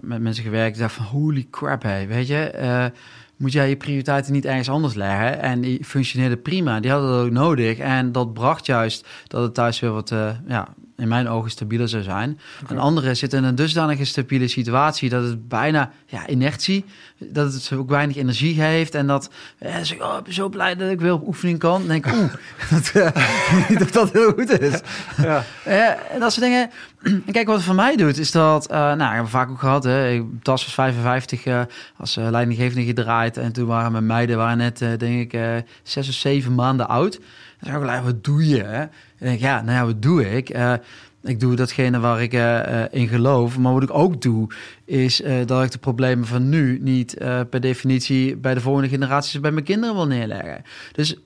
met 0.00 0.20
mensen 0.20 0.44
gewerkt 0.44 0.74
die 0.74 0.82
dachten 0.82 1.04
van 1.04 1.12
holy 1.12 1.46
crap, 1.50 1.82
hey, 1.82 2.08
weet 2.08 2.26
je, 2.26 2.90
moet 3.36 3.52
jij 3.52 3.68
je 3.68 3.76
prioriteiten 3.76 4.32
niet 4.32 4.44
ergens 4.44 4.68
anders 4.68 4.94
leggen? 4.94 5.40
En 5.40 5.60
die 5.60 5.84
functioneerde 5.84 6.36
prima, 6.36 6.80
die 6.80 6.90
hadden 6.90 7.10
dat 7.10 7.24
ook 7.24 7.30
nodig. 7.30 7.78
En 7.78 8.12
dat 8.12 8.32
bracht 8.32 8.66
juist 8.66 9.06
dat 9.26 9.42
het 9.42 9.54
thuis 9.54 9.80
weer 9.80 9.92
wat, 9.92 10.14
ja, 10.46 10.68
in 11.00 11.08
mijn 11.08 11.28
ogen 11.28 11.50
stabieler 11.50 11.88
zou 11.88 12.02
zijn. 12.02 12.38
Oké. 12.62 12.72
En 12.72 12.78
anderen 12.78 13.16
zitten 13.16 13.38
in 13.38 13.44
een 13.44 13.54
dusdanige 13.54 14.04
stabiele 14.04 14.48
situatie 14.48 15.08
dat 15.08 15.24
het 15.24 15.48
bijna 15.48 15.90
ja, 16.06 16.28
inertie, 16.28 16.84
dat 17.18 17.52
het 17.52 17.72
ook 17.74 17.88
weinig 17.88 18.16
energie 18.16 18.62
heeft. 18.62 18.94
En 18.94 19.06
dat 19.06 19.30
zeg, 19.60 19.92
ik, 19.92 20.02
oh, 20.02 20.16
zo 20.28 20.48
blij 20.48 20.74
dat 20.74 20.90
ik 20.90 21.00
weer 21.00 21.12
op 21.12 21.26
oefening 21.26 21.58
kan. 21.58 21.78
Dan 21.78 21.88
denk 21.88 22.06
ik, 22.06 22.12
oeh, 22.12 22.32
dat, 22.70 22.90
eh, 22.94 23.92
dat 23.92 24.12
heel 24.12 24.32
goed 24.32 24.60
is. 24.60 24.80
Ja. 25.16 25.44
En 26.10 26.20
dat 26.20 26.32
soort 26.32 26.44
dingen. 26.44 26.70
En 27.02 27.32
kijk, 27.32 27.46
wat 27.46 27.56
het 27.56 27.64
voor 27.64 27.74
mij 27.74 27.96
doet, 27.96 28.18
is 28.18 28.30
dat... 28.30 28.66
eh 28.66 28.78
nou, 28.78 29.02
ik 29.02 29.14
heb 29.14 29.20
het 29.20 29.30
vaak 29.30 29.50
ook 29.50 29.58
gehad. 29.58 29.84
Hè. 29.84 30.10
Ik, 30.10 30.24
Tas 30.42 30.64
was 30.64 30.74
55 30.74 31.44
eh, 31.44 31.60
als 31.96 32.14
leidinggevende 32.14 32.84
gedraaid. 32.84 33.36
En 33.36 33.52
toen 33.52 33.66
waren 33.66 33.92
mijn 33.92 34.06
meiden 34.06 34.36
waren 34.36 34.58
net, 34.58 34.78
denk 34.78 35.32
ik, 35.32 35.40
zes 35.82 36.08
of 36.08 36.14
zeven 36.14 36.54
maanden 36.54 36.88
oud. 36.88 37.20
Zei 37.60 38.00
wat 38.00 38.24
doe 38.24 38.48
je? 38.48 38.62
Hè? 38.62 38.80
En 38.80 38.90
ik 39.18 39.26
denk, 39.26 39.40
ja, 39.40 39.62
nou 39.62 39.76
ja, 39.76 39.84
wat 39.86 40.02
doe 40.02 40.36
ik? 40.36 40.50
Eh, 40.50 40.72
ik 41.22 41.40
doe 41.40 41.56
datgene 41.56 42.00
waar 42.00 42.22
ik 42.22 42.32
eh, 42.32 42.82
eh, 42.82 42.88
in 42.90 43.08
geloof. 43.08 43.58
Maar 43.58 43.72
wat 43.72 43.82
ik 43.82 43.94
ook 43.94 44.22
doe, 44.22 44.48
is 44.84 45.22
dat 45.46 45.64
ik 45.64 45.70
de 45.70 45.78
problemen 45.78 46.26
van 46.26 46.48
nu 46.48 46.78
niet 46.82 47.14
per 47.50 47.60
definitie 47.60 48.36
bij 48.36 48.54
de 48.54 48.60
volgende 48.60 48.88
generaties 48.88 49.40
bij 49.40 49.50
mijn 49.50 49.64
kinderen 49.64 49.94
wil 49.94 50.06
neerleggen. 50.06 50.62
Dus 50.92 51.16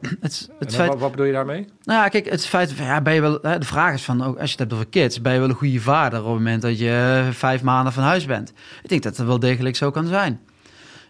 het, 0.20 0.50
het 0.58 0.74
feit. 0.74 0.88
wat, 0.88 0.98
wat 0.98 1.10
bedoel 1.10 1.26
je 1.26 1.32
daarmee? 1.32 1.66
Nou 1.82 2.00
ja, 2.02 2.08
kijk, 2.08 2.30
het 2.30 2.46
feit 2.46 2.70
ja, 2.70 3.00
ben 3.00 3.14
je 3.14 3.20
wel. 3.20 3.40
De 3.40 3.56
vraag 3.60 3.94
is 3.94 4.02
van 4.02 4.22
ook 4.22 4.38
als 4.38 4.44
je 4.44 4.50
het 4.50 4.58
hebt 4.58 4.72
over 4.72 4.86
kids, 4.86 5.20
ben 5.20 5.32
je 5.32 5.38
wel 5.38 5.48
een 5.48 5.54
goede 5.54 5.80
vader 5.80 6.18
op 6.18 6.24
het 6.24 6.34
moment 6.34 6.62
dat 6.62 6.78
je 6.78 7.28
vijf 7.30 7.62
maanden 7.62 7.92
van 7.92 8.02
huis 8.02 8.24
bent? 8.24 8.52
Ik 8.82 8.88
denk 8.88 9.02
dat 9.02 9.16
het 9.16 9.26
wel 9.26 9.38
degelijk 9.38 9.76
zo 9.76 9.90
kan 9.90 10.06
zijn. 10.06 10.40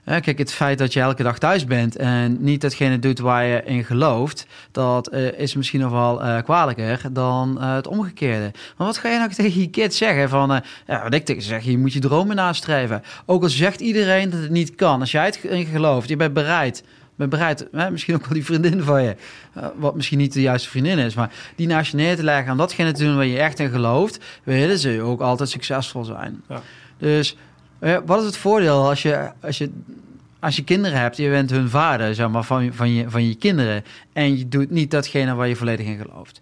Kijk, 0.05 0.39
het 0.39 0.53
feit 0.53 0.79
dat 0.79 0.93
je 0.93 1.01
elke 1.01 1.23
dag 1.23 1.39
thuis 1.39 1.65
bent 1.65 1.97
en 1.97 2.37
niet 2.41 2.61
datgene 2.61 2.99
doet 2.99 3.19
waar 3.19 3.45
je 3.45 3.63
in 3.65 3.85
gelooft, 3.85 4.47
dat 4.71 5.09
eh, 5.09 5.39
is 5.39 5.55
misschien 5.55 5.81
nog 5.81 5.91
wel 5.91 6.23
eh, 6.23 6.43
kwalijker 6.43 7.01
dan 7.13 7.61
eh, 7.61 7.75
het 7.75 7.87
omgekeerde. 7.87 8.51
Maar 8.77 8.87
wat 8.87 8.99
ga 8.99 9.09
je 9.09 9.19
nou 9.19 9.33
tegen 9.35 9.61
je 9.61 9.71
kids 9.71 9.99
zeggen? 9.99 10.29
Van, 10.29 10.63
ja, 10.87 11.03
wat 11.03 11.15
ik 11.15 11.25
tegen 11.25 11.43
ze 11.43 11.49
zeg, 11.49 11.65
je 11.65 11.79
moet 11.79 11.93
je 11.93 12.01
dromen 12.01 12.37
nastreven. 12.37 13.03
Ook 13.27 13.43
al 13.43 13.49
zegt 13.49 13.81
iedereen 13.81 14.31
dat 14.31 14.41
het 14.41 14.51
niet 14.51 14.75
kan, 14.75 15.01
als 15.01 15.11
jij 15.11 15.25
het 15.25 15.45
in 15.45 15.67
gelooft, 15.67 16.09
je 16.09 16.17
bent 16.17 16.33
bereid 16.33 16.85
ben 17.17 17.29
bereid, 17.29 17.67
hè, 17.73 17.91
misschien 17.91 18.15
ook 18.15 18.25
wel 18.25 18.33
die 18.33 18.45
vriendin 18.45 18.83
van 18.83 19.03
je, 19.03 19.17
wat 19.77 19.95
misschien 19.95 20.19
niet 20.19 20.33
de 20.33 20.41
juiste 20.41 20.69
vriendin 20.69 20.99
is, 20.99 21.15
maar 21.15 21.33
die 21.57 21.67
naast 21.67 21.91
je 21.91 21.97
neer 21.97 22.17
te 22.17 22.23
leggen 22.23 22.53
om 22.53 22.59
datgene 22.59 22.93
te 22.93 23.05
doen 23.05 23.17
waar 23.17 23.27
je 23.27 23.39
echt 23.39 23.59
in 23.59 23.71
gelooft, 23.71 24.25
willen 24.43 24.79
ze 24.79 25.01
ook 25.03 25.21
altijd 25.21 25.49
succesvol 25.49 26.05
zijn. 26.05 26.43
Ja. 26.49 26.63
Dus 26.99 27.37
wat 28.07 28.21
is 28.21 28.27
het 28.27 28.37
voordeel 28.37 28.89
als 28.89 29.03
je, 29.03 29.31
als 29.43 29.59
je, 29.59 29.71
als 30.41 30.57
je 30.57 30.65
kinderen 30.65 30.99
hebt, 31.01 31.17
je 31.17 31.29
bent 31.29 31.51
hun 31.51 31.69
vader 31.69 32.15
zeg 32.15 32.29
maar, 32.29 32.45
van, 32.45 32.73
van, 32.73 32.91
je, 32.91 33.11
van 33.11 33.29
je 33.29 33.35
kinderen 33.35 33.85
en 34.13 34.39
je 34.39 34.49
doet 34.49 34.71
niet 34.71 34.91
datgene 34.91 35.35
waar 35.35 35.49
je 35.49 35.57
volledig 35.57 35.87
in 35.87 35.99
gelooft. 36.07 36.41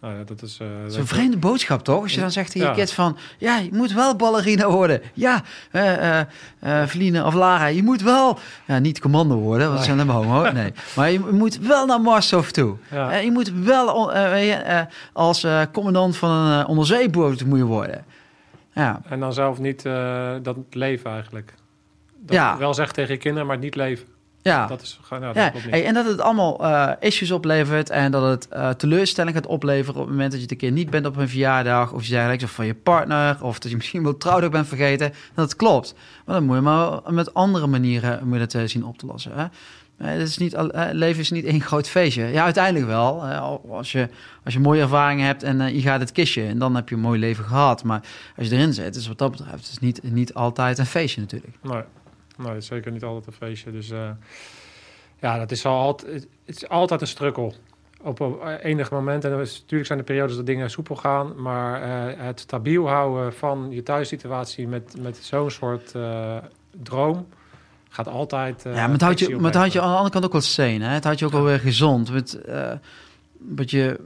Nou 0.00 0.16
ja, 0.16 0.24
dat 0.24 0.42
is... 0.42 0.58
eh, 0.60 0.66
Dat 0.82 0.90
is 0.90 0.96
een 0.96 1.06
vreemde 1.06 1.36
boodschap, 1.36 1.84
toch? 1.84 2.02
Als 2.02 2.14
je 2.14 2.20
dan 2.20 2.30
zegt 2.30 2.50
tegen 2.52 2.68
je 2.68 2.74
Ja. 2.74 2.80
kids 2.80 2.92
van... 2.92 3.16
Ja, 3.38 3.58
je 3.58 3.68
moet 3.72 3.92
wel 3.92 4.16
ballerina 4.16 4.70
worden. 4.70 5.00
Ja, 5.14 5.42
eh 5.70 6.18
eh 6.20 6.26
eh, 6.60 6.88
Feline 6.88 7.24
of 7.24 7.34
Lara, 7.34 7.66
je 7.66 7.82
moet 7.82 8.02
wel... 8.02 8.38
Ja, 8.66 8.78
niet 8.78 9.00
commando 9.00 9.34
worden, 9.36 9.66
want 9.68 9.78
ze 9.78 9.84
zijn 9.84 9.98
helemaal 9.98 10.24
homo. 10.24 10.50
Nee. 10.52 10.72
Maar 10.96 11.10
je 11.10 11.18
moet 11.30 11.58
wel 11.58 11.86
naar 11.86 12.00
Mars 12.00 12.32
toe. 12.50 12.76
Ja. 12.90 13.10
Eh, 13.12 13.24
je 13.24 13.30
moet 13.30 13.52
wel 13.52 14.12
eh, 14.14 14.46
je, 14.46 14.52
eh, 14.52 14.80
als 15.12 15.44
eh, 15.44 15.60
commandant 15.72 16.16
van 16.16 16.30
een 16.30 16.62
eh, 16.62 16.68
onderzeeboot 16.68 17.44
moet 17.44 17.58
je 17.58 17.64
worden. 17.64 18.04
Ja, 18.74 19.00
En 19.08 19.20
dan 19.20 19.32
zelf 19.32 19.58
niet 19.58 19.84
eh, 19.84 20.30
dat 20.42 20.56
leven 20.70 21.10
eigenlijk. 21.10 21.54
Dat 22.18 22.34
Ja. 22.36 22.58
Wel 22.58 22.74
zeggen 22.74 22.94
tegen 22.94 23.12
je 23.12 23.20
kinderen, 23.20 23.46
maar 23.46 23.58
niet 23.58 23.74
leven. 23.74 24.06
Ja. 24.42 24.66
Dat 24.66 24.82
is, 24.82 25.00
nou, 25.10 25.22
dat 25.22 25.34
Ja, 25.34 25.50
niet. 25.54 25.62
hey, 25.70 25.84
en 25.86 25.94
dat 25.94 26.06
het 26.06 26.20
allemaal 26.20 26.64
eh, 26.64 26.90
issues 27.00 27.30
oplevert 27.30 27.90
en 27.90 28.10
dat 28.10 28.22
het 28.30 28.48
eh, 28.48 28.70
teleurstelling 28.70 29.36
gaat 29.36 29.46
opleveren 29.46 30.00
op 30.00 30.06
het 30.06 30.10
moment 30.10 30.32
dat 30.32 30.40
je 30.40 30.50
een 30.50 30.56
keer 30.56 30.70
niet 30.72 30.90
bent 30.90 31.06
op 31.06 31.16
een 31.16 31.28
verjaardag 31.28 31.92
of 31.92 32.00
je 32.00 32.06
zegt 32.06 32.42
of 32.42 32.50
van 32.50 32.66
je 32.66 32.74
partner 32.74 33.36
of 33.40 33.58
dat 33.58 33.70
je 33.70 33.76
misschien 33.82 34.02
wel 34.02 34.16
trouwdag 34.16 34.50
bent 34.50 34.66
vergeten. 34.68 35.12
Dat 35.34 35.56
klopt. 35.56 35.94
Maar 36.24 36.34
dan 36.34 36.44
moet 36.44 36.56
je 36.56 36.62
maar 36.62 37.00
met 37.08 37.34
andere 37.34 37.66
manieren 37.66 38.20
moet 38.24 38.34
je 38.34 38.40
het 38.40 38.54
eh, 38.54 38.62
zien 38.64 38.84
op 38.84 38.98
te 38.98 39.06
lossen. 39.06 39.32
Hè? 39.34 39.44
Eh, 39.96 40.20
is 40.20 40.38
niet, 40.38 40.54
eh, 40.54 40.88
leven 40.92 41.20
is 41.20 41.30
niet 41.30 41.44
één 41.44 41.60
groot 41.60 41.88
feestje. 41.88 42.24
Ja, 42.26 42.44
uiteindelijk 42.44 42.86
wel. 42.86 43.24
eh, 43.24 43.40
al- 43.40 43.64
als, 43.70 43.92
je, 43.92 44.08
als 44.44 44.54
je 44.54 44.60
mooie 44.60 44.80
ervaringen 44.80 45.26
hebt 45.26 45.42
en 45.42 45.74
je 45.74 45.80
gaat 45.80 46.00
het 46.00 46.12
kistje 46.12 46.46
en 46.46 46.58
dan 46.58 46.74
heb 46.74 46.88
je 46.88 46.94
een 46.94 47.00
mooi 47.00 47.18
leven 47.18 47.44
gehad. 47.44 47.84
Maar 47.84 48.00
als 48.36 48.48
je 48.48 48.54
erin 48.54 48.72
zit, 48.72 48.96
is 48.96 49.08
wat 49.08 49.18
dat 49.18 49.30
betreft 49.30 49.52
het 49.52 49.68
is 49.70 49.78
niet, 49.78 50.02
niet 50.02 50.34
altijd 50.34 50.78
een 50.78 50.86
feestje 50.86 51.20
natuurlijk. 51.20 51.52
Nee, 51.62 51.82
nee, 52.38 52.60
zeker 52.60 52.92
niet 52.92 53.02
altijd 53.02 53.26
een 53.26 53.32
feestje. 53.32 53.72
Dus 53.72 53.88
ja, 55.20 55.38
dat 55.38 55.50
is 55.50 55.66
al 55.66 55.80
altijd, 55.80 56.26
het 56.44 56.56
is 56.56 56.68
altijd 56.68 57.00
een 57.00 57.06
strukkel. 57.06 57.54
Op, 58.02 58.46
enig 58.62 58.90
moment, 58.90 59.24
en 59.24 59.30
natuurlijk 59.30 59.86
zijn 59.86 59.98
er 59.98 60.04
periodes 60.04 60.36
dat 60.36 60.46
dingen 60.46 60.70
soepel 60.70 60.96
gaan, 60.96 61.42
maar 61.42 61.80
het 62.18 62.40
stabiel 62.40 62.88
houden 62.88 63.32
van 63.34 63.66
je 63.70 63.82
thuissituatie 63.82 64.68
met, 64.68 64.94
met 65.00 65.16
zo'n 65.16 65.50
soort 65.50 65.92
droom 66.82 67.26
gaat 67.94 68.08
altijd. 68.08 68.64
eh, 68.66 68.74
Ja, 68.74 68.82
maar 68.82 68.92
het 68.92 69.00
houdt 69.02 69.18
je, 69.18 69.36
maar 69.36 69.44
het 69.44 69.54
houdt 69.54 69.72
je 69.72 69.80
aan 69.80 69.88
de 69.88 69.92
andere 69.94 70.12
kant 70.12 70.24
ook 70.24 70.32
wel 70.32 70.40
sane. 70.40 70.84
Hè? 70.84 70.88
Het 70.94 71.04
houdt 71.04 71.18
je 71.18 71.26
ook 71.26 71.32
wel 71.32 71.44
weer 71.44 71.60
gezond. 71.60 72.12
Met, 72.12 72.34
eh, 72.34 72.70
wat 73.38 73.70
je, 73.70 74.00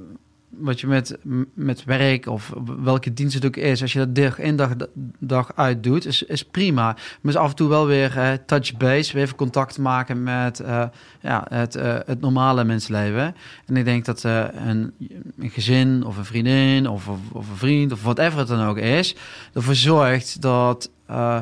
wat 0.49 0.81
je 0.81 0.87
met, 0.87 1.17
met 1.55 1.85
werk 1.85 2.27
of 2.27 2.53
welke 2.83 3.13
dienst 3.15 3.35
het 3.35 3.47
ook 3.47 3.57
is, 3.57 3.83
als 3.83 3.93
je 3.93 3.99
dat 3.99 4.15
dag 4.15 4.39
in 4.39 4.57
dag, 4.57 4.71
dag 5.19 5.53
uit 5.55 5.83
doet, 5.83 6.07
is, 6.07 6.23
is 6.23 6.45
prima. 6.45 6.83
Maar 7.21 7.33
is 7.33 7.39
af 7.39 7.51
en 7.51 7.57
toe 7.57 7.69
wel 7.69 7.87
weer 7.87 8.19
eh, 8.19 8.33
touch 8.47 8.77
base, 8.77 9.13
weer 9.13 9.23
even 9.23 9.37
contact 9.37 9.79
maken 9.79 10.23
met 10.23 10.61
eh, 10.61 10.85
ja, 11.21 11.47
het, 11.49 11.75
eh, 11.77 11.97
het 12.07 12.21
normale 12.21 12.65
mensleven. 12.65 13.35
En 13.67 13.77
ik 13.77 13.85
denk 13.85 14.05
dat 14.05 14.25
eh, 14.25 14.45
een, 14.67 14.93
een 15.39 15.51
gezin 15.51 16.05
of 16.05 16.17
een 16.17 16.25
vriendin 16.25 16.89
of, 16.89 17.09
of, 17.09 17.19
of 17.33 17.49
een 17.51 17.57
vriend 17.57 17.93
of 17.93 18.03
whatever 18.03 18.39
het 18.39 18.49
dan 18.49 18.67
ook 18.67 18.79
is, 18.79 19.15
ervoor 19.53 19.75
zorgt 19.75 20.41
dat, 20.43 20.91
eh, 21.07 21.39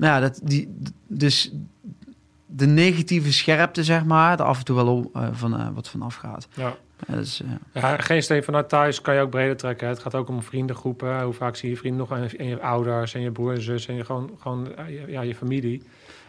nou 0.00 0.14
ja, 0.14 0.20
dat 0.20 0.40
die, 0.42 0.74
dus 1.06 1.52
de 2.46 2.66
negatieve 2.66 3.32
scherpte, 3.32 3.84
zeg 3.84 4.04
maar, 4.04 4.38
er 4.38 4.44
af 4.44 4.58
en 4.58 4.64
toe 4.64 4.76
wel 4.76 5.10
eh, 5.14 5.28
van, 5.32 5.56
eh, 5.56 5.68
wat 5.74 5.88
van 5.88 6.02
afgaat. 6.02 6.48
Ja. 6.54 6.76
Ja, 7.06 7.14
dus, 7.14 7.42
Ja, 7.72 7.96
geen 7.96 8.22
steen 8.22 8.42
vanuit 8.44 8.68
thuis 8.68 9.00
kan 9.00 9.14
je 9.14 9.20
ook 9.20 9.30
breder 9.30 9.56
trekken. 9.56 9.88
Het 9.88 9.98
gaat 9.98 10.14
ook 10.14 10.28
om 10.28 10.42
vriendengroepen. 10.42 11.22
Hoe 11.22 11.32
vaak 11.32 11.56
zie 11.56 11.70
je 11.70 11.76
vrienden 11.76 12.00
nog 12.00 12.18
en, 12.18 12.38
en 12.38 12.46
je 12.46 12.60
ouders 12.60 13.14
en 13.14 13.20
je 13.20 13.30
broer 13.30 13.54
en 13.54 13.62
zus 13.62 13.86
en 13.86 13.94
je 13.94 14.04
gewoon, 14.04 14.30
gewoon 14.38 14.68
ja, 15.06 15.20
je 15.20 15.34
familie. 15.34 15.82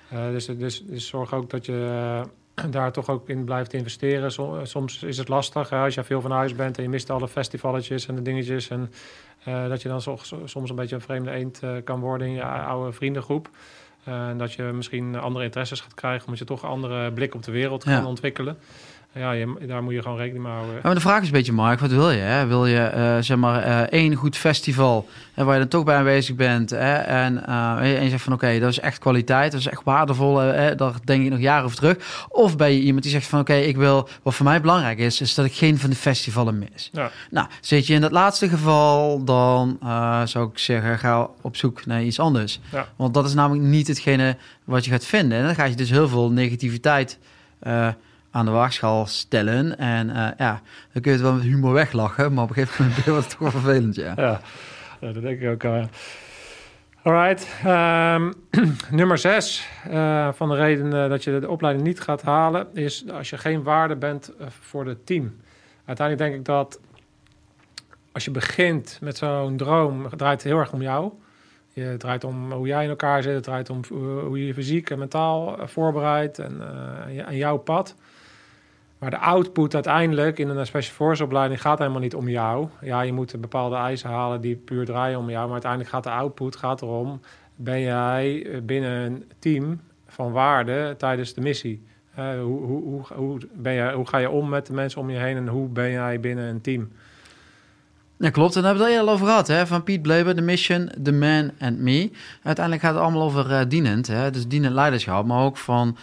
Dus, 0.09 0.45
dus, 0.45 0.83
dus 0.85 1.07
zorg 1.07 1.33
ook 1.33 1.49
dat 1.49 1.65
je 1.65 2.21
daar 2.69 2.91
toch 2.91 3.09
ook 3.09 3.29
in 3.29 3.43
blijft 3.43 3.73
investeren. 3.73 4.31
Som- 4.31 4.65
soms 4.65 5.03
is 5.03 5.17
het 5.17 5.27
lastig 5.27 5.69
hè, 5.69 5.77
als 5.77 5.93
je 5.93 6.03
veel 6.03 6.21
van 6.21 6.31
huis 6.31 6.55
bent 6.55 6.77
en 6.77 6.83
je 6.83 6.89
mist 6.89 7.09
alle 7.09 7.27
festivaletjes 7.27 8.07
en 8.07 8.15
de 8.15 8.21
dingetjes. 8.21 8.69
En 8.69 8.91
eh, 9.43 9.67
dat 9.67 9.81
je 9.81 9.87
dan 9.87 10.01
soms 10.45 10.69
een 10.69 10.75
beetje 10.75 10.95
een 10.95 11.01
vreemde 11.01 11.31
eend 11.31 11.63
eh, 11.63 11.71
kan 11.83 11.99
worden 11.99 12.27
in 12.27 12.33
je 12.33 12.43
oude 12.43 12.91
vriendengroep. 12.91 13.49
Eh, 14.03 14.27
en 14.27 14.37
dat 14.37 14.53
je 14.53 14.63
misschien 14.63 15.15
andere 15.19 15.45
interesses 15.45 15.79
gaat 15.79 15.93
krijgen, 15.93 16.23
omdat 16.23 16.39
je 16.39 16.45
toch 16.45 16.63
een 16.63 16.69
andere 16.69 17.11
blik 17.11 17.35
op 17.35 17.43
de 17.43 17.51
wereld 17.51 17.83
Ja. 17.83 17.95
kan 17.97 18.05
ontwikkelen. 18.05 18.57
Ja, 19.13 19.31
je, 19.31 19.55
daar 19.67 19.83
moet 19.83 19.93
je 19.93 20.01
gewoon 20.01 20.17
rekening 20.17 20.43
mee 20.43 20.53
houden. 20.53 20.79
maar 20.83 20.93
de 20.93 20.99
vraag 20.99 21.21
is 21.21 21.27
een 21.27 21.33
beetje, 21.33 21.51
Mark, 21.51 21.79
wat 21.79 21.89
wil 21.89 22.11
je? 22.11 22.19
Hè? 22.19 22.45
Wil 22.45 22.65
je 22.65 22.79
eh, 22.79 23.17
zeg 23.19 23.37
maar 23.37 23.63
eh, 23.63 23.79
één 23.79 24.15
goed 24.15 24.37
festival 24.37 25.07
hè, 25.33 25.43
waar 25.43 25.53
je 25.53 25.59
dan 25.59 25.69
toch 25.69 25.83
bij 25.83 25.95
aanwezig 25.95 26.35
bent 26.35 26.69
hè? 26.69 26.93
En, 26.93 27.45
eh, 27.45 27.97
en 27.97 28.03
je 28.03 28.09
zegt 28.09 28.23
van 28.23 28.33
oké, 28.33 28.59
dat 28.59 28.69
is 28.69 28.79
echt 28.79 28.99
kwaliteit, 28.99 29.51
dat 29.51 29.59
is 29.59 29.67
echt 29.67 29.83
waardevol, 29.83 30.37
hè? 30.37 30.75
daar 30.75 30.93
denk 31.03 31.23
ik 31.23 31.29
nog 31.29 31.39
jaren 31.39 31.63
over 31.63 31.77
terug. 31.77 32.25
Of 32.29 32.57
ben 32.57 32.71
je 32.71 32.79
iemand 32.79 33.03
die 33.03 33.11
zegt 33.11 33.27
van 33.27 33.39
oké, 33.39 33.53
ik 33.53 33.77
wil, 33.77 34.09
wat 34.21 34.35
voor 34.35 34.45
mij 34.45 34.61
belangrijk 34.61 34.97
is, 34.97 35.21
is 35.21 35.35
dat 35.35 35.45
ik 35.45 35.53
geen 35.53 35.77
van 35.77 35.89
de 35.89 35.95
festivalen 35.95 36.59
mis. 36.59 36.89
Ja. 36.91 37.11
Nou, 37.29 37.47
zit 37.61 37.87
je 37.87 37.93
in 37.93 38.01
dat 38.01 38.11
laatste 38.11 38.49
geval, 38.49 39.23
dan 39.23 39.77
zou 40.25 40.49
ik 40.49 40.57
zeggen, 40.57 40.99
ga 40.99 41.29
op 41.41 41.55
zoek 41.55 41.85
naar 41.85 42.03
iets 42.03 42.19
anders. 42.19 42.59
Ja. 42.71 42.87
Want 42.95 43.13
dat 43.13 43.25
is 43.25 43.33
namelijk 43.33 43.65
niet 43.65 43.87
hetgene 43.87 44.37
wat 44.63 44.85
je 44.85 44.91
gaat 44.91 45.05
vinden. 45.05 45.37
En 45.37 45.45
dan 45.45 45.55
ga 45.55 45.63
je 45.63 45.75
dus 45.75 45.89
heel 45.89 46.07
veel 46.07 46.31
negativiteit 46.31 47.19
aan 48.31 48.45
de 48.45 48.51
waagschaal 48.51 49.05
stellen. 49.05 49.77
En 49.77 50.09
eh, 50.09 50.29
ja, 50.37 50.61
dan 50.93 51.01
kun 51.01 51.11
je 51.11 51.17
het 51.17 51.21
wel 51.21 51.33
met 51.33 51.43
humor 51.43 51.73
weglachen, 51.73 52.33
maar 52.33 52.43
op 52.43 52.49
een 52.49 52.55
gegeven 52.55 52.85
moment 52.85 53.05
wordt 53.05 53.23
het 53.23 53.29
toch 53.29 53.39
wel 53.39 53.61
vervelend, 53.61 53.95
ja. 53.95 54.13
Ja, 54.15 54.41
dat 54.99 55.21
denk 55.21 55.41
ik 55.41 55.49
ook. 55.49 55.63
Uh... 55.63 55.83
Alright. 57.03 57.47
Ehm, 57.63 58.31
nummer 58.99 59.17
zes 59.17 59.67
uh, 59.89 60.29
van 60.33 60.49
de 60.49 60.55
reden 60.55 61.09
dat 61.09 61.23
je 61.23 61.39
de 61.39 61.49
opleiding 61.49 61.87
niet 61.87 61.99
gaat 61.99 62.21
halen... 62.21 62.67
is 62.73 63.09
als 63.09 63.29
je 63.29 63.37
geen 63.37 63.63
waarde 63.63 63.95
bent 63.95 64.31
voor 64.47 64.85
het 64.85 65.05
team. 65.05 65.35
Uiteindelijk 65.85 66.27
denk 66.27 66.39
ik 66.39 66.45
dat 66.45 66.79
als 68.11 68.25
je 68.25 68.31
begint 68.31 68.97
met 69.01 69.17
zo'n 69.17 69.57
droom... 69.57 70.03
het 70.03 70.17
draait 70.17 70.43
heel 70.43 70.57
erg 70.57 70.73
om 70.73 70.81
jou. 70.81 71.11
Je, 71.73 71.81
het 71.81 71.99
draait 71.99 72.23
om 72.23 72.51
hoe 72.51 72.67
jij 72.67 72.83
in 72.83 72.89
elkaar 72.89 73.23
zit. 73.23 73.33
Het 73.33 73.43
draait 73.43 73.69
om 73.69 73.81
hoe 74.25 74.39
je 74.39 74.45
je 74.45 74.53
fysiek 74.53 74.89
en 74.89 74.99
mentaal 74.99 75.59
eh, 75.59 75.67
voorbereidt 75.67 76.39
en, 76.39 76.61
uh, 77.07 77.27
en 77.27 77.35
jouw 77.35 77.57
pad... 77.57 77.95
Maar 79.01 79.09
de 79.09 79.17
output 79.17 79.73
uiteindelijk 79.73 80.39
in 80.39 80.49
een 80.49 80.65
special 80.65 80.95
force 80.95 81.23
opleiding 81.23 81.61
gaat 81.61 81.77
helemaal 81.77 81.99
niet 81.99 82.15
om 82.15 82.29
jou. 82.29 82.67
Ja, 82.81 83.01
je 83.01 83.13
moet 83.13 83.41
bepaalde 83.41 83.75
eisen 83.75 84.09
halen 84.09 84.41
die 84.41 84.55
puur 84.55 84.85
draaien 84.85 85.19
om 85.19 85.29
jou. 85.29 85.43
Maar 85.43 85.51
uiteindelijk 85.51 85.91
gaat 85.91 86.03
de 86.03 86.09
output 86.09 86.55
gaat 86.55 86.81
erom... 86.81 87.19
ben 87.55 87.81
jij 87.81 88.47
binnen 88.63 88.91
een 88.91 89.31
team 89.39 89.81
van 90.07 90.31
waarde 90.31 90.95
tijdens 90.97 91.33
de 91.33 91.41
missie? 91.41 91.83
Uh, 92.19 92.41
hoe, 92.41 92.61
hoe, 92.61 93.01
hoe, 93.13 93.39
ben 93.53 93.73
je, 93.73 93.91
hoe 93.91 94.07
ga 94.07 94.17
je 94.17 94.29
om 94.29 94.49
met 94.49 94.65
de 94.65 94.73
mensen 94.73 95.01
om 95.01 95.09
je 95.09 95.17
heen... 95.17 95.37
en 95.37 95.47
hoe 95.47 95.67
ben 95.67 95.91
jij 95.91 96.19
binnen 96.19 96.45
een 96.45 96.61
team? 96.61 96.91
Ja, 98.21 98.29
klopt. 98.29 98.55
En 98.55 98.61
daar 98.61 98.71
hebben 98.71 98.89
we 98.89 98.93
het 98.97 99.07
al 99.07 99.13
over 99.13 99.25
gehad. 99.25 99.47
Hè? 99.47 99.67
Van 99.67 99.83
Piet 99.83 100.01
Bleber, 100.01 100.35
The 100.35 100.41
Mission, 100.41 100.91
The 101.03 101.11
Man 101.11 101.51
and 101.59 101.77
Me. 101.77 102.11
Uiteindelijk 102.43 102.85
gaat 102.85 102.93
het 102.93 103.03
allemaal 103.03 103.21
over 103.21 103.51
uh, 103.51 103.59
dienend. 103.67 104.07
Hè? 104.07 104.31
Dus 104.31 104.47
dienend 104.47 104.73
leiderschap. 104.73 105.25
Maar 105.25 105.43
ook 105.43 105.57
van... 105.57 105.97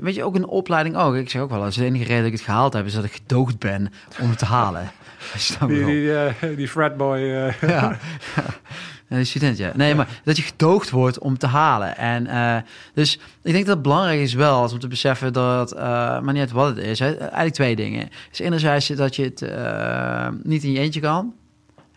Weet 0.00 0.14
je, 0.14 0.24
ook 0.24 0.34
een 0.34 0.46
opleiding 0.46 0.96
ook. 0.96 1.14
Ik 1.14 1.30
zeg 1.30 1.42
ook 1.42 1.50
wel, 1.50 1.62
als 1.62 1.76
de 1.76 1.84
enige 1.84 2.04
reden 2.04 2.18
dat 2.18 2.26
ik 2.26 2.32
het 2.32 2.46
gehaald 2.46 2.72
heb... 2.72 2.86
is 2.86 2.94
dat 2.94 3.04
ik 3.04 3.12
gedoogd 3.12 3.58
ben 3.58 3.92
om 4.20 4.28
het 4.28 4.38
te 4.38 4.44
halen. 4.44 4.90
die, 5.68 5.84
die, 5.84 6.02
uh, 6.02 6.56
die 6.56 6.68
fratboy. 6.68 7.18
Uh. 7.18 7.60
Ja. 7.60 7.98
Die 9.08 9.24
student, 9.24 9.58
ja. 9.58 9.72
Nee, 9.74 9.88
ja. 9.88 9.94
maar 9.94 10.20
dat 10.24 10.36
je 10.36 10.42
gedoogd 10.42 10.90
wordt 10.90 11.18
om 11.18 11.38
te 11.38 11.46
halen. 11.46 11.96
En 11.96 12.26
uh, 12.26 12.56
dus 12.94 13.14
ik 13.42 13.52
denk 13.52 13.66
dat 13.66 13.74
het 13.74 13.82
belangrijk 13.82 14.20
is 14.20 14.34
wel 14.34 14.62
om 14.62 14.78
te 14.78 14.88
beseffen 14.88 15.32
dat, 15.32 15.74
uh, 15.74 15.80
maar 16.20 16.32
niet 16.32 16.40
uit 16.40 16.50
wat 16.50 16.76
het 16.76 16.84
is, 16.84 16.98
hè, 16.98 17.16
eigenlijk 17.16 17.54
twee 17.54 17.76
dingen. 17.76 18.08
Dus 18.28 18.38
enerzijds 18.38 18.86
dat 18.86 19.16
je 19.16 19.22
het 19.22 19.40
uh, 19.42 20.28
niet 20.42 20.64
in 20.64 20.72
je 20.72 20.78
eentje 20.78 21.00
kan. 21.00 21.34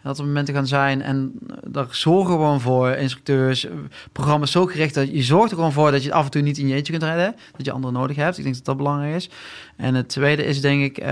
Dat 0.04 0.20
er 0.20 0.26
momenten 0.26 0.54
gaan 0.54 0.68
zijn 0.68 1.02
en 1.02 1.32
daar 1.68 1.88
zorgen 1.90 2.34
gewoon 2.34 2.62
voor 2.62 2.90
instructeurs, 2.90 3.68
programma's 4.12 4.52
zo 4.52 4.66
gericht 4.66 4.94
dat 4.94 5.12
je 5.12 5.24
zorgt 5.24 5.52
er 5.52 5.56
gewoon 5.56 5.74
voor 5.74 5.92
dat 5.92 6.02
je 6.02 6.08
het 6.08 6.18
af 6.18 6.26
en 6.26 6.32
toe 6.32 6.42
niet 6.42 6.58
in 6.58 6.68
je 6.68 6.76
eentje 6.76 6.92
kunt 6.92 7.04
redden, 7.04 7.36
dat 7.58 7.66
je 7.66 7.72
anderen 7.72 7.96
nodig 7.96 8.16
hebt. 8.16 8.38
Ik 8.38 8.44
denk 8.44 8.56
dat 8.56 8.66
dat 8.66 8.78
belangrijk 8.78 9.16
is. 9.16 9.30
En 9.78 9.96
het 9.96 10.10
tweede 10.10 10.46
is 10.46 10.62
denk 10.62 10.98
ik 10.98 11.06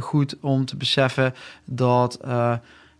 goed 0.00 0.36
om 0.40 0.64
te 0.64 0.76
beseffen 0.76 1.34
dat 1.64 2.18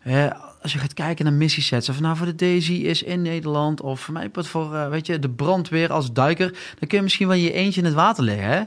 Hè, 0.07 0.29
als 0.67 0.75
je 0.75 0.81
gaat 0.81 0.95
kijken 0.95 1.25
naar 1.25 1.35
missiesets, 1.35 1.89
of 1.89 2.01
nou 2.01 2.17
voor 2.17 2.27
de 2.27 2.35
Daisy 2.35 2.73
is 2.73 3.03
in 3.03 3.23
Nederland, 3.23 3.81
of 3.81 4.01
voor 4.01 4.15
mij 4.15 4.31
voor 4.33 4.75
uh, 4.75 4.89
weet 4.89 5.07
je, 5.07 5.19
de 5.19 5.29
brandweer 5.29 5.93
als 5.93 6.13
duiker, 6.13 6.51
dan 6.79 6.89
kun 6.89 6.99
je 6.99 7.03
misschien 7.03 7.27
wel 7.27 7.37
je 7.37 7.53
eentje 7.53 7.81
in 7.81 7.87
het 7.87 7.95
water 7.95 8.25
liggen. 8.25 8.49
Hè? 8.49 8.63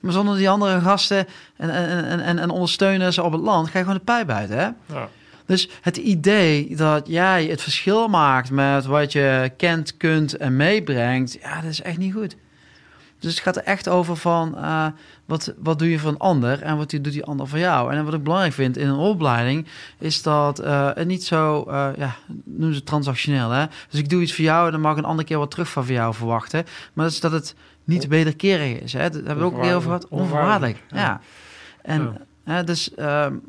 Maar 0.00 0.12
zonder 0.12 0.36
die 0.36 0.50
andere 0.50 0.80
gasten 0.80 1.26
en, 1.56 1.70
en, 1.70 2.20
en, 2.20 2.38
en 2.38 2.50
ondersteuners 2.50 3.18
op 3.18 3.32
het 3.32 3.40
land, 3.40 3.68
ga 3.68 3.78
je 3.78 3.84
gewoon 3.84 3.98
de 3.98 4.04
pijp 4.04 4.30
uit. 4.30 4.48
Hè? 4.48 4.62
Ja. 4.86 5.08
Dus 5.46 5.68
het 5.80 5.96
idee 5.96 6.76
dat 6.76 7.06
jij 7.06 7.44
het 7.44 7.62
verschil 7.62 8.08
maakt 8.08 8.50
met 8.50 8.84
wat 8.84 9.12
je 9.12 9.52
kent, 9.56 9.96
kunt 9.96 10.36
en 10.36 10.56
meebrengt, 10.56 11.38
ja, 11.40 11.60
dat 11.60 11.70
is 11.70 11.82
echt 11.82 11.98
niet 11.98 12.12
goed. 12.12 12.36
Dus 13.18 13.34
het 13.34 13.42
gaat 13.42 13.56
er 13.56 13.62
echt 13.62 13.88
over 13.88 14.16
van 14.16 14.54
uh, 14.56 14.86
wat, 15.24 15.54
wat 15.58 15.78
doe 15.78 15.90
je 15.90 15.98
voor 15.98 16.10
een 16.10 16.18
ander 16.18 16.62
en 16.62 16.76
wat 16.76 16.90
doet 16.90 17.04
die 17.04 17.24
ander 17.24 17.48
voor 17.48 17.58
jou. 17.58 17.92
En 17.92 18.04
wat 18.04 18.14
ik 18.14 18.22
belangrijk 18.22 18.54
vind 18.54 18.76
in 18.76 18.88
een 18.88 18.98
opleiding 18.98 19.66
is 19.98 20.22
dat 20.22 20.60
uh, 20.60 20.90
het 20.94 21.06
niet 21.06 21.24
zo, 21.24 21.64
uh, 21.68 21.88
ja, 21.96 22.16
noemen 22.44 22.74
ze 22.74 22.82
transactioneel. 22.82 23.50
Hè? 23.50 23.66
Dus 23.90 24.00
ik 24.00 24.08
doe 24.08 24.22
iets 24.22 24.34
voor 24.34 24.44
jou 24.44 24.66
en 24.66 24.72
dan 24.72 24.80
mag 24.80 24.92
ik 24.92 24.98
een 24.98 25.04
andere 25.04 25.28
keer 25.28 25.38
wat 25.38 25.50
terug 25.50 25.68
van 25.68 25.86
jou 25.86 26.14
verwachten. 26.14 26.64
Maar 26.92 27.04
dat 27.04 27.14
is 27.14 27.20
dat 27.20 27.32
het 27.32 27.54
niet 27.84 28.06
wederkerig 28.06 28.80
is. 28.80 28.92
Hè? 28.92 29.10
Dat 29.10 29.26
hebben 29.26 29.38
we 29.38 29.44
ook 29.44 29.62
weer 29.62 29.74
over 29.74 29.88
gehad. 29.88 30.08
Onvoorwaardelijk. 30.08 30.82
Ja. 30.90 30.96
ja. 30.96 31.20
En 31.82 32.26
ja. 32.44 32.62
dus, 32.62 32.90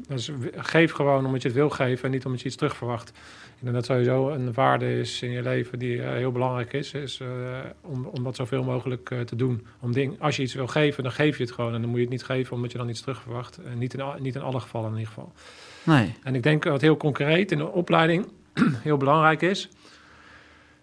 dus 0.08 0.32
geef 0.56 0.92
gewoon 0.92 1.26
omdat 1.26 1.42
je 1.42 1.48
het 1.48 1.58
wil 1.58 1.70
geven 1.70 2.04
en 2.04 2.12
niet 2.12 2.26
omdat 2.26 2.42
je 2.42 2.48
iets 2.48 2.56
terug 2.56 2.76
verwacht. 2.76 3.12
Ik 3.60 3.66
denk 3.66 3.76
dat 3.76 3.86
sowieso 3.86 4.30
een 4.30 4.54
waarde 4.54 5.00
is 5.00 5.22
in 5.22 5.32
je 5.32 5.42
leven 5.42 5.80
die 5.80 5.96
uh, 5.96 6.10
heel 6.10 6.32
belangrijk 6.32 6.74
is. 6.74 6.94
is 6.94 7.20
uh, 7.20 7.28
om, 7.82 8.06
om 8.06 8.24
dat 8.24 8.36
zoveel 8.36 8.64
mogelijk 8.64 9.10
uh, 9.10 9.20
te 9.20 9.36
doen. 9.36 9.66
Om 9.80 9.94
ding, 9.94 10.22
als 10.22 10.36
je 10.36 10.42
iets 10.42 10.54
wil 10.54 10.68
geven, 10.68 11.04
dan 11.04 11.12
geef 11.12 11.38
je 11.38 11.44
het 11.44 11.52
gewoon. 11.52 11.74
En 11.74 11.82
dan 11.82 11.90
moet 11.90 11.98
je 11.98 12.04
het 12.04 12.14
niet 12.14 12.24
geven 12.24 12.56
omdat 12.56 12.72
je 12.72 12.78
dan 12.78 12.90
iets 12.90 13.02
terug 13.02 13.22
verwacht. 13.22 13.58
En 13.58 13.78
niet 13.78 13.94
in, 13.94 14.04
niet 14.20 14.36
in 14.36 14.42
alle 14.42 14.60
gevallen 14.60 14.92
in 14.92 14.98
ieder 14.98 15.14
geval. 15.14 15.34
Nee. 15.84 16.14
En 16.24 16.36
ik 16.36 16.44
denk 16.44 16.64
wat 16.64 16.82
heel 16.82 16.98
concreet 16.98 17.52
in 17.52 17.58
de 17.58 17.72
opleiding 17.72 18.28
heel 18.88 18.98
belangrijk 18.98 19.42
is... 19.42 19.70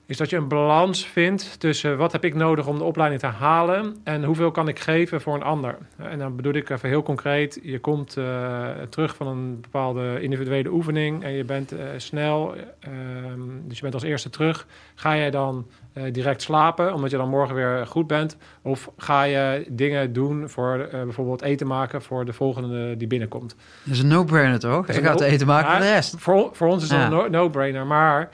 is 0.07 0.17
dat 0.17 0.31
je 0.31 0.37
een 0.37 0.49
balans 0.49 1.07
vindt 1.07 1.61
tussen 1.61 1.97
wat 1.97 2.13
heb 2.13 2.25
ik 2.25 2.35
nodig 2.35 2.67
om 2.67 2.79
de 2.79 2.85
opleiding 2.85 3.21
te 3.21 3.27
halen 3.27 3.97
en 4.05 4.25
hoeveel 4.25 4.51
kan 4.51 4.69
ik 4.69 4.79
geven 4.79 5.21
voor 5.21 5.35
een 5.35 5.43
ander. 5.43 5.79
En 5.97 6.19
dan 6.19 6.37
bedoel 6.37 6.53
ik 6.53 6.71
even 6.71 6.89
heel 6.89 7.03
concreet, 7.03 7.59
je 7.63 7.79
komt 7.79 8.17
uh, 8.17 8.69
terug 8.89 9.17
van 9.17 9.27
een 9.27 9.61
bepaalde 9.61 10.21
individuele 10.21 10.69
oefening 10.69 11.25
en 11.25 11.33
je 11.33 11.45
bent 11.45 11.73
uh, 11.73 11.81
snel, 11.97 12.55
ehm, 12.81 13.41
dus 13.63 13.77
je 13.77 13.83
bent 13.83 13.95
als 13.95 14.03
eerste 14.03 14.31
terug. 14.31 14.67
Ga 14.95 15.17
jij 15.17 15.31
dan 15.31 15.67
uh, 15.95 16.13
direct 16.13 16.43
slapen, 16.43 16.95
omdat 16.95 17.11
je 17.11 17.17
dan 17.17 17.29
morgen 17.29 17.55
weer 17.55 17.87
goed 17.87 18.07
bent? 18.07 18.37
Of 18.63 18.91
ga 18.97 19.23
je 19.23 19.67
dingen 19.69 20.13
doen 20.13 20.49
voor 20.49 20.89
bijvoorbeeld 20.91 21.43
eten 21.43 21.67
maken 21.67 22.03
voor 22.03 22.25
de 22.25 22.33
volgende 22.33 22.97
die 22.97 23.09
binnenkomt? 23.09 23.57
Dat 23.85 23.95
is 23.95 24.01
een 24.01 24.09
no-brainer 24.09 24.59
toch? 24.59 24.87
Je 24.87 25.03
gaat 25.03 25.21
eten 25.21 25.47
maken 25.47 25.71
voor 25.71 25.81
de 25.81 25.93
rest. 25.93 26.15
Voor, 26.19 26.51
voor 26.53 26.69
ons 26.69 26.83
is 26.83 26.89
dat 26.89 26.99
ja. 26.99 27.25
een 27.25 27.31
no-brainer, 27.31 27.87
maar... 27.87 28.31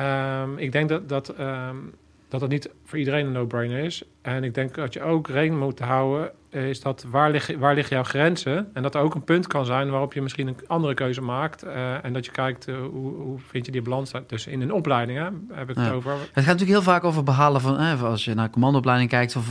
Um, 0.00 0.58
ik 0.58 0.72
denk 0.72 0.88
dat, 0.88 1.08
dat, 1.08 1.38
um, 1.38 1.94
dat 2.28 2.40
het 2.40 2.50
niet 2.50 2.70
voor 2.90 2.98
iedereen 2.98 3.26
een 3.26 3.32
no-brainer 3.32 3.78
is. 3.78 4.02
En 4.22 4.44
ik 4.44 4.54
denk 4.54 4.74
dat 4.74 4.92
je 4.92 5.02
ook 5.02 5.28
rekening 5.28 5.62
moet 5.62 5.78
houden 5.78 6.32
is 6.50 6.80
dat 6.80 7.04
waar, 7.10 7.30
lig, 7.30 7.50
waar 7.58 7.74
liggen 7.74 7.96
jouw 7.96 8.04
grenzen? 8.04 8.68
En 8.72 8.82
dat 8.82 8.94
er 8.94 9.00
ook 9.00 9.14
een 9.14 9.24
punt 9.24 9.46
kan 9.46 9.64
zijn 9.66 9.90
waarop 9.90 10.12
je 10.12 10.22
misschien 10.22 10.46
een 10.46 10.56
andere 10.66 10.94
keuze 10.94 11.20
maakt. 11.20 11.64
Uh, 11.64 12.04
en 12.04 12.12
dat 12.12 12.24
je 12.24 12.30
kijkt, 12.30 12.68
uh, 12.68 12.76
hoe, 12.76 13.14
hoe 13.14 13.38
vind 13.46 13.66
je 13.66 13.72
die 13.72 13.82
balans 13.82 14.12
dus 14.26 14.46
in 14.46 14.60
een 14.60 14.72
opleiding, 14.72 15.18
hè, 15.18 15.24
heb 15.52 15.70
ik 15.70 15.76
ja. 15.76 15.82
het 15.82 15.92
over. 15.92 16.10
Het 16.10 16.20
gaat 16.20 16.34
natuurlijk 16.34 16.70
heel 16.70 16.82
vaak 16.82 17.04
over 17.04 17.22
behalen 17.22 17.60
van, 17.60 17.78
eh, 17.78 18.02
als 18.02 18.24
je 18.24 18.34
naar 18.34 18.50
commandoopleiding 18.50 19.10
kijkt, 19.10 19.36
of 19.36 19.46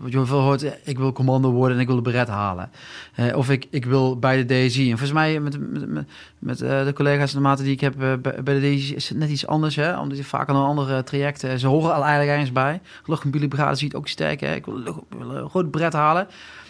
wat 0.00 0.12
je 0.12 0.24
veel 0.24 0.40
hoort, 0.40 0.78
ik 0.84 0.98
wil 0.98 1.12
commando 1.12 1.50
worden 1.50 1.76
en 1.76 1.82
ik 1.82 1.88
wil 1.88 1.96
de 1.96 2.02
beret 2.02 2.28
halen. 2.28 2.70
Uh, 3.16 3.36
of 3.36 3.50
ik, 3.50 3.66
ik 3.70 3.84
wil 3.84 4.18
bij 4.18 4.44
de 4.44 4.54
DSI. 4.54 4.82
En 4.82 4.98
volgens 4.98 5.12
mij 5.12 5.40
met, 5.40 5.58
met, 5.70 5.88
met, 5.88 6.06
met 6.38 6.58
de 6.58 6.92
collega's 6.94 7.30
en 7.30 7.36
de 7.36 7.42
maten 7.42 7.64
die 7.64 7.72
ik 7.72 7.80
heb 7.80 7.94
bij 8.20 8.60
de 8.60 8.60
DSI 8.60 8.94
is 8.94 9.08
het 9.08 9.18
net 9.18 9.30
iets 9.30 9.46
anders, 9.46 9.76
hè, 9.76 9.98
omdat 9.98 10.16
je 10.16 10.24
vaak 10.24 10.48
aan 10.48 10.56
een 10.56 10.62
andere 10.62 11.02
traject, 11.02 11.40
ze 11.56 11.66
horen 11.66 11.94
al 11.94 12.02
eigenlijk 12.02 12.30
ergens 12.30 12.52
bij. 12.52 12.79
Luchtmobiele 13.04 13.74
ziet 13.74 13.94
ook 13.94 14.08
sterk, 14.08 14.40
hè. 14.40 14.54
ik 14.54 14.64
wil, 14.64 15.06
een 15.18 15.48
groot 15.48 15.70
bret 15.70 15.92
halen. 15.92 16.28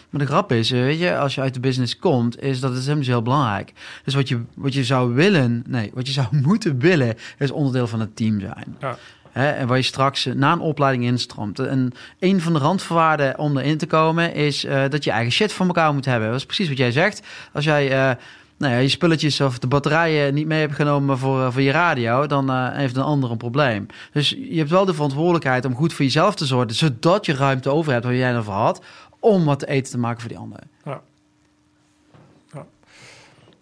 Maar 0.09 0.21
de 0.21 0.27
grap 0.27 0.51
is, 0.51 0.69
weet 0.69 0.99
je, 0.99 1.17
als 1.17 1.35
je 1.35 1.41
uit 1.41 1.53
de 1.53 1.59
business 1.59 1.99
komt, 1.99 2.41
is 2.41 2.59
dat 2.59 2.73
het 2.73 2.83
helemaal 2.83 3.03
heel 3.03 3.21
belangrijk. 3.21 3.73
Dus 4.03 4.13
wat 4.13 4.29
je, 4.29 4.41
wat 4.53 4.73
je 4.73 4.83
zou 4.83 5.13
willen, 5.13 5.63
nee, 5.67 5.91
wat 5.93 6.07
je 6.07 6.13
zou 6.13 6.27
moeten 6.47 6.79
willen, 6.79 7.15
is 7.37 7.51
onderdeel 7.51 7.87
van 7.87 7.99
het 7.99 8.15
team 8.15 8.39
zijn. 8.39 8.75
Ja. 8.79 8.97
Hè, 9.31 9.49
en 9.49 9.67
waar 9.67 9.77
je 9.77 9.83
straks 9.83 10.25
na 10.25 10.51
een 10.51 10.59
opleiding 10.59 11.03
instroomt. 11.03 11.59
En 11.59 11.91
een 12.19 12.41
van 12.41 12.53
de 12.53 12.59
randvoorwaarden 12.59 13.37
om 13.37 13.57
erin 13.57 13.77
te 13.77 13.87
komen 13.87 14.33
is 14.33 14.65
uh, 14.65 14.83
dat 14.89 15.03
je 15.03 15.11
eigen 15.11 15.31
shit 15.31 15.53
van 15.53 15.67
elkaar 15.67 15.93
moet 15.93 16.05
hebben. 16.05 16.29
Dat 16.29 16.37
is 16.37 16.45
precies 16.45 16.67
wat 16.67 16.77
jij 16.77 16.91
zegt. 16.91 17.21
Als 17.53 17.65
jij 17.65 17.91
uh, 17.91 18.15
nou 18.61 18.73
ja, 18.73 18.79
je 18.79 18.89
spulletjes 18.89 19.41
of 19.41 19.59
de 19.59 19.67
batterijen 19.67 20.33
niet 20.33 20.47
mee 20.47 20.59
hebt 20.59 20.75
genomen 20.75 21.17
voor, 21.17 21.51
voor 21.51 21.61
je 21.61 21.71
radio, 21.71 22.25
dan 22.25 22.49
uh, 22.49 22.69
heeft 22.71 22.95
een 22.95 23.03
ander 23.03 23.31
een 23.31 23.37
probleem. 23.37 23.85
Dus 24.11 24.29
je 24.29 24.57
hebt 24.57 24.69
wel 24.69 24.85
de 24.85 24.93
verantwoordelijkheid 24.93 25.65
om 25.65 25.75
goed 25.75 25.93
voor 25.93 26.05
jezelf 26.05 26.35
te 26.35 26.45
zorgen, 26.45 26.75
zodat 26.75 27.25
je 27.25 27.33
ruimte 27.33 27.69
over 27.69 27.91
hebt, 27.91 28.05
waar 28.05 28.15
jij 28.15 28.33
ervoor 28.33 28.53
had, 28.53 28.81
om 29.19 29.45
wat 29.45 29.59
te 29.59 29.67
eten 29.67 29.91
te 29.91 29.97
maken 29.97 30.19
voor 30.19 30.29
die 30.29 30.37
anderen. 30.37 30.69
Ja. 30.85 31.01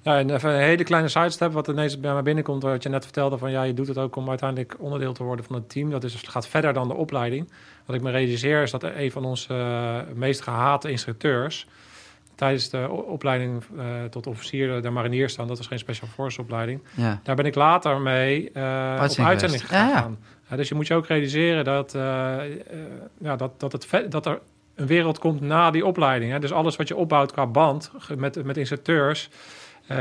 Ja, 0.01 0.17
en 0.17 0.29
even 0.29 0.49
een 0.49 0.61
hele 0.61 0.83
kleine 0.83 1.07
sidestep, 1.07 1.53
wat 1.53 1.67
ineens 1.67 1.99
bij 1.99 2.13
mij 2.13 2.23
binnenkomt, 2.23 2.63
wat 2.63 2.83
je 2.83 2.89
net 2.89 3.03
vertelde 3.03 3.37
van 3.37 3.51
ja, 3.51 3.63
je 3.63 3.73
doet 3.73 3.87
het 3.87 3.97
ook 3.97 4.15
om 4.15 4.29
uiteindelijk 4.29 4.75
onderdeel 4.79 5.13
te 5.13 5.23
worden 5.23 5.45
van 5.45 5.55
het 5.55 5.69
team. 5.69 5.89
Dat 5.89 6.03
is, 6.03 6.15
gaat 6.27 6.47
verder 6.47 6.73
dan 6.73 6.87
de 6.87 6.93
opleiding. 6.93 7.49
Wat 7.85 7.95
ik 7.95 8.01
me 8.01 8.11
realiseer 8.11 8.61
is 8.61 8.71
dat 8.71 8.83
een 8.83 9.11
van 9.11 9.25
onze 9.25 9.53
uh, 9.53 10.15
meest 10.15 10.41
gehate 10.41 10.91
instructeurs 10.91 11.67
tijdens 12.39 12.69
de 12.69 12.89
opleiding 12.89 13.63
uh, 13.75 13.83
tot 14.09 14.27
officier 14.27 14.81
der 14.81 14.93
marinier 14.93 15.29
staan. 15.29 15.47
Dat 15.47 15.59
is 15.59 15.67
geen 15.67 15.79
special 15.79 16.07
force 16.07 16.41
opleiding. 16.41 16.81
Ja. 16.95 17.19
Daar 17.23 17.35
ben 17.35 17.45
ik 17.45 17.55
later 17.55 18.01
mee 18.01 18.49
uh, 18.53 19.05
op 19.09 19.25
uitzending 19.25 19.61
gegaan. 19.61 19.87
Ja, 19.87 19.95
ja. 19.95 20.09
Uh, 20.51 20.57
dus 20.57 20.69
je 20.69 20.75
moet 20.75 20.87
je 20.87 20.93
ook 20.93 21.07
realiseren 21.07 21.63
dat, 21.63 21.91
ja, 23.19 23.35
dat, 23.35 23.59
dat, 23.59 23.71
het 23.71 24.11
dat 24.11 24.25
er 24.25 24.39
een 24.75 24.87
wereld 24.87 25.19
komt 25.19 25.41
na 25.41 25.71
die 25.71 25.85
opleiding. 25.85 26.31
Hè. 26.31 26.39
Dus 26.39 26.51
alles 26.51 26.75
wat 26.75 26.87
je 26.87 26.95
opbouwt 26.95 27.31
qua 27.31 27.45
band 27.45 27.91
met, 28.15 28.43
met 28.43 28.57
instructeurs... 28.57 29.29
Uh, 29.91 29.97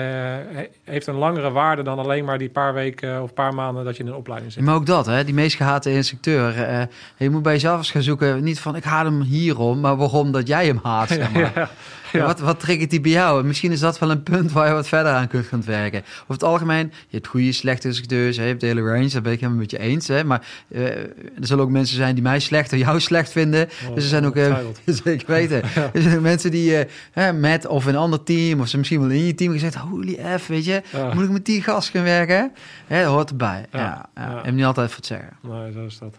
heeft 0.85 1.07
een 1.07 1.15
langere 1.15 1.51
waarde 1.51 1.83
dan 1.83 1.99
alleen 1.99 2.25
maar 2.25 2.39
die 2.39 2.49
paar 2.49 2.75
weken 2.75 3.23
of 3.23 3.35
paar 3.35 3.55
maanden 3.55 3.85
dat 3.85 3.97
je 3.97 4.03
in 4.03 4.09
een 4.09 4.15
opleiding 4.15 4.53
zit. 4.53 4.63
Maar 4.63 4.75
ook 4.75 4.87
dat, 4.87 5.07
hè? 5.07 5.25
die 5.25 5.35
meest 5.35 5.57
gehate 5.57 5.93
instructeur. 5.93 6.57
Uh, 6.57 6.83
je 7.17 7.31
moet 7.31 7.43
bij 7.43 7.53
jezelf 7.53 7.79
eens 7.79 7.91
gaan 7.91 8.03
zoeken, 8.03 8.43
niet 8.43 8.61
van 8.61 8.77
ik 8.77 8.85
haat 8.85 9.05
hem 9.05 9.21
hierom, 9.21 9.81
maar 9.81 9.97
waarom 9.97 10.33
dat 10.33 10.49
jij 10.49 10.67
hem 10.67 10.81
haat. 10.83 11.09
Zeg 11.09 11.33
maar. 11.33 11.71
Ja. 12.13 12.27
Wat, 12.27 12.41
wat 12.41 12.61
triggert 12.61 12.91
die 12.91 13.01
bij 13.01 13.11
jou? 13.11 13.45
Misschien 13.45 13.73
is 13.73 13.81
dat 13.81 13.99
wel 13.99 14.11
een 14.11 14.23
punt 14.23 14.53
waar 14.53 14.67
je 14.69 14.73
wat 14.73 14.89
verder 14.89 15.13
aan 15.13 15.29
kunt 15.29 15.47
gaan 15.47 15.63
werken. 15.67 16.01
Over 16.01 16.25
het 16.29 16.43
algemeen, 16.45 16.87
je 17.09 17.17
hebt 17.17 17.27
goede, 17.27 17.53
slechte 17.53 17.87
instructeurs, 17.89 18.37
je 18.37 18.43
hebt 18.43 18.61
de 18.61 18.67
hele 18.67 18.83
range, 18.83 19.09
daar 19.09 19.23
ben 19.23 19.33
ik 19.33 19.41
helemaal 19.41 19.61
met 19.61 19.71
je 19.71 19.79
eens. 19.79 20.09
Hè? 20.09 20.25
Maar 20.25 20.47
uh, 20.69 20.87
er 20.87 21.11
zullen 21.41 21.65
ook 21.65 21.71
mensen 21.71 21.97
zijn 21.97 22.15
die 22.15 22.23
mij 22.23 22.39
slecht 22.39 22.73
of 22.73 22.79
jou 22.79 23.01
slecht 23.09 23.33
vinden. 23.33 23.69
Oh, 23.89 23.95
dus 23.95 24.03
er 24.03 24.09
zijn 24.09 24.27
ook, 24.27 24.37
uh, 24.37 24.57
zeker 24.85 25.27
weten, 25.27 25.63
ja. 25.75 25.91
er 25.93 26.03
zijn 26.03 26.23
mensen 26.23 26.51
die 26.51 26.87
uh, 27.15 27.31
met 27.31 27.67
of 27.67 27.87
een 27.87 27.97
ander 27.97 28.23
team, 28.23 28.61
of 28.61 28.69
ze 28.69 28.77
misschien 28.79 29.01
wel 29.01 29.11
in 29.11 29.25
je 29.25 29.35
team 29.35 29.53
gezegd, 29.53 29.75
holy 29.75 30.19
F, 30.39 30.47
weet 30.47 30.65
je, 30.65 30.83
Ja. 30.93 31.15
moet 31.15 31.25
ik 31.25 31.31
met 31.31 31.45
die 31.45 31.63
gast 31.63 31.89
gaan 31.89 32.03
werken? 32.03 32.53
Hè, 32.87 33.03
dat 33.03 33.13
hoort 33.13 33.31
erbij. 33.31 33.65
Ja, 33.73 33.79
Ja, 33.79 34.09
ja, 34.15 34.31
ja. 34.31 34.41
Heb 34.45 34.55
niet 34.55 34.65
altijd 34.65 34.87
voor 34.89 34.97
het 34.97 35.07
zeggen. 35.07 35.31
Nee, 35.43 35.73
zo 35.73 35.85
is 35.85 35.99
dat. 35.99 36.17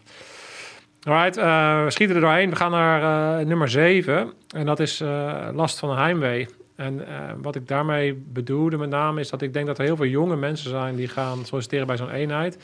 Alright, 1.03 1.37
uh, 1.37 1.83
we 1.83 1.91
schieten 1.91 2.15
er 2.15 2.21
doorheen. 2.21 2.49
We 2.49 2.55
gaan 2.55 2.71
naar 2.71 3.39
uh, 3.39 3.45
nummer 3.47 3.69
7. 3.69 4.33
En 4.55 4.65
dat 4.65 4.79
is 4.79 5.01
uh, 5.01 5.47
last 5.53 5.79
van 5.79 5.97
heimwee. 5.97 6.47
En 6.75 7.05
wat 7.41 7.55
ik 7.55 7.67
daarmee 7.67 8.13
bedoelde 8.13 8.77
met 8.77 8.89
name 8.89 9.19
is 9.19 9.29
dat 9.29 9.41
ik 9.41 9.53
denk 9.53 9.67
dat 9.67 9.77
er 9.77 9.83
heel 9.83 9.95
veel 9.95 10.05
jonge 10.05 10.35
mensen 10.35 10.69
zijn 10.69 10.95
die 10.95 11.07
gaan 11.07 11.45
solliciteren 11.45 11.87
bij 11.87 11.97
zo'n 11.97 12.11
eenheid. 12.11 12.57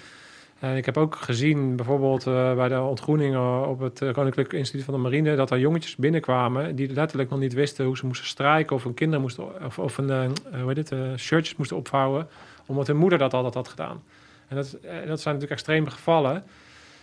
En 0.60 0.76
ik 0.76 0.86
heb 0.86 0.98
ook 0.98 1.16
gezien, 1.16 1.76
bijvoorbeeld 1.76 2.24
bij 2.56 2.68
de 2.68 2.82
ontgroening 2.82 3.38
op 3.66 3.80
het 3.80 4.02
Koninklijk 4.12 4.54
Instituut 4.54 4.84
van 4.84 4.94
de 4.94 5.00
Marine, 5.00 5.36
dat 5.36 5.52
er 5.52 5.60
jongetjes 5.60 5.96
binnenkwamen 5.96 6.76
die 6.76 6.94
letterlijk 6.94 7.30
nog 7.30 7.40
niet 7.40 7.54
wisten 7.54 7.86
hoe 7.86 7.98
ze 7.98 8.06
moesten 8.06 8.28
strijken 8.28 8.76
of 8.76 8.86
een 8.86 8.94
kinder 8.94 9.20
moesten, 9.20 9.66
of, 9.66 9.80
of 9.80 9.98
een, 9.98 10.32
hoe 10.62 10.74
heet 10.74 10.90
het, 10.90 11.20
shirtjes 11.20 11.56
moesten 11.56 11.78
opvouwen, 11.78 12.28
omdat 12.66 12.88
hun 12.88 12.98
moeder 12.98 13.20
dat 13.20 13.34
altijd 13.34 13.54
had 13.54 13.68
gedaan. 13.68 14.04
En 14.48 14.56
dat, 14.56 14.72
dat 14.82 15.22
zijn 15.22 15.36
natuurlijk 15.36 15.52
extreme 15.52 15.90
gevallen. 15.90 16.44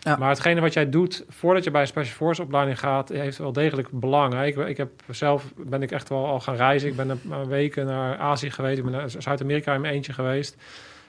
Maar 0.05 0.29
hetgene 0.29 0.61
wat 0.61 0.73
jij 0.73 0.89
doet 0.89 1.25
voordat 1.29 1.65
je 1.65 1.71
bij 1.71 1.81
een 1.81 1.87
Special 1.87 2.15
Force 2.15 2.43
opleiding 2.43 2.79
gaat, 2.79 3.09
heeft 3.09 3.39
wel 3.39 3.53
degelijk 3.53 3.89
belang. 3.91 4.45
Ik, 4.45 4.77
heb 4.77 4.91
zelf 5.11 5.53
ben 5.57 5.83
ik 5.83 5.91
echt 5.91 6.09
wel 6.09 6.27
al 6.27 6.41
gaan 6.41 6.57
reizen. 6.57 6.89
Ik 6.89 6.97
ben 6.97 7.11
een, 7.11 7.49
weken 7.49 7.87
naar 7.87 8.19
Azië 8.19 8.51
geweest. 8.51 8.79
Ik 8.79 8.85
ben 8.85 8.93
naar 8.93 9.11
Zuid-Amerika 9.11 9.75
in 9.75 9.81
mijn 9.81 9.95
eentje 9.95 10.13
geweest. 10.13 10.57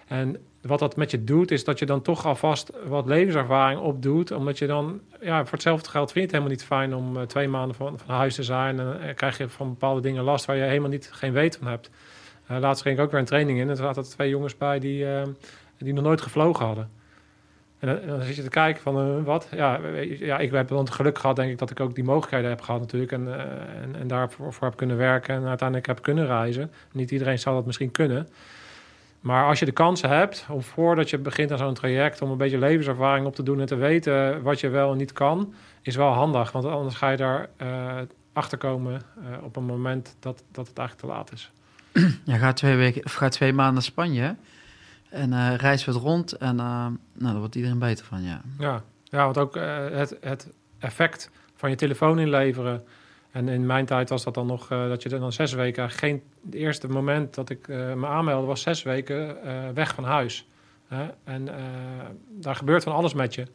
En 0.08 0.38
wat 0.62 0.80
dat 0.80 0.96
met 0.96 1.12
je 1.12 1.24
doet, 1.24 1.52
is 1.52 1.64
dat 1.64 1.80
je 1.80 1.86
dan 1.86 2.02
toch 2.02 2.26
alvast 2.26 2.72
wat 2.88 3.06
levenservaring 3.06 3.80
opdoet. 3.80 4.32
Omdat 4.32 4.58
je 4.58 4.68
dan, 4.68 5.02
ja, 5.22 5.44
voor 5.44 5.52
hetzelfde 5.52 5.90
geld 5.90 6.12
vind 6.12 6.16
je 6.16 6.22
het 6.22 6.32
helemaal 6.32 6.52
niet 6.52 6.64
fijn 6.64 6.96
om 6.96 7.18
uh, 7.18 7.22
twee 7.22 7.48
maanden 7.48 7.76
van, 7.76 8.00
van 8.00 8.16
huis 8.16 8.36
te 8.36 8.44
zijn. 8.44 8.80
En 8.80 8.86
dan 8.86 9.14
krijg 9.14 9.38
je 9.38 9.50
van 9.50 9.70
bepaalde 9.70 10.02
dingen 10.02 10.24
last 10.24 10.46
waar 10.46 10.56
je 10.56 10.64
helemaal 10.64 10.90
niet 10.90 11.10
geen 11.12 11.34
weet 11.34 11.58
van 11.58 11.68
hebt. 11.68 11.90
Uh, 12.52 12.58
laatst 12.60 12.84
ging 12.84 12.98
ik 12.98 13.04
ook 13.04 13.12
weer 13.12 13.20
een 13.20 13.26
training 13.26 13.58
in. 13.58 13.64
En 13.64 13.70
er 13.70 13.76
zaten 13.76 14.04
twee 14.04 14.30
jongens 14.30 14.58
bij 14.58 14.80
die, 14.80 15.06
die 15.78 15.94
nog 15.94 16.04
nooit 16.04 16.22
gevlogen 16.22 16.66
hadden. 16.66 17.03
En 17.84 18.08
dan, 18.08 18.22
zit 18.22 18.36
je 18.36 18.44
te 18.44 18.50
kijken 18.50 18.82
van 18.82 19.18
uh, 19.18 19.24
wat? 19.24 19.48
Ja, 19.52 19.80
ja, 20.20 20.38
ik 20.38 20.52
heb 20.52 20.68
dan 20.68 20.78
het 20.78 20.90
geluk 20.90 21.18
gehad, 21.18 21.36
denk 21.36 21.52
ik, 21.52 21.58
dat 21.58 21.70
ik 21.70 21.80
ook 21.80 21.96
die 21.96 22.04
mogelijkheden 22.04 22.50
heb 22.50 22.62
gehad 22.62 22.80
natuurlijk. 22.80 23.12
En, 23.12 23.26
uh, 23.26 23.34
en, 23.82 23.96
en 24.00 24.08
daarvoor 24.08 24.54
voor 24.54 24.68
heb 24.68 24.78
kunnen 24.78 24.98
werken 24.98 25.36
en 25.36 25.46
uiteindelijk 25.46 25.88
heb 25.88 26.02
kunnen 26.02 26.26
reizen. 26.26 26.72
Niet 26.92 27.12
iedereen 27.12 27.40
zou 27.40 27.56
dat 27.56 27.66
misschien 27.66 27.92
kunnen. 27.92 28.28
Maar 29.20 29.46
als 29.46 29.60
je 29.60 29.66
de 29.66 29.72
kansen 29.72 30.10
hebt 30.10 30.46
om 30.50 30.62
voordat 30.62 31.10
je 31.10 31.18
begint 31.18 31.52
aan 31.52 31.58
zo'n 31.58 31.74
traject... 31.74 32.22
om 32.22 32.32
een 32.32 32.38
beetje 32.38 32.58
levenservaring 32.58 33.26
op 33.26 33.36
te 33.36 33.44
doen 33.44 33.60
en 33.60 33.66
te 33.66 33.76
weten 33.76 34.42
wat 34.42 34.60
je 34.60 34.70
wel 34.70 34.92
en 34.92 34.98
niet 34.98 35.14
kan... 35.14 35.54
is 35.82 35.96
wel 35.96 36.12
handig, 36.12 36.52
want 36.52 36.66
anders 36.66 36.96
ga 36.96 37.10
je 37.10 37.18
daar 37.18 37.50
uh, 37.62 37.96
achter 38.34 38.58
komen 38.58 39.02
op 39.44 39.56
een 39.56 39.66
moment 39.66 40.16
dat, 40.20 40.44
dat 40.52 40.68
het 40.68 40.78
eigenlijk 40.78 41.08
te 41.08 41.16
laat 41.16 41.32
is. 41.32 41.52
Ja, 42.24 42.38
ga 42.38 42.54
twee, 42.54 42.76
weken, 42.76 43.06
of 43.06 43.14
ga 43.14 43.30
twee 43.30 43.54
maanden 43.54 43.74
naar 43.74 43.84
Spanje... 43.84 44.36
En 45.14 45.32
uh, 45.32 45.56
reis 45.56 45.86
wat 45.86 45.96
rond 45.96 46.32
en 46.32 46.56
uh, 46.56 46.86
nou, 47.14 47.34
daar 47.34 47.38
wordt 47.38 47.56
iedereen 47.56 47.80
beter 47.80 48.06
van, 48.06 48.24
ja. 48.24 48.42
Ja, 48.60 48.84
ja 49.04 49.24
want 49.24 49.38
ook 49.38 49.56
uh, 49.56 49.90
het, 49.90 50.18
het 50.22 50.52
effect 50.80 51.30
van 51.56 51.70
je 51.70 51.76
telefoon 51.76 52.20
inleveren. 52.20 52.84
En 53.32 53.48
in 53.48 53.66
mijn 53.66 53.86
tijd 53.86 54.10
was 54.10 54.24
dat 54.24 54.34
dan 54.34 54.48
nog 54.48 54.68
dat 54.68 55.04
je 55.04 55.10
dan 55.10 55.32
zes 55.32 55.54
weken 55.54 55.90
geen... 55.90 56.22
Het 56.46 56.54
eerste 56.54 56.88
moment 56.88 57.34
dat 57.34 57.50
ik 57.50 57.68
me 57.68 58.08
aanmeldde 58.08 58.48
was 58.48 58.62
zes 58.62 58.84
weken 58.84 59.38
weg 59.74 59.94
van 59.94 60.04
huis. 60.04 60.48
en 61.24 61.50
daar 62.30 62.56
gebeurt 62.56 62.84
van 62.84 62.94
alles 62.94 63.14
met 63.14 63.36
je. 63.36 63.48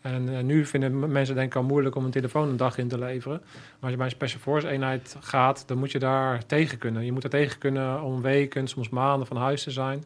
En 0.00 0.46
nu 0.46 0.64
vinden 0.66 1.12
mensen 1.12 1.34
denk 1.34 1.46
ik 1.46 1.56
al 1.56 1.62
moeilijk 1.62 1.94
om 1.94 2.04
een 2.04 2.10
telefoon 2.10 2.48
een 2.48 2.56
dag 2.56 2.78
in 2.78 2.88
te 2.88 2.98
leveren. 2.98 3.40
Maar 3.40 3.80
als 3.80 3.90
je 3.90 3.96
bij 3.96 4.06
een 4.06 4.12
Special 4.12 4.40
Force 4.40 4.68
eenheid 4.68 5.16
gaat, 5.20 5.68
dan 5.68 5.78
moet 5.78 5.92
je 5.92 5.98
daar 5.98 6.46
tegen 6.46 6.78
kunnen. 6.78 7.04
Je 7.04 7.12
moet 7.12 7.24
er 7.24 7.30
tegen 7.30 7.58
kunnen 7.58 8.02
om 8.02 8.22
weken, 8.22 8.68
soms 8.68 8.88
maanden 8.88 9.26
van 9.26 9.36
huis 9.36 9.62
te 9.62 9.70
zijn... 9.70 10.04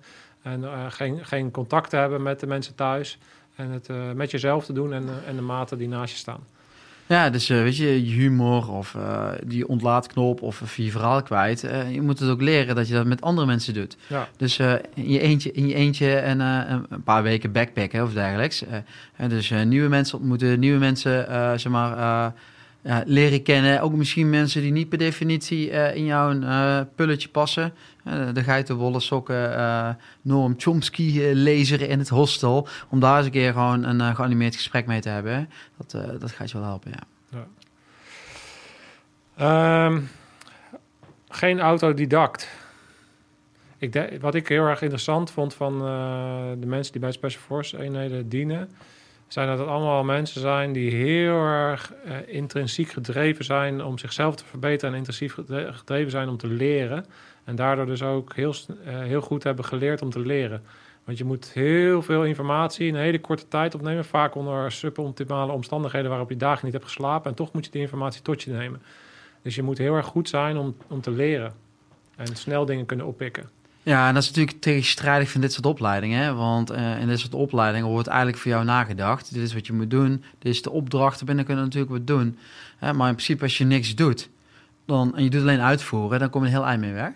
En 0.52 0.60
uh, 0.60 0.84
geen, 0.88 1.24
geen 1.24 1.50
contact 1.50 1.90
te 1.90 1.96
hebben 1.96 2.22
met 2.22 2.40
de 2.40 2.46
mensen 2.46 2.74
thuis. 2.74 3.18
En 3.54 3.70
het 3.70 3.88
uh, 3.88 3.96
met 4.14 4.30
jezelf 4.30 4.64
te 4.64 4.72
doen 4.72 4.92
en, 4.92 5.02
uh, 5.02 5.28
en 5.28 5.36
de 5.36 5.42
maten 5.42 5.78
die 5.78 5.88
naast 5.88 6.12
je 6.12 6.18
staan. 6.18 6.40
Ja, 7.06 7.30
dus 7.30 7.48
weet 7.48 7.76
je, 7.76 7.86
humor 7.86 8.70
of 8.70 8.96
die 9.44 9.68
ontlaatknop 9.68 10.42
of 10.42 10.76
je 10.76 10.90
verhaal 10.90 11.22
kwijt. 11.22 11.60
Je 11.90 12.02
moet 12.02 12.18
het 12.18 12.30
ook 12.30 12.40
leren 12.40 12.74
dat 12.74 12.88
je 12.88 12.94
dat 12.94 13.06
met 13.06 13.20
andere 13.20 13.46
mensen 13.46 13.74
doet. 13.74 13.96
Ja. 14.06 14.28
Dus 14.36 14.58
in, 14.94 15.10
je 15.10 15.20
eentje, 15.20 15.52
in 15.52 15.68
je 15.68 15.74
eentje 15.74 16.14
en 16.14 16.40
een 16.40 17.02
paar 17.04 17.22
weken 17.22 17.52
backpacken 17.52 18.02
of 18.02 18.12
dergelijks. 18.12 18.64
dus 19.28 19.50
nieuwe 19.50 19.88
mensen 19.88 20.18
ontmoeten, 20.18 20.58
nieuwe 20.58 20.78
mensen, 20.78 21.24
zeg 21.60 21.72
maar 21.72 22.32
leren 23.04 23.42
kennen. 23.42 23.80
Ook 23.80 23.92
misschien 23.92 24.30
mensen 24.30 24.62
die 24.62 24.72
niet 24.72 24.88
per 24.88 24.98
definitie 24.98 25.70
uh, 25.70 25.94
in 25.94 26.04
jouw 26.04 26.32
uh, 26.32 26.80
pulletje 26.94 27.28
passen. 27.28 27.72
Uh, 28.06 28.28
de 28.32 28.42
geitenwolle 28.42 29.00
sokken, 29.00 29.96
Noam 30.22 30.54
Chomsky 30.56 31.20
lezer 31.32 31.80
in 31.80 31.98
het 31.98 32.08
hostel. 32.08 32.68
Om 32.88 33.00
daar 33.00 33.16
eens 33.16 33.26
een 33.26 33.32
keer 33.32 33.52
gewoon 33.52 33.84
een 33.84 34.16
geanimeerd 34.16 34.54
gesprek 34.54 34.86
mee 34.86 35.00
te 35.00 35.08
hebben. 35.08 35.50
Dat, 35.76 36.20
dat 36.20 36.30
gaat 36.30 36.50
je 36.50 36.58
wel 36.58 36.66
helpen, 36.66 36.90
ja. 36.90 37.46
ja. 39.36 39.86
Um, 39.86 40.08
geen 41.28 41.60
autodidact. 41.60 42.48
Ik 43.78 44.18
wat 44.20 44.34
ik 44.34 44.48
heel 44.48 44.66
erg 44.66 44.82
interessant 44.82 45.30
vond 45.30 45.54
van 45.54 45.78
de 46.60 46.66
mensen 46.66 46.92
die 46.92 47.00
bij 47.00 47.12
Special 47.12 47.42
Force 47.42 47.82
eenheden 47.82 48.28
dienen 48.28 48.68
zijn 49.28 49.48
dat 49.48 49.58
het 49.58 49.68
allemaal 49.68 50.04
mensen 50.04 50.40
zijn 50.40 50.72
die 50.72 50.94
heel 50.94 51.36
erg 51.36 51.92
uh, 52.06 52.12
intrinsiek 52.26 52.90
gedreven 52.90 53.44
zijn 53.44 53.84
om 53.84 53.98
zichzelf 53.98 54.36
te 54.36 54.44
verbeteren 54.44 54.92
en 54.92 54.98
intensief 54.98 55.34
gedreven 55.70 56.10
zijn 56.10 56.28
om 56.28 56.36
te 56.36 56.46
leren. 56.46 57.04
En 57.44 57.56
daardoor 57.56 57.86
dus 57.86 58.02
ook 58.02 58.34
heel, 58.34 58.54
uh, 58.68 58.98
heel 59.02 59.20
goed 59.20 59.42
hebben 59.42 59.64
geleerd 59.64 60.02
om 60.02 60.10
te 60.10 60.20
leren. 60.20 60.62
Want 61.04 61.18
je 61.18 61.24
moet 61.24 61.52
heel 61.52 62.02
veel 62.02 62.24
informatie 62.24 62.86
in 62.86 62.94
een 62.94 63.00
hele 63.00 63.20
korte 63.20 63.48
tijd 63.48 63.74
opnemen. 63.74 64.04
Vaak 64.04 64.34
onder 64.34 64.72
suboptimale 64.72 65.52
omstandigheden 65.52 66.10
waarop 66.10 66.30
je 66.30 66.36
dagen 66.36 66.64
niet 66.64 66.72
hebt 66.72 66.84
geslapen. 66.84 67.30
En 67.30 67.36
toch 67.36 67.52
moet 67.52 67.64
je 67.64 67.70
die 67.70 67.80
informatie 67.80 68.22
tot 68.22 68.42
je 68.42 68.50
nemen. 68.50 68.82
Dus 69.42 69.54
je 69.54 69.62
moet 69.62 69.78
heel 69.78 69.94
erg 69.94 70.06
goed 70.06 70.28
zijn 70.28 70.56
om, 70.56 70.76
om 70.88 71.00
te 71.00 71.10
leren. 71.10 71.52
En 72.16 72.36
snel 72.36 72.64
dingen 72.64 72.86
kunnen 72.86 73.06
oppikken. 73.06 73.57
Ja, 73.88 74.08
en 74.08 74.14
dat 74.14 74.22
is 74.22 74.28
natuurlijk 74.28 74.60
tegenstrijdig 74.60 75.30
van 75.30 75.40
dit 75.40 75.52
soort 75.52 75.66
opleidingen. 75.66 76.22
Hè? 76.22 76.34
Want 76.34 76.72
uh, 76.72 77.00
in 77.00 77.08
dit 77.08 77.18
soort 77.18 77.34
opleidingen 77.34 77.88
wordt 77.88 78.06
eigenlijk 78.08 78.38
voor 78.38 78.50
jou 78.50 78.64
nagedacht. 78.64 79.34
Dit 79.34 79.42
is 79.42 79.54
wat 79.54 79.66
je 79.66 79.72
moet 79.72 79.90
doen. 79.90 80.24
Dit 80.38 80.52
is 80.52 80.62
de 80.62 80.70
opdracht. 80.70 81.24
Binnen 81.24 81.44
kunnen 81.44 81.64
natuurlijk 81.64 81.92
wat 81.92 82.06
doen. 82.06 82.38
Hè? 82.78 82.92
Maar 82.92 83.08
in 83.08 83.14
principe 83.14 83.42
als 83.42 83.58
je 83.58 83.64
niks 83.64 83.94
doet 83.94 84.28
dan, 84.86 85.16
en 85.16 85.24
je 85.24 85.30
doet 85.30 85.40
alleen 85.40 85.60
uitvoeren, 85.60 86.18
dan 86.18 86.30
kom 86.30 86.40
je 86.40 86.46
een 86.46 86.52
heel 86.52 86.66
eind 86.66 86.80
mee 86.80 86.92
weg. 86.92 87.10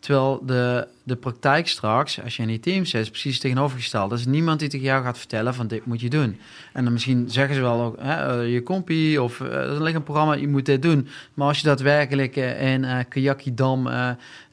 Terwijl 0.00 0.42
de, 0.46 0.86
de 1.02 1.16
praktijk 1.16 1.68
straks, 1.68 2.22
als 2.22 2.36
je 2.36 2.42
in 2.42 2.48
die 2.48 2.60
team 2.60 2.84
zit, 2.84 3.10
precies 3.10 3.38
tegenovergesteld. 3.38 4.12
Er 4.12 4.18
is 4.18 4.26
niemand 4.26 4.60
die 4.60 4.68
tegen 4.68 4.86
jou 4.86 5.04
gaat 5.04 5.18
vertellen 5.18 5.54
van 5.54 5.66
dit 5.66 5.86
moet 5.86 6.00
je 6.00 6.10
doen. 6.10 6.38
En 6.72 6.84
dan 6.84 6.92
misschien 6.92 7.30
zeggen 7.30 7.54
ze 7.54 7.60
wel 7.60 7.80
ook, 7.80 7.96
hè, 7.98 8.42
uh, 8.42 8.52
je 8.52 8.62
compie 8.62 9.22
of 9.22 9.40
uh, 9.40 9.52
er 9.52 9.82
ligt 9.82 9.96
een 9.96 10.02
programma, 10.02 10.34
je 10.34 10.48
moet 10.48 10.66
dit 10.66 10.82
doen. 10.82 11.08
Maar 11.34 11.46
als 11.46 11.58
je 11.58 11.66
daadwerkelijk 11.66 12.36
uh, 12.36 12.72
in 12.72 12.82
uh, 12.82 12.98
Kajakidam, 13.08 13.88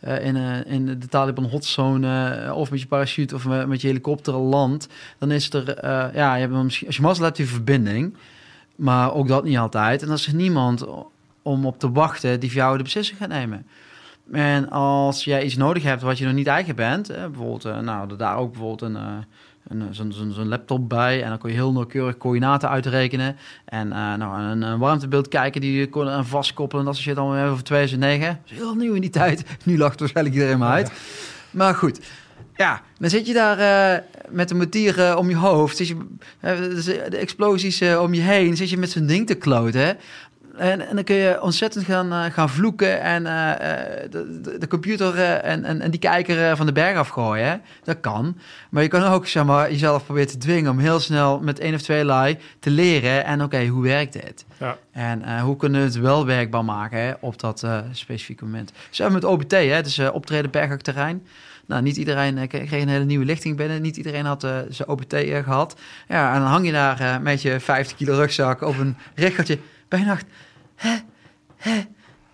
in, 0.02 0.36
in 0.66 0.86
de 1.00 1.08
Taliban 1.10 1.44
hotzone 1.46 2.54
of 2.54 2.72
met 2.72 2.82
je 2.82 2.88
parachute 2.88 3.36
of 3.36 3.46
met, 3.46 3.82
je 3.82 3.88
helikopter 3.88 4.34
landt, 4.34 4.88
dan 5.18 5.32
is 5.32 5.54
er, 5.54 5.86
ja, 6.16 6.36
je 6.36 6.42
hebt 6.42 6.64
misschien, 6.64 6.88
als 6.88 6.96
je 6.96 7.02
mazzel 7.02 7.26
hebt, 7.26 7.38
die 7.38 7.48
verbinding. 7.48 8.16
Maar 8.76 9.14
ook 9.14 9.28
dat 9.28 9.44
niet 9.44 9.58
altijd. 9.58 10.02
En 10.02 10.08
dan 10.08 10.16
is 10.16 10.28
er 10.28 10.36
niemand 10.36 10.86
om 11.42 11.66
op 11.66 11.80
te 11.80 11.92
wachten 11.92 12.40
die 12.40 12.50
voor 12.50 12.60
jou 12.60 12.78
de 12.78 12.84
beslissing 12.84 13.18
gaat 13.18 13.30
nemen. 13.30 13.66
En 14.32 14.70
als 14.70 15.24
jij 15.24 15.44
iets 15.44 15.56
nodig 15.56 15.84
hebt 15.84 16.02
wat 16.02 16.18
je 16.18 16.26
nog 16.26 16.34
niet 16.34 16.48
eigen 16.48 16.76
bent, 16.76 17.08
hè, 17.08 17.30
bijvoorbeeld, 17.30 17.66
uh, 17.66 17.80
nou, 17.80 18.16
daar 18.16 18.38
ook 18.38 18.52
bijvoorbeeld 18.52 18.82
een, 18.82 19.02
uh, 19.02 19.18
een, 19.68 19.96
zo'n, 19.96 20.32
zo'n, 20.32 20.48
laptop 20.48 20.90
bij. 20.90 21.24
En 21.24 21.30
dan 21.30 21.38
kun 21.38 21.50
je 21.50 21.56
heel 21.56 21.72
nauwkeurig 21.72 22.18
coördinaten 22.18 22.70
uitrekenen. 22.70 23.36
En 23.66 23.88
uh, 23.88 24.14
nou, 24.14 24.42
een, 24.42 24.62
een, 24.62 24.80
warmtebeeld 24.80 25.28
kijken 25.28 25.62
die 25.62 25.80
je 25.80 25.90
kon 25.90 26.10
aan 26.10 26.26
vastkoppelen. 26.26 26.86
Dat 26.86 27.02
je 27.02 27.14
dan 27.14 27.32
weer 27.32 27.50
over 27.50 27.64
2009. 27.64 28.28
Dat 28.28 28.52
is 28.52 28.58
heel 28.58 28.76
nieuw 28.76 28.94
in 28.94 29.02
die 29.02 29.10
tijd. 29.10 29.44
Nu 29.64 29.78
lacht 29.78 30.00
waarschijnlijk 30.00 30.36
iedereen 30.36 30.58
maar 30.58 30.72
uit. 30.72 30.92
Maar 31.52 31.76
goed. 31.76 32.00
Ja, 32.56 32.82
dan 32.98 33.10
zit 33.10 33.28
je 33.28 33.34
daar 33.34 34.04
met 34.30 34.52
een 34.52 34.58
matier 34.58 35.18
om 35.18 35.30
je 35.30 35.36
hoofd. 35.36 35.78
Zit 35.78 35.88
je, 35.88 35.98
de 37.10 37.18
explosies 37.18 37.82
om 37.82 38.14
je 38.14 38.22
heen. 38.22 38.58
Zit 38.58 38.70
je 38.70 38.78
met 38.78 38.92
zo'n 38.92 39.06
ding 39.06 39.28
te 39.28 39.36
kloten. 39.36 39.98
En, 40.58 40.88
en, 40.88 40.96
dan 40.96 41.04
kun 41.04 41.16
je 41.16 41.42
ontzettend 41.42 41.86
gaan, 41.86 42.14
uh, 42.14 42.24
gaan 42.24 42.50
vloeken 42.50 43.02
en 43.02 43.24
uh, 43.24 43.52
de, 44.10 44.40
de, 44.42 44.58
de, 44.58 44.68
computer 44.68 45.20
en, 45.20 45.64
en, 45.64 45.82
en, 45.82 45.92
die 45.92 46.00
kijker 46.00 46.58
van 46.58 46.66
de 46.66 46.72
berg 46.72 46.98
afgooien. 46.98 47.62
Dat 47.84 48.00
kan. 48.00 48.38
Maar 48.70 48.84
je 48.84 48.90
kan 48.90 49.04
ook 49.04 49.28
zeg 49.28 49.46
maar, 49.46 49.72
jezelf 49.72 50.06
proberen 50.06 50.30
te 50.30 50.38
dwingen 50.38 50.72
om 50.72 50.80
heel 50.80 51.00
snel 51.00 51.40
met 51.40 51.60
één 51.60 51.74
of 51.74 51.82
twee 51.82 52.06
lui 52.06 52.38
te 52.60 52.70
leren. 52.70 53.26
En 53.26 53.44
oké, 53.44 53.66
hoe 53.66 53.84
werkt 53.84 54.14
dit? 54.14 54.46
Ja. 54.58 54.78
En 54.92 55.40
hoe 55.40 55.56
kunnen 55.56 55.80
we 55.80 55.86
het 55.86 56.00
wel 56.00 56.26
werkbaar 56.26 56.66
maken 56.66 57.00
hè, 57.00 57.14
op 57.20 57.40
dat 57.40 57.68
specifieke 57.92 58.44
moment? 58.44 58.72
Zo 58.90 59.10
met 59.10 59.24
OBT, 59.24 59.52
hè, 59.52 59.82
dus 59.82 60.00
optreden 60.00 60.52
bergak 60.52 60.82
terrein. 60.82 61.28
Nou, 61.66 61.82
niet 61.82 61.98
iedereen 61.98 62.48
kreeg 62.48 62.72
een 62.72 62.88
hele 62.88 63.06
nieuwe 63.06 63.26
lichting 63.26 63.58
binnen. 63.58 63.82
Niet 63.82 63.98
iedereen 63.98 64.26
had 64.26 64.42
zijn 64.70 64.88
OBT 64.88 65.16
gehad. 65.44 65.76
Ja, 66.08 66.34
en 66.34 66.40
dan 66.40 66.50
hang 66.50 66.66
je 66.66 66.72
daar 66.72 67.22
met 67.22 67.42
je 67.42 67.60
50 67.60 67.98
kilo 67.98 68.16
rugzak 68.16 68.62
op 68.62 68.80
een 68.80 68.98
richtertje 69.16 69.60
bij 69.88 70.04
nacht 70.04 70.26
hè, 70.76 70.96
hè, 71.56 71.82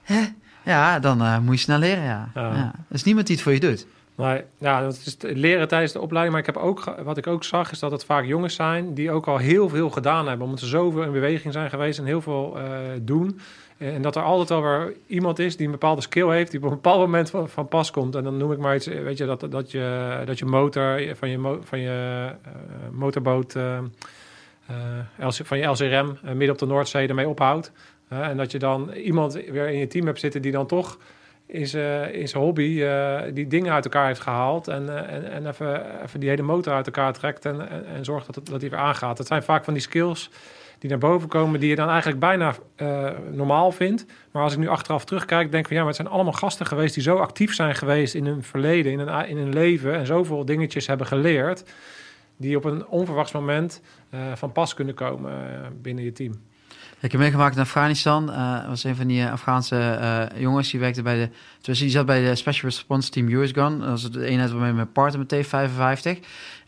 hè. 0.03 0.27
Ja, 0.63 0.99
dan 0.99 1.21
uh, 1.21 1.39
moet 1.39 1.55
je 1.55 1.61
snel 1.61 1.77
leren, 1.77 2.03
ja. 2.03 2.29
ja. 2.33 2.53
ja. 2.53 2.73
Er 2.87 2.95
is 2.95 3.03
niemand 3.03 3.27
die 3.27 3.35
het 3.35 3.43
voor 3.43 3.53
je 3.53 3.59
doet. 3.59 3.87
Maar 4.15 4.43
ja, 4.57 4.81
dat 4.81 5.01
is 5.05 5.17
leren 5.19 5.67
tijdens 5.67 5.91
de 5.91 6.01
opleiding. 6.01 6.35
Maar 6.35 6.47
ik 6.47 6.53
heb 6.53 6.63
ook, 6.63 6.95
wat 7.03 7.17
ik 7.17 7.27
ook 7.27 7.43
zag, 7.43 7.71
is 7.71 7.79
dat 7.79 7.91
het 7.91 8.05
vaak 8.05 8.25
jongens 8.25 8.55
zijn 8.55 8.93
die 8.93 9.11
ook 9.11 9.27
al 9.27 9.37
heel 9.37 9.69
veel 9.69 9.89
gedaan 9.89 10.27
hebben. 10.27 10.45
Omdat 10.45 10.59
ze 10.59 10.67
zoveel 10.67 11.01
in 11.01 11.11
beweging 11.11 11.53
zijn 11.53 11.69
geweest 11.69 11.99
en 11.99 12.05
heel 12.05 12.21
veel 12.21 12.57
uh, 12.57 12.63
doen. 13.01 13.39
En 13.77 14.01
dat 14.01 14.15
er 14.15 14.21
altijd 14.21 14.49
wel 14.49 14.61
weer 14.61 14.93
iemand 15.07 15.39
is 15.39 15.57
die 15.57 15.65
een 15.65 15.71
bepaalde 15.71 16.01
skill 16.01 16.29
heeft, 16.29 16.51
die 16.51 16.59
op 16.59 16.65
een 16.65 16.75
bepaald 16.75 16.99
moment 16.99 17.29
van, 17.29 17.49
van 17.49 17.67
pas 17.67 17.91
komt. 17.91 18.15
En 18.15 18.23
dan 18.23 18.37
noem 18.37 18.51
ik 18.51 18.57
maar 18.57 18.75
iets, 18.75 18.85
weet 18.85 19.17
je, 19.17 19.25
dat, 19.25 19.45
dat, 19.49 19.71
je, 19.71 20.21
dat 20.25 20.39
je 20.39 20.45
motor 20.45 21.15
van 21.15 21.29
je, 21.29 21.57
van 21.63 21.79
je 21.79 22.29
uh, 22.45 22.51
motorboot, 22.91 23.55
uh, 23.55 23.79
van 25.29 25.57
je 25.57 25.65
LCRM 25.65 26.17
midden 26.21 26.49
op 26.49 26.57
de 26.57 26.65
Noordzee 26.65 27.07
ermee 27.07 27.27
ophoudt 27.27 27.71
en 28.07 28.37
dat 28.37 28.51
je 28.51 28.59
dan 28.59 28.91
iemand 28.91 29.33
weer 29.33 29.67
in 29.67 29.77
je 29.77 29.87
team 29.87 30.05
hebt 30.05 30.19
zitten 30.19 30.41
die 30.41 30.51
dan 30.51 30.67
toch 30.67 30.97
in 31.45 31.67
zijn 31.67 32.29
hobby 32.33 32.85
die 33.33 33.47
dingen 33.47 33.73
uit 33.73 33.83
elkaar 33.83 34.07
heeft 34.07 34.19
gehaald. 34.19 34.67
En, 34.67 35.07
en, 35.09 35.31
en 35.31 35.47
even, 35.47 36.01
even 36.03 36.19
die 36.19 36.29
hele 36.29 36.41
motor 36.41 36.73
uit 36.73 36.85
elkaar 36.85 37.13
trekt 37.13 37.45
en, 37.45 37.69
en, 37.69 38.05
zorgt 38.05 38.25
dat, 38.25 38.35
het, 38.35 38.45
dat 38.45 38.59
die 38.59 38.69
weer 38.69 38.79
aangaat. 38.79 39.17
Dat 39.17 39.27
zijn 39.27 39.43
vaak 39.43 39.63
van 39.63 39.73
die 39.73 39.81
skills 39.81 40.29
die 40.79 40.89
naar 40.89 40.99
boven 40.99 41.27
komen, 41.27 41.59
die 41.59 41.69
je 41.69 41.75
dan 41.75 41.89
eigenlijk 41.89 42.19
bijna 42.19 42.55
normaal 43.31 43.71
vindt. 43.71 44.05
Maar 44.31 44.43
als 44.43 44.53
ik 44.53 44.59
nu 44.59 44.67
achteraf 44.67 45.05
terugkijk, 45.05 45.51
denk 45.51 45.63
ik 45.63 45.67
van 45.67 45.75
ja, 45.75 45.83
maar 45.83 45.93
het 45.93 46.01
zijn 46.01 46.13
allemaal 46.13 46.33
gasten 46.33 46.65
geweest 46.65 46.93
die 46.93 47.03
zo 47.03 47.17
actief 47.17 47.53
zijn 47.53 47.75
geweest 47.75 48.13
in 48.13 48.25
hun 48.25 48.43
verleden, 48.43 48.91
in 48.91 48.99
hun, 48.99 49.27
in 49.27 49.37
hun 49.37 49.53
leven 49.53 49.95
en 49.95 50.05
zoveel 50.05 50.45
dingetjes 50.45 50.87
hebben 50.87 51.07
geleerd, 51.07 51.63
die 52.41 52.57
op 52.57 52.65
een 52.65 52.87
onverwachts 52.87 53.31
moment 53.31 53.81
van 54.33 54.51
pas 54.51 54.73
kunnen 54.73 54.95
komen 54.95 55.31
binnen 55.81 56.03
je 56.03 56.11
team. 56.11 56.33
Ik 57.01 57.11
heb 57.11 57.21
meegemaakt 57.21 57.55
in 57.55 57.61
Afghanistan. 57.61 58.29
Uh, 58.29 58.67
was 58.67 58.83
een 58.83 58.95
van 58.95 59.07
die 59.07 59.25
Afghaanse 59.25 59.99
uh, 60.35 60.41
jongens 60.41 60.71
die 60.71 60.79
werkte 60.79 61.01
bij 61.01 61.15
de. 61.15 61.29
Dus 61.61 61.79
die 61.79 61.89
zat 61.89 62.05
bij 62.05 62.23
de 62.23 62.35
Special 62.35 62.69
Response 62.69 63.09
Team 63.09 63.29
US 63.29 63.51
Gun. 63.51 63.79
Dat 63.79 63.89
was 63.89 64.11
de 64.11 64.25
eenheid 64.25 64.51
waarmee 64.51 64.73
mijn 64.73 64.91
partner 64.91 65.25
met 65.29 65.45
T55. 65.45 66.19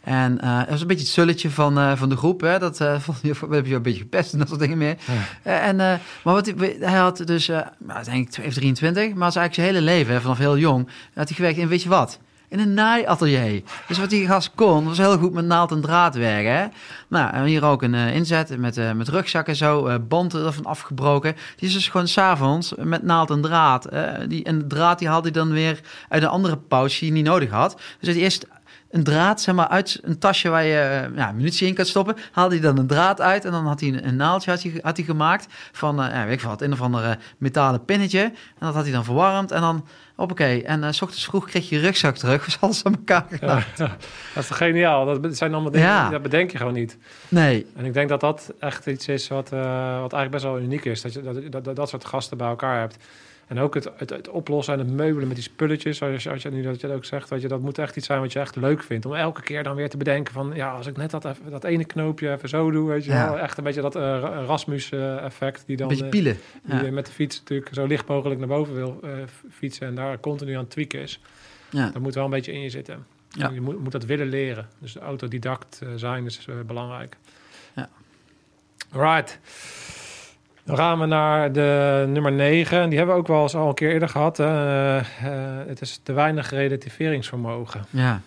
En 0.02 0.40
uh, 0.44 0.60
dat 0.60 0.70
was 0.70 0.82
een 0.82 0.88
beetje 0.88 1.04
het 1.04 1.14
sulletje 1.14 1.50
van, 1.50 1.98
van 1.98 2.10
de 2.10 2.18
groep. 2.18 2.42
Hè? 2.42 2.60
Dat 2.60 2.78
vond 3.06 3.18
je, 3.22 3.34
heb 3.50 3.66
je 3.66 3.76
een 3.76 3.82
beetje 3.82 4.02
gepest 4.02 4.34
en 4.34 4.40
dat 4.40 4.48
soort 4.48 4.60
dingen 4.60 4.78
meer. 4.78 4.98
Ja. 5.44 5.60
en, 5.60 5.76
maar 5.76 6.00
wat, 6.24 6.54
hij 6.80 6.98
had 6.98 7.28
dus, 7.28 7.50
uh, 7.50 7.60
nou, 7.78 8.04
denk 8.04 8.36
ik 8.38 8.52
23, 8.52 9.14
maar 9.14 9.26
als 9.26 9.36
eigenlijk 9.36 9.54
zijn 9.54 9.68
hele 9.68 9.82
leven, 9.82 10.14
hè, 10.14 10.22
vanaf 10.22 10.38
heel 10.38 10.58
jong, 10.58 10.88
had 11.14 11.28
hij 11.28 11.36
gewerkt 11.36 11.58
in, 11.58 11.68
weet 11.68 11.84
je 11.84 11.90
wat? 11.90 12.20
In 12.54 12.60
een 12.60 12.74
naaiatelier. 12.74 13.62
Dus 13.88 13.98
wat 13.98 14.10
die 14.10 14.28
gast 14.28 14.52
kon, 14.56 14.86
was 14.86 14.98
heel 14.98 15.18
goed 15.18 15.34
met 15.34 15.46
naald 15.46 15.72
en 15.72 15.82
draad 15.82 16.16
werken. 16.16 16.72
Nou, 17.08 17.34
en 17.34 17.44
hier 17.44 17.66
ook 17.66 17.82
een 17.82 17.94
uh, 17.94 18.16
inzet 18.16 18.58
met, 18.58 18.78
uh, 18.78 18.92
met 18.92 19.08
rugzak 19.08 19.48
en 19.48 19.56
zo, 19.56 19.88
uh, 19.88 19.96
band 20.08 20.34
ervan 20.34 20.66
afgebroken. 20.66 21.36
Die 21.56 21.68
is 21.68 21.74
dus 21.74 21.88
gewoon 21.88 22.08
s'avonds 22.08 22.74
met 22.78 23.04
naald 23.04 23.30
en 23.30 23.42
draad. 23.42 23.90
die, 24.28 24.44
en 24.44 24.60
de 24.60 24.68
draad 24.68 25.00
die 25.00 25.08
haalde 25.08 25.30
hij 25.32 25.42
dan 25.42 25.52
weer 25.52 25.80
uit 26.10 26.24
een 26.24 26.30
andere 26.30 26.58
pouch 26.58 27.00
die 27.00 27.12
hij 27.12 27.18
niet 27.18 27.28
nodig 27.28 27.50
had. 27.50 27.82
Dus 28.00 28.14
hij 28.14 28.24
eerst 28.24 28.48
een 28.94 29.04
draad, 29.04 29.42
zeg 29.42 29.56
maar, 29.56 29.68
uit 29.68 30.00
een 30.02 30.18
tasje 30.18 30.50
waar 30.50 30.64
je 30.64 31.12
ja, 31.16 31.32
munitie 31.32 31.68
in 31.68 31.74
kan 31.74 31.86
stoppen. 31.86 32.16
Haalde 32.32 32.56
hij 32.56 32.64
dan 32.64 32.78
een 32.78 32.88
draad 32.88 33.22
uit 33.22 33.46
en 33.46 33.52
dan 33.52 33.66
had 33.68 33.80
hij 33.80 33.90
een, 33.90 34.08
een 34.08 34.16
naaldje 34.16 34.52
had 34.52 34.62
hij, 34.62 34.80
had 34.82 34.98
hij 34.98 35.06
gemaakt 35.06 35.48
van, 35.72 35.96
ja, 35.96 36.26
weet 36.26 36.34
ik 36.34 36.42
wat, 36.42 36.62
een 36.62 36.72
of 36.72 36.82
andere 36.82 37.18
metalen 37.38 37.86
pinnetje. 37.86 38.22
En 38.22 38.34
dat 38.60 38.74
had 38.74 38.84
hij 38.84 38.94
dan 38.94 39.04
verwarmd 39.04 39.52
en 39.52 39.62
dan 39.62 39.86
Hoppakee. 40.16 40.64
En 40.64 40.84
uh, 40.84 40.92
s 40.92 41.02
ochtends 41.02 41.26
vroeg 41.26 41.46
kreeg 41.46 41.70
je 41.70 41.80
rugzak 41.80 42.16
terug. 42.16 42.44
Was 42.46 42.58
alles 42.62 42.84
aan 42.84 42.96
elkaar 42.96 43.26
gedaan. 43.30 43.64
Ja, 43.76 43.88
dat 44.34 44.44
is 44.44 44.48
toch 44.48 44.58
geniaal? 44.58 45.06
Dat 45.22 45.38
zijn 45.38 45.54
allemaal 45.54 45.72
dingen, 45.72 45.88
ja. 45.88 46.10
dat 46.10 46.22
bedenk 46.22 46.52
je 46.52 46.58
gewoon 46.58 46.74
niet. 46.74 46.98
Nee. 47.30 47.66
En 47.76 47.86
ik 47.86 47.94
denk 47.94 48.10
dat 48.10 48.20
dat 48.20 48.54
echt 48.60 48.88
iets 48.88 49.08
is 49.08 49.28
wat, 49.28 49.52
uh, 49.54 49.60
wat 50.02 50.14
eigenlijk 50.14 50.32
best 50.32 50.44
wel 50.44 50.60
uniek 50.60 50.86
is. 50.86 51.02
Dat 51.02 51.14
je 51.14 51.50
dat, 51.50 51.64
dat, 51.64 51.76
dat 51.76 51.90
soort 51.90 52.06
gasten 52.06 52.38
bij 52.38 52.48
elkaar 52.48 52.80
hebt. 52.80 52.98
En 53.54 53.60
ook 53.60 53.74
het, 53.74 53.90
het, 53.98 54.10
het 54.10 54.30
oplossen 54.30 54.74
en 54.74 54.80
het 54.80 54.90
meubelen 54.90 55.28
met 55.28 55.36
die 55.36 55.46
spulletjes, 55.46 55.98
zoals 55.98 56.24
je, 56.24 56.30
als 56.30 56.42
je 56.42 56.50
nu 56.50 56.62
dat 56.62 56.82
je 56.82 56.88
dat 56.88 56.96
ook 56.96 57.06
zegt, 57.06 57.30
weet 57.30 57.42
je, 57.42 57.48
dat 57.48 57.62
moet 57.62 57.78
echt 57.78 57.96
iets 57.96 58.06
zijn 58.06 58.20
wat 58.20 58.34
je 58.34 58.40
echt 58.40 58.56
leuk 58.56 58.84
vindt. 58.84 59.06
Om 59.06 59.14
elke 59.14 59.42
keer 59.42 59.64
dan 59.64 59.76
weer 59.76 59.90
te 59.90 59.98
bedenken 59.98 60.34
van, 60.34 60.52
ja, 60.56 60.72
als 60.72 60.88
ik 60.88 60.98
net 60.98 61.12
dat, 61.12 61.26
even, 61.26 61.52
dat 61.52 61.64
ene 61.64 61.86
knoopje 61.86 62.32
even 62.32 62.50
zo 62.50 62.72
doe, 62.72 62.90
weet 62.90 63.06
je 63.06 63.12
Ja. 63.12 63.30
wel. 63.30 63.40
Echt 63.40 63.58
een 63.58 63.64
beetje 63.64 63.82
dat 63.82 63.96
eh, 63.96 64.44
Rasmus-effect 64.46 65.64
die 65.66 65.78
dan... 65.78 65.88
Beetje 65.88 66.04
eh, 66.04 66.10
pielen. 66.10 66.38
die 66.64 66.84
Ja. 66.84 66.92
met 66.92 67.06
de 67.06 67.12
fiets 67.12 67.40
natuurlijk 67.40 67.74
zo 67.74 67.86
licht 67.86 68.08
mogelijk 68.08 68.40
naar 68.40 68.50
boven 68.50 68.74
wil 68.76 69.00
eh, 69.04 69.10
fietsen 69.52 69.88
en 69.88 69.96
daar 69.96 70.20
continu 70.20 70.54
aan 70.54 70.60
het 70.64 70.70
tweaken 70.70 71.02
is. 71.02 71.20
Ja. 71.70 71.90
Dat 71.90 72.02
moet 72.02 72.16
wel 72.16 72.26
een 72.26 72.30
beetje 72.30 72.54
in 72.54 72.62
je 72.62 72.70
zitten. 72.70 73.06
Ja. 73.30 73.50
Je 73.50 73.62
moet, 73.62 73.80
moet 73.80 73.92
dat 73.92 74.06
willen 74.06 74.28
leren. 74.28 74.68
Dus 74.80 74.96
autodidact 74.98 75.80
eh, 75.84 75.90
zijn 75.96 76.26
is 76.26 76.46
eh, 76.50 76.56
belangrijk. 76.66 77.18
Ja. 77.76 77.90
Right. 78.92 79.40
Dan 80.66 80.78
gaan 80.78 81.00
we 81.00 81.06
naar 81.06 81.52
de 81.52 82.06
nummer 82.08 82.32
9. 82.32 82.90
Die 82.90 82.98
hebben 82.98 83.16
we 83.16 83.22
ook 83.22 83.28
wel 83.28 83.42
eens 83.42 83.56
al 83.56 83.68
een 83.68 83.74
keer 83.74 83.92
eerder 83.92 84.10
gehad. 84.10 84.38
hè. 84.38 84.46
Eh, 84.46 84.98
eh, 84.98 85.68
het 85.68 85.82
is 85.82 86.00
te 86.04 86.14
weinig 86.14 86.50
relativeringsvermogen. 86.50 87.86
Ja. 87.90 88.22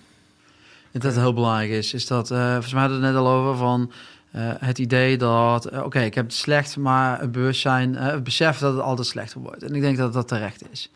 En 0.93 1.01
dat 1.01 1.15
heel 1.15 1.35
belangrijk 1.35 1.71
is, 1.71 1.95
is 1.95 2.07
dat, 2.07 2.31
eh 2.31 2.51
volgens 2.53 2.73
mij 2.73 2.81
hadden 2.81 3.01
we 3.01 3.07
het 3.07 3.15
net 3.15 3.25
al 3.25 3.31
over 3.31 3.57
van 3.57 3.93
het 4.39 4.79
idee 4.79 5.17
dat, 5.17 5.83
oké, 5.83 6.01
ik 6.01 6.15
heb 6.15 6.25
het 6.25 6.35
slecht, 6.35 6.77
maar 6.77 7.21
het 7.21 7.33
bewustzijn, 7.33 7.95
het 7.97 8.25
besef 8.25 8.59
dat 8.59 8.73
het 8.73 8.83
altijd 8.83 9.07
slechter 9.07 9.41
wordt. 9.41 9.63
En 9.63 9.75
ik 9.75 9.81
denk 9.81 9.97
dat 9.97 10.13
dat 10.13 10.29
terecht 10.29 10.63
is. 10.73 10.91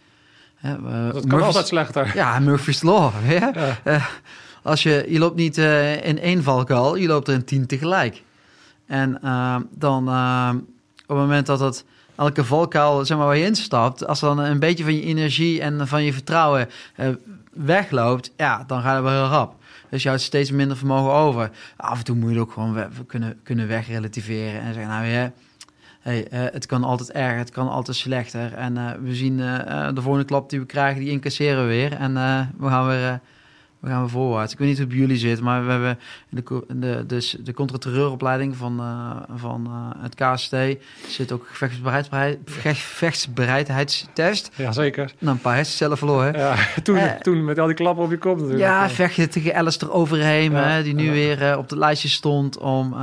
Hè, 0.57 0.71
Dat 0.71 0.81
kan 1.13 1.23
Murphy's- 1.29 1.47
altijd 1.47 1.67
slechter. 1.67 2.11
Ja, 2.15 2.39
Murphy's 2.39 2.83
Law. 2.83 3.13
Ja? 3.29 3.53
Ja. 3.85 4.07
Als 4.63 4.83
je, 4.83 5.05
je 5.09 5.19
loopt 5.19 5.37
niet 5.37 5.57
in 6.03 6.19
één 6.19 6.43
valkuil, 6.43 6.97
je 6.97 7.07
loopt 7.07 7.29
er 7.29 7.35
in 7.35 7.45
tien 7.45 7.67
tegelijk. 7.67 8.23
En 8.87 9.19
dan 9.71 10.05
het 11.11 11.19
moment 11.19 11.47
dat 11.47 11.61
het 11.61 11.85
elke 12.15 12.45
valkuil 12.45 13.05
zeg 13.05 13.17
maar, 13.17 13.27
waar 13.27 13.37
je 13.37 13.45
instapt, 13.45 14.07
als 14.07 14.21
dan 14.21 14.39
een 14.39 14.59
beetje 14.59 14.85
van 14.85 14.95
je 14.95 15.03
energie 15.03 15.61
en 15.61 15.89
van 15.89 16.03
je 16.03 16.13
vertrouwen 16.13 16.69
eh, 16.97 17.09
wegloopt, 17.53 18.33
ja, 18.37 18.65
dan 18.67 18.83
gaat 18.83 18.95
het 18.95 19.03
wel 19.03 19.13
heel 19.13 19.31
rap. 19.31 19.55
Dus 19.91 20.03
je 20.03 20.09
houdt 20.09 20.23
steeds 20.23 20.51
minder 20.51 20.77
vermogen 20.77 21.13
over. 21.13 21.51
Af 21.77 21.99
en 21.99 22.05
toe 22.05 22.17
moet 22.17 22.33
je 22.33 22.41
ook 22.41 22.53
gewoon 22.53 22.75
we, 22.75 22.89
kunnen, 23.07 23.41
kunnen 23.43 23.67
wegrelativeren 23.67 24.61
en 24.61 24.75
zeggen, 24.75 24.93
nou 24.93 25.07
ja, 25.07 25.33
hey, 26.01 26.29
eh, 26.29 26.41
het 26.53 26.67
kan 26.67 26.85
altijd 26.85 27.13
erger, 27.13 27.39
het 27.39 27.51
kan 27.51 27.69
altijd 27.69 27.97
slechter. 27.97 28.55
En 28.55 28.77
eh, 28.77 28.93
we 29.03 29.15
zien 29.15 29.37
de 29.95 30.03
volgende 30.03 30.27
klap 30.27 30.51
die 30.51 30.61
we 30.61 30.67
krijgen, 30.67 31.01
die 31.01 31.11
incasseren 31.11 31.63
we 31.63 31.69
weer. 31.69 31.93
En 31.93 32.15
we 32.59 32.69
gaan 32.69 32.87
weer... 32.87 33.21
we 33.81 33.89
gaan 33.89 34.01
weer 34.01 34.11
voorwaarts. 34.11 34.53
Ik 34.53 34.59
weet 34.59 34.69
niet 34.69 34.77
hoe 34.77 34.87
het 34.87 34.95
bij 34.97 35.03
jullie 35.07 35.19
zit, 35.21 35.41
maar 35.41 35.65
we 35.65 35.71
hebben 35.71 35.99
de, 36.29 36.65
de, 36.75 37.05
dus 37.07 37.37
de 37.41 37.53
contra-terreuropleiding 37.55 38.57
van, 38.57 38.81
eh, 38.81 39.17
van 39.39 39.67
eh, 39.67 40.03
het 40.03 40.15
KST 40.15 40.55
zit 41.09 41.33
ook 41.33 41.47
gevechtsbereidheid, 41.49 42.39
gevecht- 42.45 42.79
gevechtsbereidheidstest. 42.81 44.51
Jazeker. 44.57 45.13
Nou, 45.19 45.35
een 45.35 45.41
paar 45.43 45.55
hersencellen 45.55 45.99
verloren. 45.99 46.39
Ja, 46.39 46.55
toen, 46.83 46.97
Eh. 46.97 47.13
toen 47.21 47.45
met 47.45 47.59
al 47.59 47.67
die 47.67 47.75
klappen 47.75 48.05
op 48.05 48.11
je 48.11 48.19
kop 48.19 48.35
natuurlijk. 48.37 48.61
Ja, 48.63 48.89
vechten 48.91 49.31
tegen 49.31 49.55
Alistair 49.55 49.93
Overheem, 49.93 50.53
Ja, 50.53 50.63
hè, 50.69 50.83
die 50.83 50.95
nu 50.95 51.05
ja. 51.05 51.11
weer 51.13 51.57
op 51.59 51.71
het 51.71 51.79
lijstje 51.79 52.09
stond 52.09 52.59
om 52.59 52.95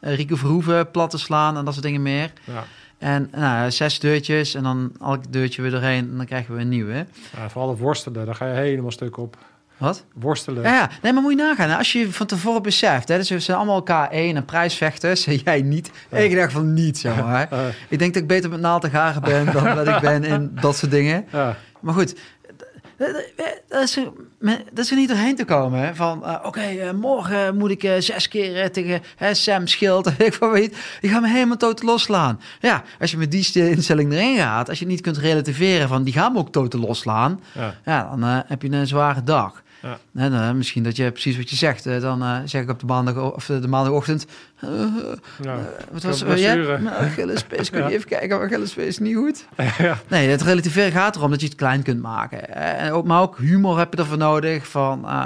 Rico 0.00 0.36
Verhoeven 0.36 0.90
plat 0.90 1.10
te 1.10 1.18
slaan 1.18 1.56
en 1.56 1.64
dat 1.64 1.72
soort 1.74 1.86
dingen 1.86 2.02
meer. 2.02 2.32
Ja. 2.44 2.64
En 2.98 3.28
nou, 3.32 3.70
zes 3.70 3.98
deurtjes 3.98 4.54
en 4.54 4.62
dan 4.62 4.92
elk 5.00 5.32
deurtje 5.32 5.62
weer 5.62 5.70
doorheen 5.70 6.08
en 6.10 6.16
dan 6.16 6.26
krijgen 6.26 6.54
we 6.54 6.60
een 6.60 6.68
nieuwe. 6.68 7.06
Ja, 7.36 7.48
vooral 7.48 7.70
het 7.70 7.78
worstelen, 7.78 8.26
daar 8.26 8.34
ga 8.34 8.46
je 8.46 8.54
helemaal 8.54 8.90
stuk 8.90 9.16
op. 9.16 9.36
Wat? 9.78 10.04
Worstelen. 10.14 10.62
Ja, 10.62 10.74
ja, 10.74 10.90
nee, 11.02 11.12
maar 11.12 11.22
moet 11.22 11.30
je 11.30 11.36
nagaan. 11.36 11.78
Als 11.78 11.92
je 11.92 12.12
van 12.12 12.26
tevoren 12.26 12.62
beseft, 12.62 13.08
hè, 13.08 13.16
dus 13.16 13.30
we 13.30 13.38
zijn 13.40 13.56
allemaal 13.56 13.82
K1 13.82 14.36
en 14.36 14.44
prijsvechters, 14.44 15.24
jij 15.44 15.62
niet. 15.62 15.90
Ik 16.10 16.36
dacht 16.36 16.52
van 16.52 16.72
niet, 16.74 16.98
zeg 16.98 17.16
maar. 17.22 17.48
Ik 17.88 17.98
denk 17.98 18.14
dat 18.14 18.22
ik 18.22 18.28
beter 18.28 18.50
met 18.50 18.60
naald 18.60 18.84
en 18.84 18.90
garen 18.90 19.22
ben 19.22 19.52
dan 19.52 19.64
dat 19.74 19.88
ik 19.88 20.00
ben 20.00 20.24
in 20.24 20.50
dat 20.60 20.76
soort 20.76 20.90
dingen. 20.90 21.24
Maar 21.80 21.94
goed, 21.94 22.14
dat 23.68 23.82
is 23.82 23.96
er, 23.96 24.12
me- 24.38 24.64
dat 24.72 24.84
is 24.84 24.90
er 24.90 24.96
niet 24.96 25.08
doorheen 25.08 25.36
te 25.36 25.44
komen. 25.44 25.80
Hè? 25.80 25.94
Van, 25.94 26.24
eh, 26.26 26.34
oké, 26.42 26.60
eh, 26.60 26.90
morgen 26.92 27.56
moet 27.56 27.70
ik 27.70 27.82
eh, 27.82 27.92
zes 27.98 28.28
keer 28.28 28.72
tegen 28.72 29.00
Sam 29.32 29.66
Schild, 29.66 30.06
ik 30.20 30.34
van 30.34 30.50
weet. 30.50 30.76
Die 31.00 31.10
gaan 31.10 31.22
me 31.22 31.28
helemaal 31.28 31.56
totaal 31.56 31.88
losslaan. 31.88 32.40
Ja, 32.60 32.82
als 33.00 33.10
je 33.10 33.16
met 33.16 33.30
die 33.30 33.42
st- 33.42 33.56
instelling 33.56 34.12
erin 34.12 34.36
gaat, 34.36 34.68
als 34.68 34.78
je 34.78 34.86
niet 34.86 35.00
kunt 35.00 35.16
relativeren 35.18 35.88
van 35.88 36.02
die 36.04 36.12
gaan 36.12 36.32
me 36.32 36.38
ook 36.38 36.52
totaal 36.52 36.80
losslaan, 36.80 37.40
Ja. 37.54 37.74
ja, 37.84 38.16
dan 38.16 38.42
heb 38.46 38.62
je 38.62 38.70
een 38.72 38.86
zware 38.86 39.22
dag. 39.22 39.62
Ja. 39.86 39.98
En, 40.22 40.32
eh, 40.34 40.52
misschien 40.52 40.82
dat 40.82 40.96
je 40.96 41.10
precies 41.12 41.36
wat 41.36 41.50
je 41.50 41.56
zegt. 41.56 41.86
eh, 41.86 42.00
dan 42.00 42.22
eh, 42.22 42.36
zeg 42.44 42.62
ik 42.62 42.70
op 42.70 42.80
de, 42.80 42.86
maandag, 42.86 43.32
of 43.34 43.46
de 43.46 43.68
maandagochtend. 43.68 44.26
eh, 44.60 44.68
Ja. 45.42 45.58
wat 45.90 46.02
was 46.02 46.20
het? 46.20 46.38
Ja, 46.40 46.78
Achillespees. 46.90 47.70
Kun 47.70 47.78
je 47.82 47.88
Ja. 47.88 47.90
even 47.94 48.08
kijken? 48.08 48.40
Achillespees 48.40 48.86
is 48.86 48.98
niet 48.98 49.16
goed. 49.16 49.46
ja. 49.78 49.98
Nee, 50.08 50.28
het 50.28 50.42
relativeren 50.42 50.92
gaat 50.92 51.16
erom 51.16 51.30
dat 51.30 51.40
je 51.40 51.46
het 51.46 51.56
klein 51.56 51.82
kunt 51.82 52.02
maken. 52.02 52.54
Eh, 52.54 52.82
En 52.86 52.92
ook, 52.92 53.04
maar 53.06 53.20
ook 53.22 53.38
humor 53.38 53.78
heb 53.78 53.92
je 53.94 53.98
ervoor 54.00 54.18
nodig. 54.18 54.68
Van, 54.68 55.08
eh, 55.08 55.24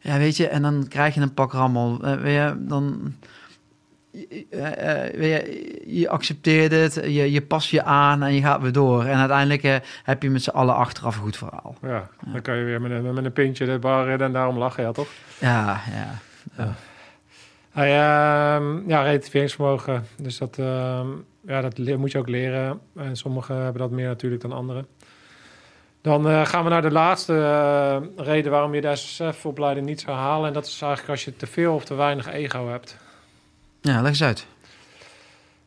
ja, 0.00 0.18
weet 0.18 0.36
je, 0.36 0.48
en 0.48 0.62
dan 0.62 0.86
krijg 0.88 1.14
je 1.14 1.20
een 1.20 1.34
pak 1.34 1.52
rammel. 1.52 2.00
Eh, 2.04 2.50
dan... 2.58 3.14
eh, 4.50 5.04
eh, 5.04 5.14
weet 5.14 5.30
je, 5.30 5.82
je 5.98 6.08
accepteert 6.08 6.72
het, 6.72 6.94
je, 6.94 7.32
je 7.32 7.42
past 7.42 7.70
je 7.70 7.82
aan 7.82 8.22
en 8.22 8.34
je 8.34 8.40
gaat 8.40 8.60
weer 8.60 8.72
door. 8.72 9.04
En 9.04 9.18
uiteindelijk 9.18 9.62
eh, 9.62 9.76
heb 10.02 10.22
je 10.22 10.30
met 10.30 10.42
z'n 10.42 10.50
allen 10.50 10.74
achteraf 10.74 11.16
een 11.16 11.22
goed 11.22 11.36
verhaal. 11.36 11.74
Ja, 11.82 12.08
dan 12.32 12.42
kan 12.42 12.56
je 12.56 12.64
weer 12.64 12.80
met 12.80 12.90
een, 12.90 13.14
met 13.14 13.24
een 13.24 13.32
pintje 13.32 13.66
de 13.66 13.78
bar 13.78 14.04
redden 14.04 14.26
en 14.26 14.32
daarom 14.32 14.58
lachen, 14.58 14.82
ja 14.82 14.92
toch? 14.92 15.08
Ja, 15.38 15.80
ja. 16.56 16.74
Hey, 17.70 17.88
ehm, 17.88 18.88
ja, 18.88 19.02
relativeringsvermogen. 19.02 20.06
Dus 20.16 20.38
dat, 20.38 20.58
ehm, 20.58 21.06
ja, 21.40 21.60
dat 21.60 21.78
moet 21.78 22.12
je 22.12 22.18
ook 22.18 22.28
leren. 22.28 22.80
En 22.96 23.16
sommigen 23.16 23.54
hebben 23.54 23.82
dat 23.82 23.90
meer 23.90 24.08
natuurlijk 24.08 24.42
dan 24.42 24.52
anderen. 24.52 24.86
Dan 26.00 26.28
eh, 26.28 26.46
gaan 26.46 26.64
we 26.64 26.70
naar 26.70 26.82
de 26.82 26.90
laatste 26.90 27.34
eh, 27.34 28.24
reden 28.24 28.50
waarom 28.50 28.74
je 28.74 28.80
de 28.80 28.96
SSF-opleiding 28.96 29.86
niet 29.86 30.00
zou 30.00 30.16
halen. 30.16 30.46
En 30.46 30.52
dat 30.52 30.66
is 30.66 30.80
eigenlijk 30.82 31.10
als 31.10 31.24
je 31.24 31.36
te 31.36 31.46
veel 31.46 31.74
of 31.74 31.84
te 31.84 31.94
weinig 31.94 32.32
ego 32.32 32.68
hebt. 32.68 32.96
Ja, 33.88 34.00
leg 34.00 34.10
eens 34.10 34.22
uit. 34.22 34.46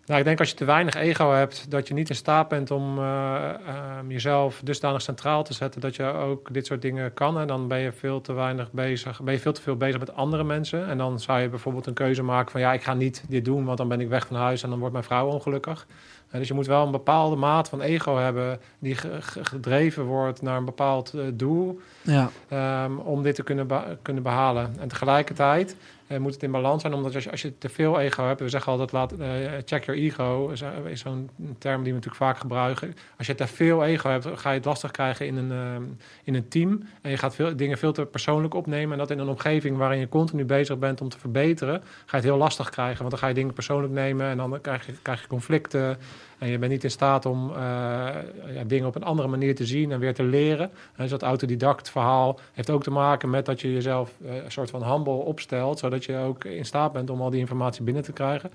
Nou, 0.06 0.20
ik 0.20 0.26
denk 0.26 0.40
als 0.40 0.50
je 0.50 0.56
te 0.56 0.66
weinig 0.66 0.94
ego 0.96 1.32
hebt, 1.32 1.66
dat 1.72 1.88
je 1.88 1.94
niet 1.94 2.10
in 2.10 2.16
staat 2.16 2.48
bent 2.48 2.72
om 2.72 2.98
eh, 2.98 3.50
ehm, 3.68 4.10
jezelf 4.12 4.62
dusdanig 4.64 5.02
centraal 5.02 5.44
te 5.44 5.54
zetten 5.54 5.82
dat 5.82 5.96
je 5.96 6.04
ook 6.04 6.54
dit 6.54 6.66
soort 6.66 6.82
dingen 6.82 7.14
kan. 7.14 7.40
En 7.40 7.48
dan 7.48 7.68
ben 7.68 7.80
je 7.80 7.92
veel 7.92 8.22
te 8.22 8.34
weinig 8.34 8.72
bezig, 8.72 9.22
ben 9.22 9.34
je 9.34 9.40
veel 9.40 9.54
te 9.54 9.62
veel 9.62 9.76
bezig 9.76 10.00
met 10.00 10.14
andere 10.16 10.44
mensen. 10.44 10.88
En 10.88 10.98
dan 10.98 11.20
zou 11.20 11.40
je 11.40 11.50
bijvoorbeeld 11.50 11.86
een 11.86 11.94
keuze 11.94 12.24
maken 12.24 12.52
van 12.52 12.62
ja, 12.62 12.74
ik 12.74 12.84
ga 12.84 12.94
niet 12.94 13.24
dit 13.30 13.46
doen, 13.46 13.66
want 13.66 13.78
dan 13.78 13.88
ben 13.88 14.02
ik 14.02 14.10
weg 14.10 14.28
van 14.28 14.36
huis 14.36 14.64
en 14.64 14.70
dan 14.70 14.78
wordt 14.80 14.94
mijn 14.94 15.06
vrouw 15.06 15.28
ongelukkig. 15.28 15.88
Eh, 16.30 16.40
dus 16.40 16.48
je 16.48 16.54
moet 16.54 16.68
wel 16.68 16.86
een 16.86 16.92
bepaalde 16.92 17.36
maat 17.36 17.70
van 17.70 17.82
ego 17.82 18.18
hebben 18.18 18.60
die 18.80 18.96
ge- 18.96 19.22
ge- 19.22 19.46
gedreven 19.46 20.04
wordt 20.04 20.42
naar 20.42 20.58
een 20.58 20.66
bepaald 20.66 21.14
eh, 21.14 21.22
doel. 21.34 21.80
Ja, 22.02 22.30
Ehm, 22.48 22.98
om 22.98 23.24
dit 23.24 23.36
te 23.36 23.44
kunnen, 23.44 23.68
be- 23.68 23.98
kunnen 24.02 24.24
behalen. 24.24 24.76
En 24.80 24.88
tegelijkertijd 24.88 25.76
moet 26.20 26.34
het 26.34 26.44
in 26.44 26.52
balans 26.52 26.82
zijn, 26.82 26.94
omdat 26.94 27.16
als 27.16 27.24
je, 27.24 27.32
als 27.32 27.42
je 27.42 27.58
te 27.58 27.70
veel 27.70 28.00
ego 28.00 28.26
hebt, 28.26 28.40
we 28.40 28.50
zeggen 28.50 28.72
altijd, 28.72 28.92
laat, 28.92 29.12
eh, 29.12 29.30
check 29.66 29.86
your 29.86 30.02
ego, 30.02 30.50
is, 30.50 30.64
is 30.86 31.00
zo'n 31.00 31.30
term 31.58 31.84
die 31.84 31.94
we 31.94 31.98
natuurlijk 31.98 32.24
vaak 32.24 32.38
gebruiken. 32.38 32.94
Als 33.18 33.28
je 33.28 33.36
te 33.36 33.48
veel 33.48 33.86
ego 33.86 34.10
hebt, 34.10 34.28
ga 34.36 34.50
je 34.50 34.56
het 34.56 34.66
lastig 34.66 34.92
krijgen 34.92 35.26
in 35.26 35.38
een, 35.38 36.00
in 36.24 36.36
een 36.36 36.48
team. 36.48 36.84
En 37.02 37.10
je 37.12 37.18
gaat 37.18 37.36
veel, 37.36 37.56
dingen 37.56 37.78
veel 37.78 37.92
te 37.92 38.06
persoonlijk 38.06 38.54
opnemen. 38.54 38.92
En 38.92 38.98
dat 38.98 39.12
in 39.12 39.20
een 39.20 39.28
omgeving 39.28 39.78
waarin 39.78 40.00
je 40.00 40.10
continu 40.10 40.46
bezig 40.46 40.78
bent 40.78 41.02
om 41.02 41.10
te 41.10 41.20
verbeteren, 41.20 41.82
ga 41.82 41.88
je 42.06 42.16
het 42.16 42.24
heel 42.24 42.38
lastig 42.38 42.70
krijgen. 42.70 42.98
Want 42.98 43.10
dan 43.10 43.20
ga 43.20 43.28
je 43.28 43.34
dingen 43.34 43.54
persoonlijk 43.54 43.94
nemen 43.94 44.26
en 44.26 44.38
dan 44.38 44.62
krijg 44.62 44.86
je, 44.86 44.94
krijg 45.02 45.22
je 45.22 45.28
conflicten. 45.28 45.98
En 46.42 46.48
je 46.48 46.58
bent 46.58 46.72
niet 46.72 46.84
in 46.84 46.92
staat 46.92 47.26
om 47.26 47.50
eh, 47.50 47.58
ja, 48.54 48.64
dingen 48.66 48.88
op 48.88 48.96
een 48.96 49.04
andere 49.04 49.28
manier 49.28 49.56
te 49.56 49.66
zien 49.66 49.92
en 49.92 50.00
weer 50.00 50.14
te 50.14 50.24
leren. 50.24 50.70
En 50.70 51.02
dus 51.02 51.10
dat 51.10 51.22
autodidact 51.22 51.90
verhaal 51.90 52.40
heeft 52.54 52.70
ook 52.70 52.84
te 52.84 52.92
maken 52.92 53.30
met 53.30 53.46
dat 53.46 53.62
je 53.62 53.74
jezelf 53.74 54.12
eh, 54.26 54.36
een 54.36 54.52
soort 54.52 54.70
van 54.70 54.84
humble 54.92 55.14
opstelt, 55.14 55.80
zodat 55.80 56.06
je 56.06 56.18
ook 56.18 56.46
in 56.46 56.66
staat 56.66 56.92
bent 56.94 57.10
om 57.10 57.22
al 57.22 57.30
die 57.30 57.40
informatie 57.40 57.84
binnen 57.84 58.04
te 58.04 58.12
krijgen. 58.12 58.52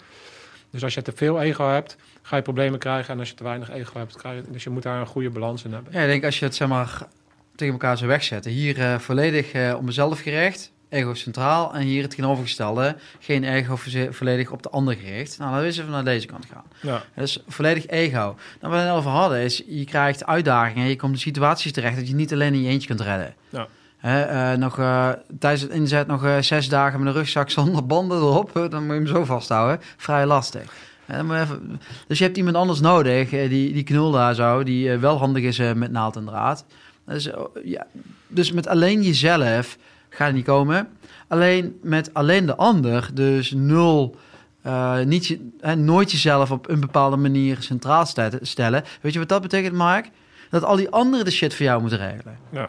Dus 0.70 0.84
als 0.84 0.94
je 0.94 1.02
te 1.02 1.12
veel 1.14 1.40
ego 1.40 1.68
hebt, 1.68 1.96
ga 2.22 2.36
je 2.36 2.42
problemen 2.42 2.78
krijgen. 2.78 3.12
En 3.12 3.18
als 3.18 3.28
je 3.28 3.34
te 3.34 3.44
weinig 3.44 3.70
ego 3.70 3.98
hebt, 3.98 4.16
krijg 4.16 4.36
je... 4.36 4.50
Dus 4.50 4.64
je 4.64 4.70
moet 4.70 4.82
daar 4.82 5.00
een 5.00 5.06
goede 5.06 5.30
balans 5.30 5.64
in 5.64 5.72
hebben. 5.72 5.92
Ja, 5.92 6.00
ik 6.00 6.08
denk 6.08 6.24
als 6.24 6.38
je 6.38 6.44
het 6.44 6.54
zeg 6.54 6.68
maar 6.68 7.06
tegen 7.54 7.72
elkaar 7.72 7.96
zou 7.96 8.10
wegzetten. 8.10 8.50
Hier 8.50 8.80
eh, 8.80 8.98
volledig 8.98 9.52
eh, 9.52 9.74
op 9.76 9.82
mezelf 9.82 10.20
gericht, 10.20 10.72
ego 10.96 11.14
centraal. 11.14 11.74
En 11.74 11.80
hier 11.82 12.00
het 12.02 12.10
tegenovergestelde, 12.10 12.96
geen 13.20 13.44
ego 13.44 13.76
vo- 13.76 14.08
volledig 14.10 14.50
op 14.50 14.62
de 14.62 14.68
ander 14.70 14.94
gericht. 14.94 15.38
Nou, 15.38 15.54
dan 15.54 15.64
is 15.64 15.78
even 15.78 15.90
naar 15.90 16.04
deze 16.04 16.26
kant 16.26 16.44
gaan. 16.52 16.64
Ja, 16.80 17.02
Dus 17.14 17.42
volledig 17.48 17.86
ego. 17.86 18.18
Nou, 18.18 18.36
wat 18.60 18.70
we 18.70 18.76
het 18.76 18.90
over 18.90 19.10
hadden 19.10 19.40
is, 19.40 19.62
je 19.66 19.84
krijgt 19.84 20.26
uitdagingen. 20.26 20.88
Je 20.88 20.96
komt 20.96 21.12
in 21.12 21.18
situaties 21.20 21.72
terecht 21.72 21.96
dat 21.96 22.08
je 22.08 22.14
niet 22.14 22.32
alleen 22.32 22.54
in 22.54 22.62
je 22.62 22.68
eentje 22.68 22.88
kunt 22.88 23.00
redden. 23.00 23.34
Ja. 23.48 23.66
Eh, 24.00 24.58
nog, 24.58 24.78
eh, 24.78 25.10
tijdens 25.38 25.62
het 25.62 25.70
inzet 25.70 26.06
nog 26.06 26.24
eh, 26.24 26.38
zes 26.40 26.68
dagen 26.68 26.98
met 26.98 27.08
een 27.08 27.14
rugzak 27.20 27.50
zonder 27.60 27.86
banden 27.86 28.18
erop. 28.18 28.50
Dan 28.70 28.82
moet 28.86 28.92
je 28.94 29.00
hem 29.02 29.06
zo 29.06 29.24
vasthouden. 29.24 29.80
Vrij 29.96 30.26
lastig. 30.26 30.72
Dan 31.06 31.34
even- 31.34 31.80
dus 32.06 32.18
je 32.18 32.24
hebt 32.24 32.36
iemand 32.36 32.56
anders 32.56 32.80
nodig, 32.80 33.28
die, 33.30 33.48
die 33.72 33.82
knul 33.82 34.10
daar 34.10 34.34
zo, 34.34 34.62
die 34.62 34.90
wel 34.96 35.18
handig 35.18 35.42
is 35.42 35.58
met 35.74 35.90
naald 35.90 36.16
en 36.16 36.24
draad. 36.24 36.64
Dus, 37.06 37.26
eh, 37.30 37.40
ja, 37.64 37.86
dus 38.28 38.52
met 38.52 38.66
alleen 38.66 39.02
jezelf 39.02 39.76
gaat 40.16 40.26
het 40.26 40.36
niet 40.36 40.44
komen. 40.44 40.88
Alleen 41.28 41.78
met 41.82 42.14
alleen 42.14 42.46
de 42.46 42.56
ander, 42.56 43.10
dus 43.14 43.52
nul, 43.52 44.16
eh, 44.62 45.00
niet 45.00 45.26
je, 45.26 45.48
hè, 45.60 45.76
nooit 45.76 46.10
jezelf 46.10 46.50
op 46.50 46.68
een 46.68 46.80
bepaalde 46.80 47.16
manier 47.16 47.56
centraal 47.60 48.06
ste- 48.06 48.38
stellen. 48.42 48.84
Weet 49.00 49.12
je 49.12 49.18
wat 49.18 49.28
dat 49.28 49.42
betekent, 49.42 49.74
Mark? 49.74 50.10
dat 50.50 50.64
al 50.64 50.76
die 50.76 50.90
anderen 50.90 51.24
de 51.24 51.30
shit 51.30 51.54
voor 51.54 51.64
jou 51.64 51.80
moeten 51.80 51.98
regelen. 51.98 52.38
Ja. 52.50 52.68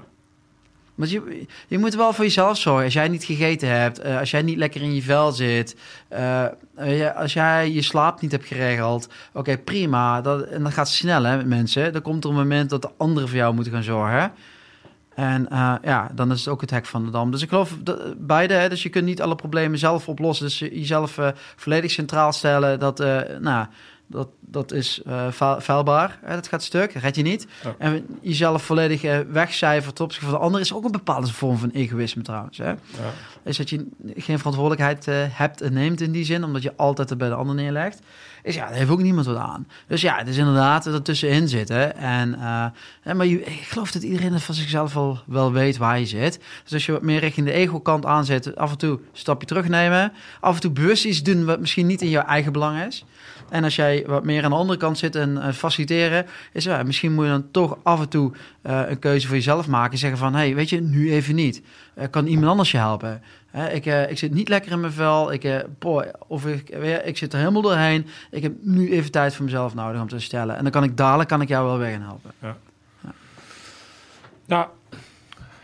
Want 0.96 1.12
je, 1.12 1.46
je 1.68 1.78
moet 1.78 1.96
wel 1.96 2.14
voor 2.14 2.24
jezelf 2.24 2.58
zorgen. 2.58 2.84
Als 2.84 2.94
jij 2.94 3.08
niet 3.08 3.24
gegeten 3.24 3.70
hebt, 3.70 4.00
eh, 4.00 4.20
als 4.20 4.32
jij 4.32 4.42
niet 4.42 4.58
lekker 4.58 4.82
in 4.82 4.96
je 4.96 5.02
vel 5.02 5.32
zit, 5.32 5.76
eh, 6.08 6.46
als 7.16 7.34
jij 7.34 7.72
je 7.72 7.82
slaap 7.82 8.22
niet 8.22 8.32
hebt 8.32 8.46
geregeld, 8.46 9.10
oké, 9.34 9.58
prima. 9.58 10.22
Dat, 10.22 10.44
en 10.44 10.64
dat 10.64 10.74
gaat 10.74 10.90
snel 10.90 11.24
hè, 11.24 11.38
met 11.38 11.46
mensen. 11.46 11.94
Dan 11.94 12.02
komt 12.02 12.24
er 12.24 12.30
een 12.30 12.36
moment 12.36 12.70
dat 12.70 12.82
de 12.82 12.92
anderen 12.98 13.30
voor 13.30 13.38
jou 13.38 13.54
moeten 13.54 13.74
gaan 13.74 13.84
zorgen. 13.84 14.32
En 15.18 15.50
eh, 15.50 15.74
ja, 15.84 16.10
dan 16.14 16.32
is 16.32 16.40
het 16.40 16.48
ook 16.48 16.62
het 16.62 16.70
hek 16.70 16.86
van 16.86 17.06
de 17.06 17.12
dam. 17.12 17.32
Dus 17.32 17.42
ik 17.42 17.50
geloof 17.50 17.78
dat, 17.84 18.28
beide. 18.28 18.54
Hè, 18.54 18.70
dus 18.70 18.84
je 18.84 18.90
kunt 18.90 19.06
niet 19.06 19.22
alle 19.22 19.36
problemen 19.36 19.80
zelf 19.80 20.08
oplossen. 20.08 20.46
Dus 20.46 20.60
jezelf 20.60 21.18
eh, 21.18 21.28
volledig 21.56 21.92
centraal 21.92 22.34
stellen. 22.34 22.80
Dat, 22.80 23.00
eh, 23.00 23.20
nou, 23.40 23.66
dat, 24.08 24.28
dat 24.40 24.72
is 24.72 25.02
eh 25.06 25.28
vuil- 25.32 25.62
vuilbaar. 25.62 26.20
Hè, 26.24 26.36
dat 26.36 26.48
gaat 26.48 26.64
stuk. 26.64 26.94
Dat 26.94 27.02
red 27.02 27.16
je 27.16 27.22
niet. 27.22 27.48
Ja. 27.64 27.76
En 27.78 28.06
jezelf 28.22 28.64
volledig 28.64 29.04
eh, 29.04 29.20
wegcijferen 29.32 29.94
ten 29.96 30.06
opzichte 30.06 30.30
van 30.30 30.38
de 30.40 30.42
ander... 30.46 30.62
is 30.62 30.74
ook 30.74 30.86
een 30.86 30.92
bepaalde 30.92 31.28
vorm 31.34 31.58
van 31.58 31.70
egoïsme 31.70 32.22
trouwens. 32.22 32.58
Hè? 32.58 32.70
Ja. 32.70 32.78
Is 33.44 33.58
dat 33.58 33.70
je 33.70 33.88
geen 34.16 34.38
verantwoordelijkheid 34.38 35.08
eh, 35.08 35.16
hebt 35.38 35.62
en 35.62 35.74
neemt 35.74 36.02
in 36.02 36.12
die 36.12 36.26
zin... 36.26 36.44
omdat 36.44 36.64
je 36.64 36.74
altijd 36.76 37.10
het 37.10 37.18
bij 37.18 37.30
de 37.30 37.36
ander 37.36 37.56
neerlegt. 37.56 38.00
Is 38.48 38.56
ja, 38.56 38.68
daar 38.68 38.78
heeft 38.78 38.90
ook 38.90 39.02
niemand 39.02 39.26
wat 39.26 39.38
aan. 39.38 39.68
Dus 39.88 40.02
ja, 40.02 40.18
het 40.18 40.28
is 40.28 40.38
inderdaad 40.38 40.86
er 40.86 41.02
tussenin 41.02 41.48
zitten. 41.48 41.96
En, 41.96 42.34
eh, 42.34 43.14
maar 43.14 43.26
je, 43.26 43.44
ik 43.44 43.62
geloof 43.68 43.92
dat 43.92 44.04
iedereen 44.04 44.34
het 44.34 44.44
van 44.44 44.56
zichzelf 44.56 44.94
wel, 44.94 45.20
wel 45.26 45.52
weet 45.52 45.78
waar 45.78 46.00
je 46.00 46.06
zit. 46.06 46.40
Dus 46.64 46.74
als 46.74 46.86
je 46.86 46.92
wat 46.92 47.02
meer 47.02 47.20
richting 47.20 47.46
de 47.46 47.52
ego-kant 47.52 48.06
aanzet... 48.06 48.56
af 48.56 48.72
en 48.72 48.78
toe 48.78 48.92
een 48.92 49.02
stapje 49.12 49.48
terugnemen. 49.48 50.14
Af 50.40 50.56
en 50.56 50.62
toe 50.62 50.72
bewust 50.72 51.06
iets 51.06 51.24
doen 51.24 51.46
wat 51.46 51.60
misschien 51.60 51.88
niet 51.88 52.02
in 52.02 52.10
jouw 52.10 52.24
eigen 52.24 52.52
belang 52.52 52.86
is. 52.86 53.06
En 53.50 53.64
als 53.64 53.76
jij 53.76 54.04
wat 54.08 54.24
meer 54.24 54.44
aan 54.44 54.50
de 54.50 54.56
andere 54.56 54.80
kant 54.80 54.98
zit 54.98 55.16
en 55.16 55.42
eh, 55.42 55.54
faciliteren... 55.54 56.26
is 56.54 56.64
ja, 56.64 56.84
misschien 56.84 57.14
moet 57.14 57.26
je 57.26 57.32
dan 57.32 57.52
toch 57.52 57.78
af 57.84 58.00
en 58.00 58.10
toe 58.10 58.32
eh, 58.62 58.82
een 58.88 59.00
keuze 59.00 59.28
voor 59.28 59.36
jezelf 59.36 59.68
maken. 59.68 59.98
Zeggen 59.98 60.20
van, 60.20 60.34
hey, 60.34 60.56
weet 60.56 60.70
je, 60.70 60.82
nu 60.82 61.12
even 61.12 61.36
niet. 61.36 61.62
Eh, 61.98 62.10
kan 62.10 62.26
iemand 62.26 62.48
anders 62.48 62.72
je 62.72 62.78
helpen? 62.78 63.24
Hè, 63.48 63.70
ik, 63.70 63.86
eh, 63.86 64.10
ik 64.10 64.18
zit 64.18 64.34
niet 64.34 64.50
lekker 64.50 64.72
in 64.72 64.80
mijn 64.80 64.92
vel. 64.92 65.32
Ik, 65.34 65.44
eh, 65.44 65.60
boy, 65.80 66.12
of 66.28 66.46
ik, 66.46 66.76
weer, 66.80 67.06
ik 67.06 67.18
zit 67.18 67.34
er 67.34 67.40
helemaal 67.40 67.62
doorheen. 67.62 68.08
Ik 68.32 68.44
heb 68.44 68.54
nu 68.62 68.92
even 68.92 69.12
tijd 69.12 69.36
voor 69.36 69.46
mezelf 69.46 69.74
nodig 69.74 70.02
om 70.02 70.08
te 70.08 70.20
stellen. 70.20 70.56
En 70.56 70.64
dan 70.64 70.72
kan 70.72 70.84
ik 70.84 70.98
dadelijk 70.98 71.30
kan 71.30 71.42
ik 71.42 71.48
jou 71.48 71.66
wel 71.66 71.78
weg 71.78 71.92
gaan 71.92 72.02
helpen. 72.02 72.32
Nou, 74.46 74.68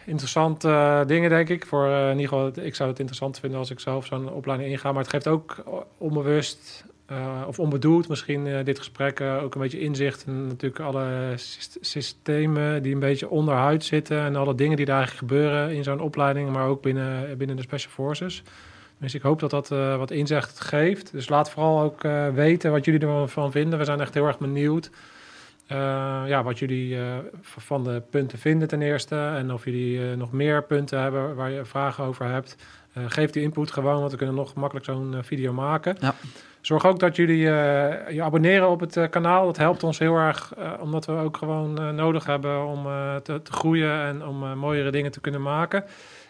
interessante 0.05 1.03
dingen 1.07 1.29
denk 1.29 1.49
ik. 1.49 1.65
Voor 1.65 1.87
in 1.87 2.19
ieder 2.19 2.27
geval, 2.27 2.63
ik 2.63 2.75
zou 2.75 2.89
het 2.89 2.99
interessant 2.99 3.39
vinden 3.39 3.59
als 3.59 3.69
ik 3.69 3.79
zelf 3.79 4.05
zo'n 4.05 4.31
opleiding 4.31 4.71
inga. 4.71 4.91
Maar 4.91 5.01
het 5.01 5.11
geeft 5.11 5.27
ook 5.27 5.63
onbewust 5.97 6.85
eh, 7.13 7.47
of 7.47 7.59
onbedoeld 7.59 8.07
misschien 8.07 8.47
eh, 8.47 8.65
dit 8.65 8.77
gesprek 8.77 9.19
eh, 9.19 9.43
ook 9.43 9.55
een 9.55 9.61
beetje 9.61 9.79
inzicht. 9.79 10.23
En 10.25 10.47
natuurlijk 10.47 10.81
alle 10.81 11.33
syst- 11.35 11.77
systemen 11.81 12.83
die 12.83 12.93
een 12.93 12.99
beetje 12.99 13.29
onderhuid 13.29 13.83
zitten. 13.83 14.19
En 14.19 14.35
alle 14.35 14.55
dingen 14.55 14.77
die 14.77 14.85
daar 14.85 15.07
gebeuren 15.07 15.71
in 15.75 15.83
zo'n 15.83 15.99
opleiding. 15.99 16.49
Maar 16.49 16.67
ook 16.67 16.81
binnen, 16.81 17.37
binnen 17.37 17.55
de 17.55 17.61
Special 17.61 17.91
Forces. 17.91 18.43
Dus 18.97 19.15
ik 19.15 19.21
hoop 19.21 19.39
dat 19.39 19.49
dat 19.49 19.67
wat 19.97 20.11
inzicht 20.11 20.59
geeft. 20.59 21.11
Dus 21.11 21.29
laat 21.29 21.49
vooral 21.49 21.81
ook 21.81 22.01
weten 22.33 22.71
wat 22.71 22.85
jullie 22.85 23.07
ervan 23.07 23.51
vinden. 23.51 23.79
We 23.79 23.85
zijn 23.85 23.99
echt 23.99 24.13
heel 24.13 24.27
erg 24.27 24.37
benieuwd. 24.37 24.89
Ja, 26.27 26.43
wat 26.43 26.59
jullie 26.59 26.97
van 27.41 27.83
de 27.83 28.01
punten 28.09 28.37
vinden 28.37 28.67
ten 28.67 28.81
eerste. 28.81 29.15
En 29.15 29.53
of 29.53 29.65
jullie 29.65 30.15
nog 30.15 30.31
meer 30.31 30.63
punten 30.63 31.01
hebben 31.01 31.35
waar 31.35 31.51
je 31.51 31.65
vragen 31.65 32.03
over 32.03 32.25
hebt. 32.25 32.55
Geef 33.07 33.29
die 33.29 33.43
input 33.43 33.71
gewoon, 33.71 33.99
want 33.99 34.11
we 34.11 34.17
kunnen 34.17 34.35
nog 34.35 34.53
makkelijk 34.53 34.85
zo'n 34.85 35.15
video 35.21 35.53
maken. 35.53 35.97
Ja. 35.99 36.15
Zorg 36.63 36.85
ook 36.85 36.99
dat 36.99 37.15
jullie 37.15 37.49
eh, 37.49 38.09
je 38.09 38.23
abonneren 38.23 38.69
op 38.69 38.79
het 38.79 38.97
eh, 38.97 39.09
kanaal. 39.09 39.45
Dat 39.45 39.57
helpt 39.57 39.83
ons 39.83 39.99
heel 39.99 40.15
erg, 40.15 40.53
eh, 40.57 40.71
omdat 40.79 41.05
we 41.05 41.11
ook 41.11 41.37
gewoon 41.37 41.95
nodig 41.95 42.25
hebben 42.25 42.65
om 42.65 42.83
te, 43.23 43.41
te 43.41 43.51
groeien 43.51 44.01
en 44.01 44.25
om 44.25 44.57
mooiere 44.57 44.91
dingen 44.91 45.11
te 45.11 45.19
kunnen 45.19 45.41
maken. 45.41 45.83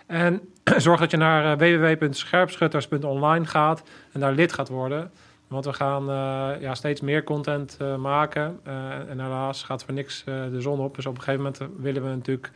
En 0.06 0.42
zorg 0.78 1.00
dat 1.00 1.12
je 1.12 1.18
naar 1.18 1.58
www.scherpschutters.online 1.58 3.46
gaat 3.46 3.84
en 4.12 4.20
daar 4.20 4.32
lid 4.32 4.54
gaat 4.54 4.70
worden. 4.70 5.12
Want 5.48 5.66
we 5.66 5.74
gaan 5.74 6.06
ja, 6.60 6.76
steeds 6.76 7.02
meer 7.02 7.24
content 7.24 7.78
maken. 7.98 8.60
En 9.10 9.20
helaas 9.20 9.64
gaat 9.64 9.84
voor 9.84 9.94
niks 9.94 10.24
de 10.26 10.62
zon 10.62 10.80
op. 10.80 10.96
Dus 10.96 11.06
op 11.06 11.16
een 11.16 11.22
gegeven 11.22 11.44
moment 11.44 11.82
willen 11.82 12.04
we 12.04 12.10
natuurlijk 12.10 12.52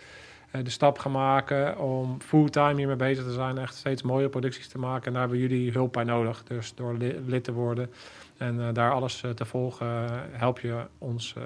de 0.51 0.69
stap 0.69 0.99
gaan 0.99 1.11
maken 1.11 1.77
om 1.79 2.21
fulltime 2.21 2.75
hiermee 2.75 2.95
bezig 2.95 3.23
te 3.23 3.33
zijn. 3.33 3.57
Echt 3.57 3.75
steeds 3.75 4.01
mooie 4.01 4.29
producties 4.29 4.67
te 4.67 4.77
maken. 4.79 5.05
En 5.05 5.11
daar 5.11 5.21
hebben 5.21 5.39
jullie 5.39 5.71
hulp 5.71 5.93
bij 5.93 6.03
nodig. 6.03 6.43
Dus 6.43 6.75
door 6.75 6.93
li- 6.93 7.19
lid 7.25 7.43
te 7.43 7.51
worden 7.53 7.91
en 8.37 8.59
eh, 8.61 8.73
daar 8.73 8.91
alles 8.91 9.23
eh, 9.23 9.31
te 9.31 9.45
volgen, 9.45 9.87
eh, 9.87 10.15
help 10.31 10.59
je 10.59 10.81
ons 10.97 11.33
eh, 11.37 11.43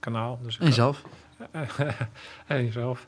kanaal. 0.00 0.38
Dus 0.42 0.58
En 0.58 0.66
jezelf. 0.66 1.02
en 2.46 2.64
jezelf. 2.64 3.06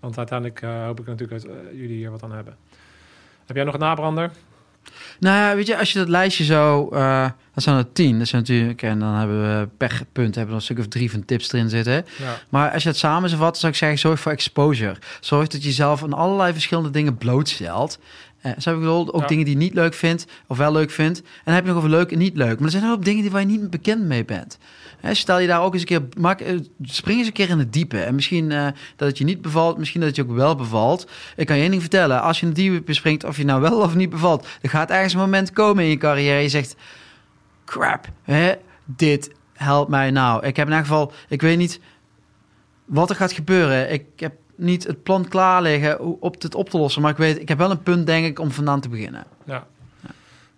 Want 0.00 0.18
uiteindelijk 0.18 0.62
eh, 0.62 0.84
hoop 0.84 1.00
ik 1.00 1.06
natuurlijk 1.06 1.42
dat 1.42 1.50
eh, 1.52 1.56
jullie 1.72 1.96
hier 1.96 2.10
wat 2.10 2.22
aan 2.22 2.32
hebben. 2.32 2.56
Heb 3.46 3.56
jij 3.56 3.64
nog 3.64 3.74
een 3.74 3.80
nabrander? 3.80 4.30
Nou 5.20 5.36
ja, 5.36 5.54
weet 5.54 5.66
je, 5.66 5.78
als 5.78 5.92
je 5.92 5.98
dat 5.98 6.08
lijstje 6.08 6.44
zo... 6.44 6.88
eh, 6.88 7.28
dat 7.54 7.64
zijn 7.64 7.76
er 7.76 7.92
tien. 7.92 8.18
Dat 8.18 8.28
zijn 8.28 8.42
natuurlijk... 8.42 8.82
En 8.82 8.98
dan 8.98 9.14
hebben 9.14 9.40
we 9.40 9.68
per 9.76 10.00
punt 10.12 10.34
hebben 10.34 10.54
we 10.54 10.60
een 10.60 10.64
stuk 10.66 10.78
of 10.78 10.88
drie 10.88 11.10
van 11.10 11.24
tips 11.24 11.52
erin 11.52 11.68
zitten. 11.68 12.06
Ja. 12.18 12.38
Maar 12.48 12.70
als 12.72 12.82
je 12.82 12.88
het 12.88 12.98
samen 12.98 13.28
zou 13.28 13.40
vatten, 13.40 13.60
zou 13.60 13.72
ik 13.72 13.78
zeggen, 13.78 13.98
zorg 13.98 14.20
voor 14.20 14.32
exposure. 14.32 14.96
Zorg 15.20 15.48
dat 15.48 15.62
je 15.62 15.68
jezelf 15.68 16.02
aan 16.02 16.12
allerlei 16.12 16.52
verschillende 16.52 16.90
dingen 16.90 17.16
blootstelt. 17.16 17.98
Eh, 18.46 18.52
zo 18.58 18.68
heb 18.68 18.78
ik 18.78 18.84
bedoeld, 18.84 19.12
ook 19.12 19.20
Ja. 19.20 19.26
dingen 19.26 19.44
die 19.44 19.54
je 19.54 19.60
niet 19.60 19.74
leuk 19.74 19.94
vindt, 19.94 20.26
of 20.46 20.56
wel 20.58 20.72
leuk 20.72 20.90
vindt. 20.90 21.18
En 21.18 21.26
dan 21.44 21.54
heb 21.54 21.62
je 21.62 21.68
nog 21.68 21.78
over 21.78 21.90
leuk 21.90 22.12
en 22.12 22.18
niet 22.18 22.36
leuk. 22.36 22.56
Maar 22.56 22.64
er 22.64 22.78
zijn 22.80 22.90
ook 22.90 23.04
dingen 23.04 23.22
die 23.22 23.30
waar 23.30 23.40
je 23.40 23.46
niet 23.46 23.70
bekend 23.70 24.04
mee 24.04 24.24
bent. 24.24 24.58
Hè, 25.00 25.14
stel 25.14 25.38
je 25.38 25.46
daar 25.46 25.62
ook 25.62 25.72
eens 25.72 25.82
een 25.82 25.88
keer, 25.88 26.02
maak, 26.18 26.40
eh, 26.40 26.58
spring 26.82 27.18
eens 27.18 27.26
een 27.26 27.32
keer 27.32 27.48
in 27.48 27.58
het 27.58 27.72
diepe. 27.72 28.00
En 28.00 28.14
misschien 28.14 28.52
eh, 28.52 28.66
dat 28.96 29.08
het 29.08 29.18
je 29.18 29.24
niet 29.24 29.42
bevalt, 29.42 29.78
misschien 29.78 30.00
dat 30.00 30.08
het 30.08 30.18
je 30.18 30.22
ook 30.24 30.36
wel 30.36 30.54
bevalt. 30.54 31.10
Ik 31.36 31.46
kan 31.46 31.56
je 31.56 31.62
één 31.62 31.70
ding 31.70 31.82
vertellen, 31.82 32.22
als 32.22 32.36
je 32.36 32.42
in 32.42 32.48
het 32.52 32.60
diepe 32.60 32.94
springt, 32.94 33.24
of 33.24 33.36
je 33.36 33.44
nou 33.44 33.60
wel 33.60 33.80
of 33.80 33.94
niet 33.94 34.10
bevalt, 34.10 34.46
er 34.62 34.68
gaat 34.70 34.90
ergens 34.90 35.12
een 35.12 35.18
moment 35.18 35.52
komen 35.52 35.84
in 35.84 35.90
je 35.90 35.96
carrière. 35.96 36.40
Je 36.42 36.48
zegt, 36.48 36.76
crap, 37.64 38.08
hè, 38.22 38.52
dit 38.84 39.30
helpt 39.52 39.90
mij 39.90 40.10
nou. 40.10 40.46
Ik 40.46 40.56
heb 40.56 40.66
in 40.66 40.72
elk 40.72 40.82
geval, 40.82 41.12
ik 41.28 41.40
weet 41.42 41.58
niet 41.58 41.80
wat 42.84 43.10
er 43.10 43.16
gaat 43.16 43.32
gebeuren. 43.32 43.92
Ik 43.92 44.04
heb 44.16 44.32
niet 44.56 44.86
het 44.86 45.02
plan 45.02 45.28
klaar 45.28 45.62
liggen 45.62 45.96
hoe- 45.96 46.16
op 46.20 46.42
het 46.42 46.54
op 46.54 46.68
te 46.70 46.78
lossen. 46.78 47.02
Maar 47.02 47.10
ik 47.10 47.16
weet, 47.16 47.40
ik 47.40 47.48
heb 47.48 47.58
wel 47.58 47.70
een 47.70 47.82
punt, 47.82 48.06
denk 48.06 48.26
ik, 48.26 48.38
om 48.38 48.50
vandaan 48.50 48.80
te 48.80 48.88
beginnen. 48.88 49.24
Ja. 49.44 49.66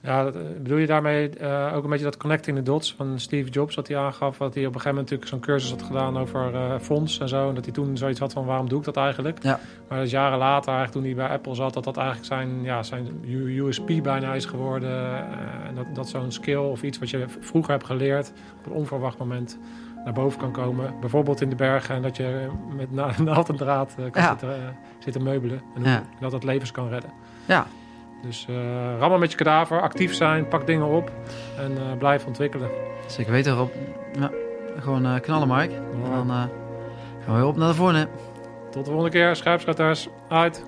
Ja, 0.03 0.27
eh, 0.27 0.33
bedoel 0.63 0.79
je 0.79 0.87
daarmee 0.87 1.29
eh, 1.29 1.73
ook 1.75 1.85
een 1.85 1.91
beetje 1.91 2.05
dat 2.05 2.17
connecting 2.17 2.57
the 2.57 2.63
dots 2.63 2.95
van 2.97 3.21
Steve 3.21 3.51
Jobs, 3.51 3.75
wat 3.75 3.89
hij 3.89 3.97
aangaf, 3.97 4.37
dat 4.37 4.55
hij 4.55 4.67
op 4.67 4.75
een 4.75 4.81
gegeven 4.81 4.97
moment 4.97 5.11
natuurlijk 5.11 5.29
zo'n 5.31 5.41
cursus 5.41 5.71
had 5.71 5.83
gedaan 5.83 6.19
over 6.19 6.55
eh, 6.55 6.75
fonds 6.81 7.19
en 7.19 7.29
zo, 7.29 7.49
en 7.49 7.55
dat 7.55 7.65
hij 7.65 7.75
toen 7.75 7.97
zoiets 7.97 8.21
had 8.21 8.33
van 8.33 8.45
waarom 8.45 8.69
doe 8.69 8.79
ik 8.79 8.85
dat 8.85 8.97
eigenlijk? 8.97 9.43
Ja. 9.43 9.61
Maar 9.89 9.99
dat 9.99 10.11
jaren 10.11 10.39
later, 10.39 10.73
eigenlijk 10.75 10.93
toen 10.93 11.05
hij 11.17 11.27
bij 11.27 11.37
Apple 11.37 11.55
zat, 11.55 11.75
dat 11.75 11.85
dat 11.85 11.97
eigenlijk 11.97 12.27
zijn, 12.27 12.63
ja, 12.63 12.83
zijn 12.83 13.09
USP 13.27 13.87
bijna 14.03 14.35
is 14.35 14.45
geworden. 14.45 15.15
en 15.67 15.75
dat, 15.75 15.87
dat 15.95 16.09
zo'n 16.09 16.33
skill 16.33 16.57
of 16.57 16.83
iets 16.83 16.99
wat 16.99 17.11
je 17.11 17.25
vroeger 17.41 17.73
hebt 17.73 17.85
geleerd, 17.87 18.33
op 18.59 18.67
een 18.67 18.73
onverwacht 18.73 19.19
moment 19.19 19.59
naar 20.05 20.13
boven 20.13 20.39
kan 20.39 20.53
komen. 20.53 20.95
Bijvoorbeeld 21.01 21.41
in 21.41 21.49
de 21.51 21.57
bergen 21.57 21.95
en 21.95 22.03
dat 22.03 22.17
je 22.17 22.49
met 22.77 22.93
na 22.93 23.11
naald 23.23 23.49
en 23.49 23.57
draad 23.57 23.95
eh, 23.99 24.11
kan 24.11 24.23
eh, 24.23 24.57
zitten, 24.99 25.23
meubelen. 25.23 25.63
En 25.75 26.07
dat 26.21 26.31
dat 26.31 26.45
levens 26.45 26.71
kan 26.71 26.89
redden. 26.89 27.11
Ja. 27.45 27.67
Dus 28.23 28.47
eh, 28.49 28.55
uh, 28.55 28.99
rammen 28.99 29.21
met 29.21 29.31
je 29.31 29.37
kadaver, 29.37 29.81
actief 29.81 30.15
zijn, 30.15 30.49
pak 30.49 30.67
dingen 30.67 30.87
op 30.87 31.13
en 31.59 31.99
blijf 31.99 32.27
ontwikkelen. 32.27 32.71
Zeker 33.07 33.33
weten, 33.33 33.55
Rob. 33.55 33.71
Ja, 34.19 34.31
gewoon 34.79 35.21
knallen, 35.21 35.49
Mark. 35.49 35.73
En 35.73 36.03
dan 36.03 36.29
gaan 36.29 36.51
we 37.27 37.33
weer 37.33 37.47
op 37.47 37.57
naar 37.57 37.69
de 37.69 37.75
voren. 37.75 38.09
Tot 38.71 38.85
de 38.85 38.91
volgende 38.91 39.11
keer, 39.11 39.37
schuipschutters. 39.37 40.09
Uit. 40.29 40.65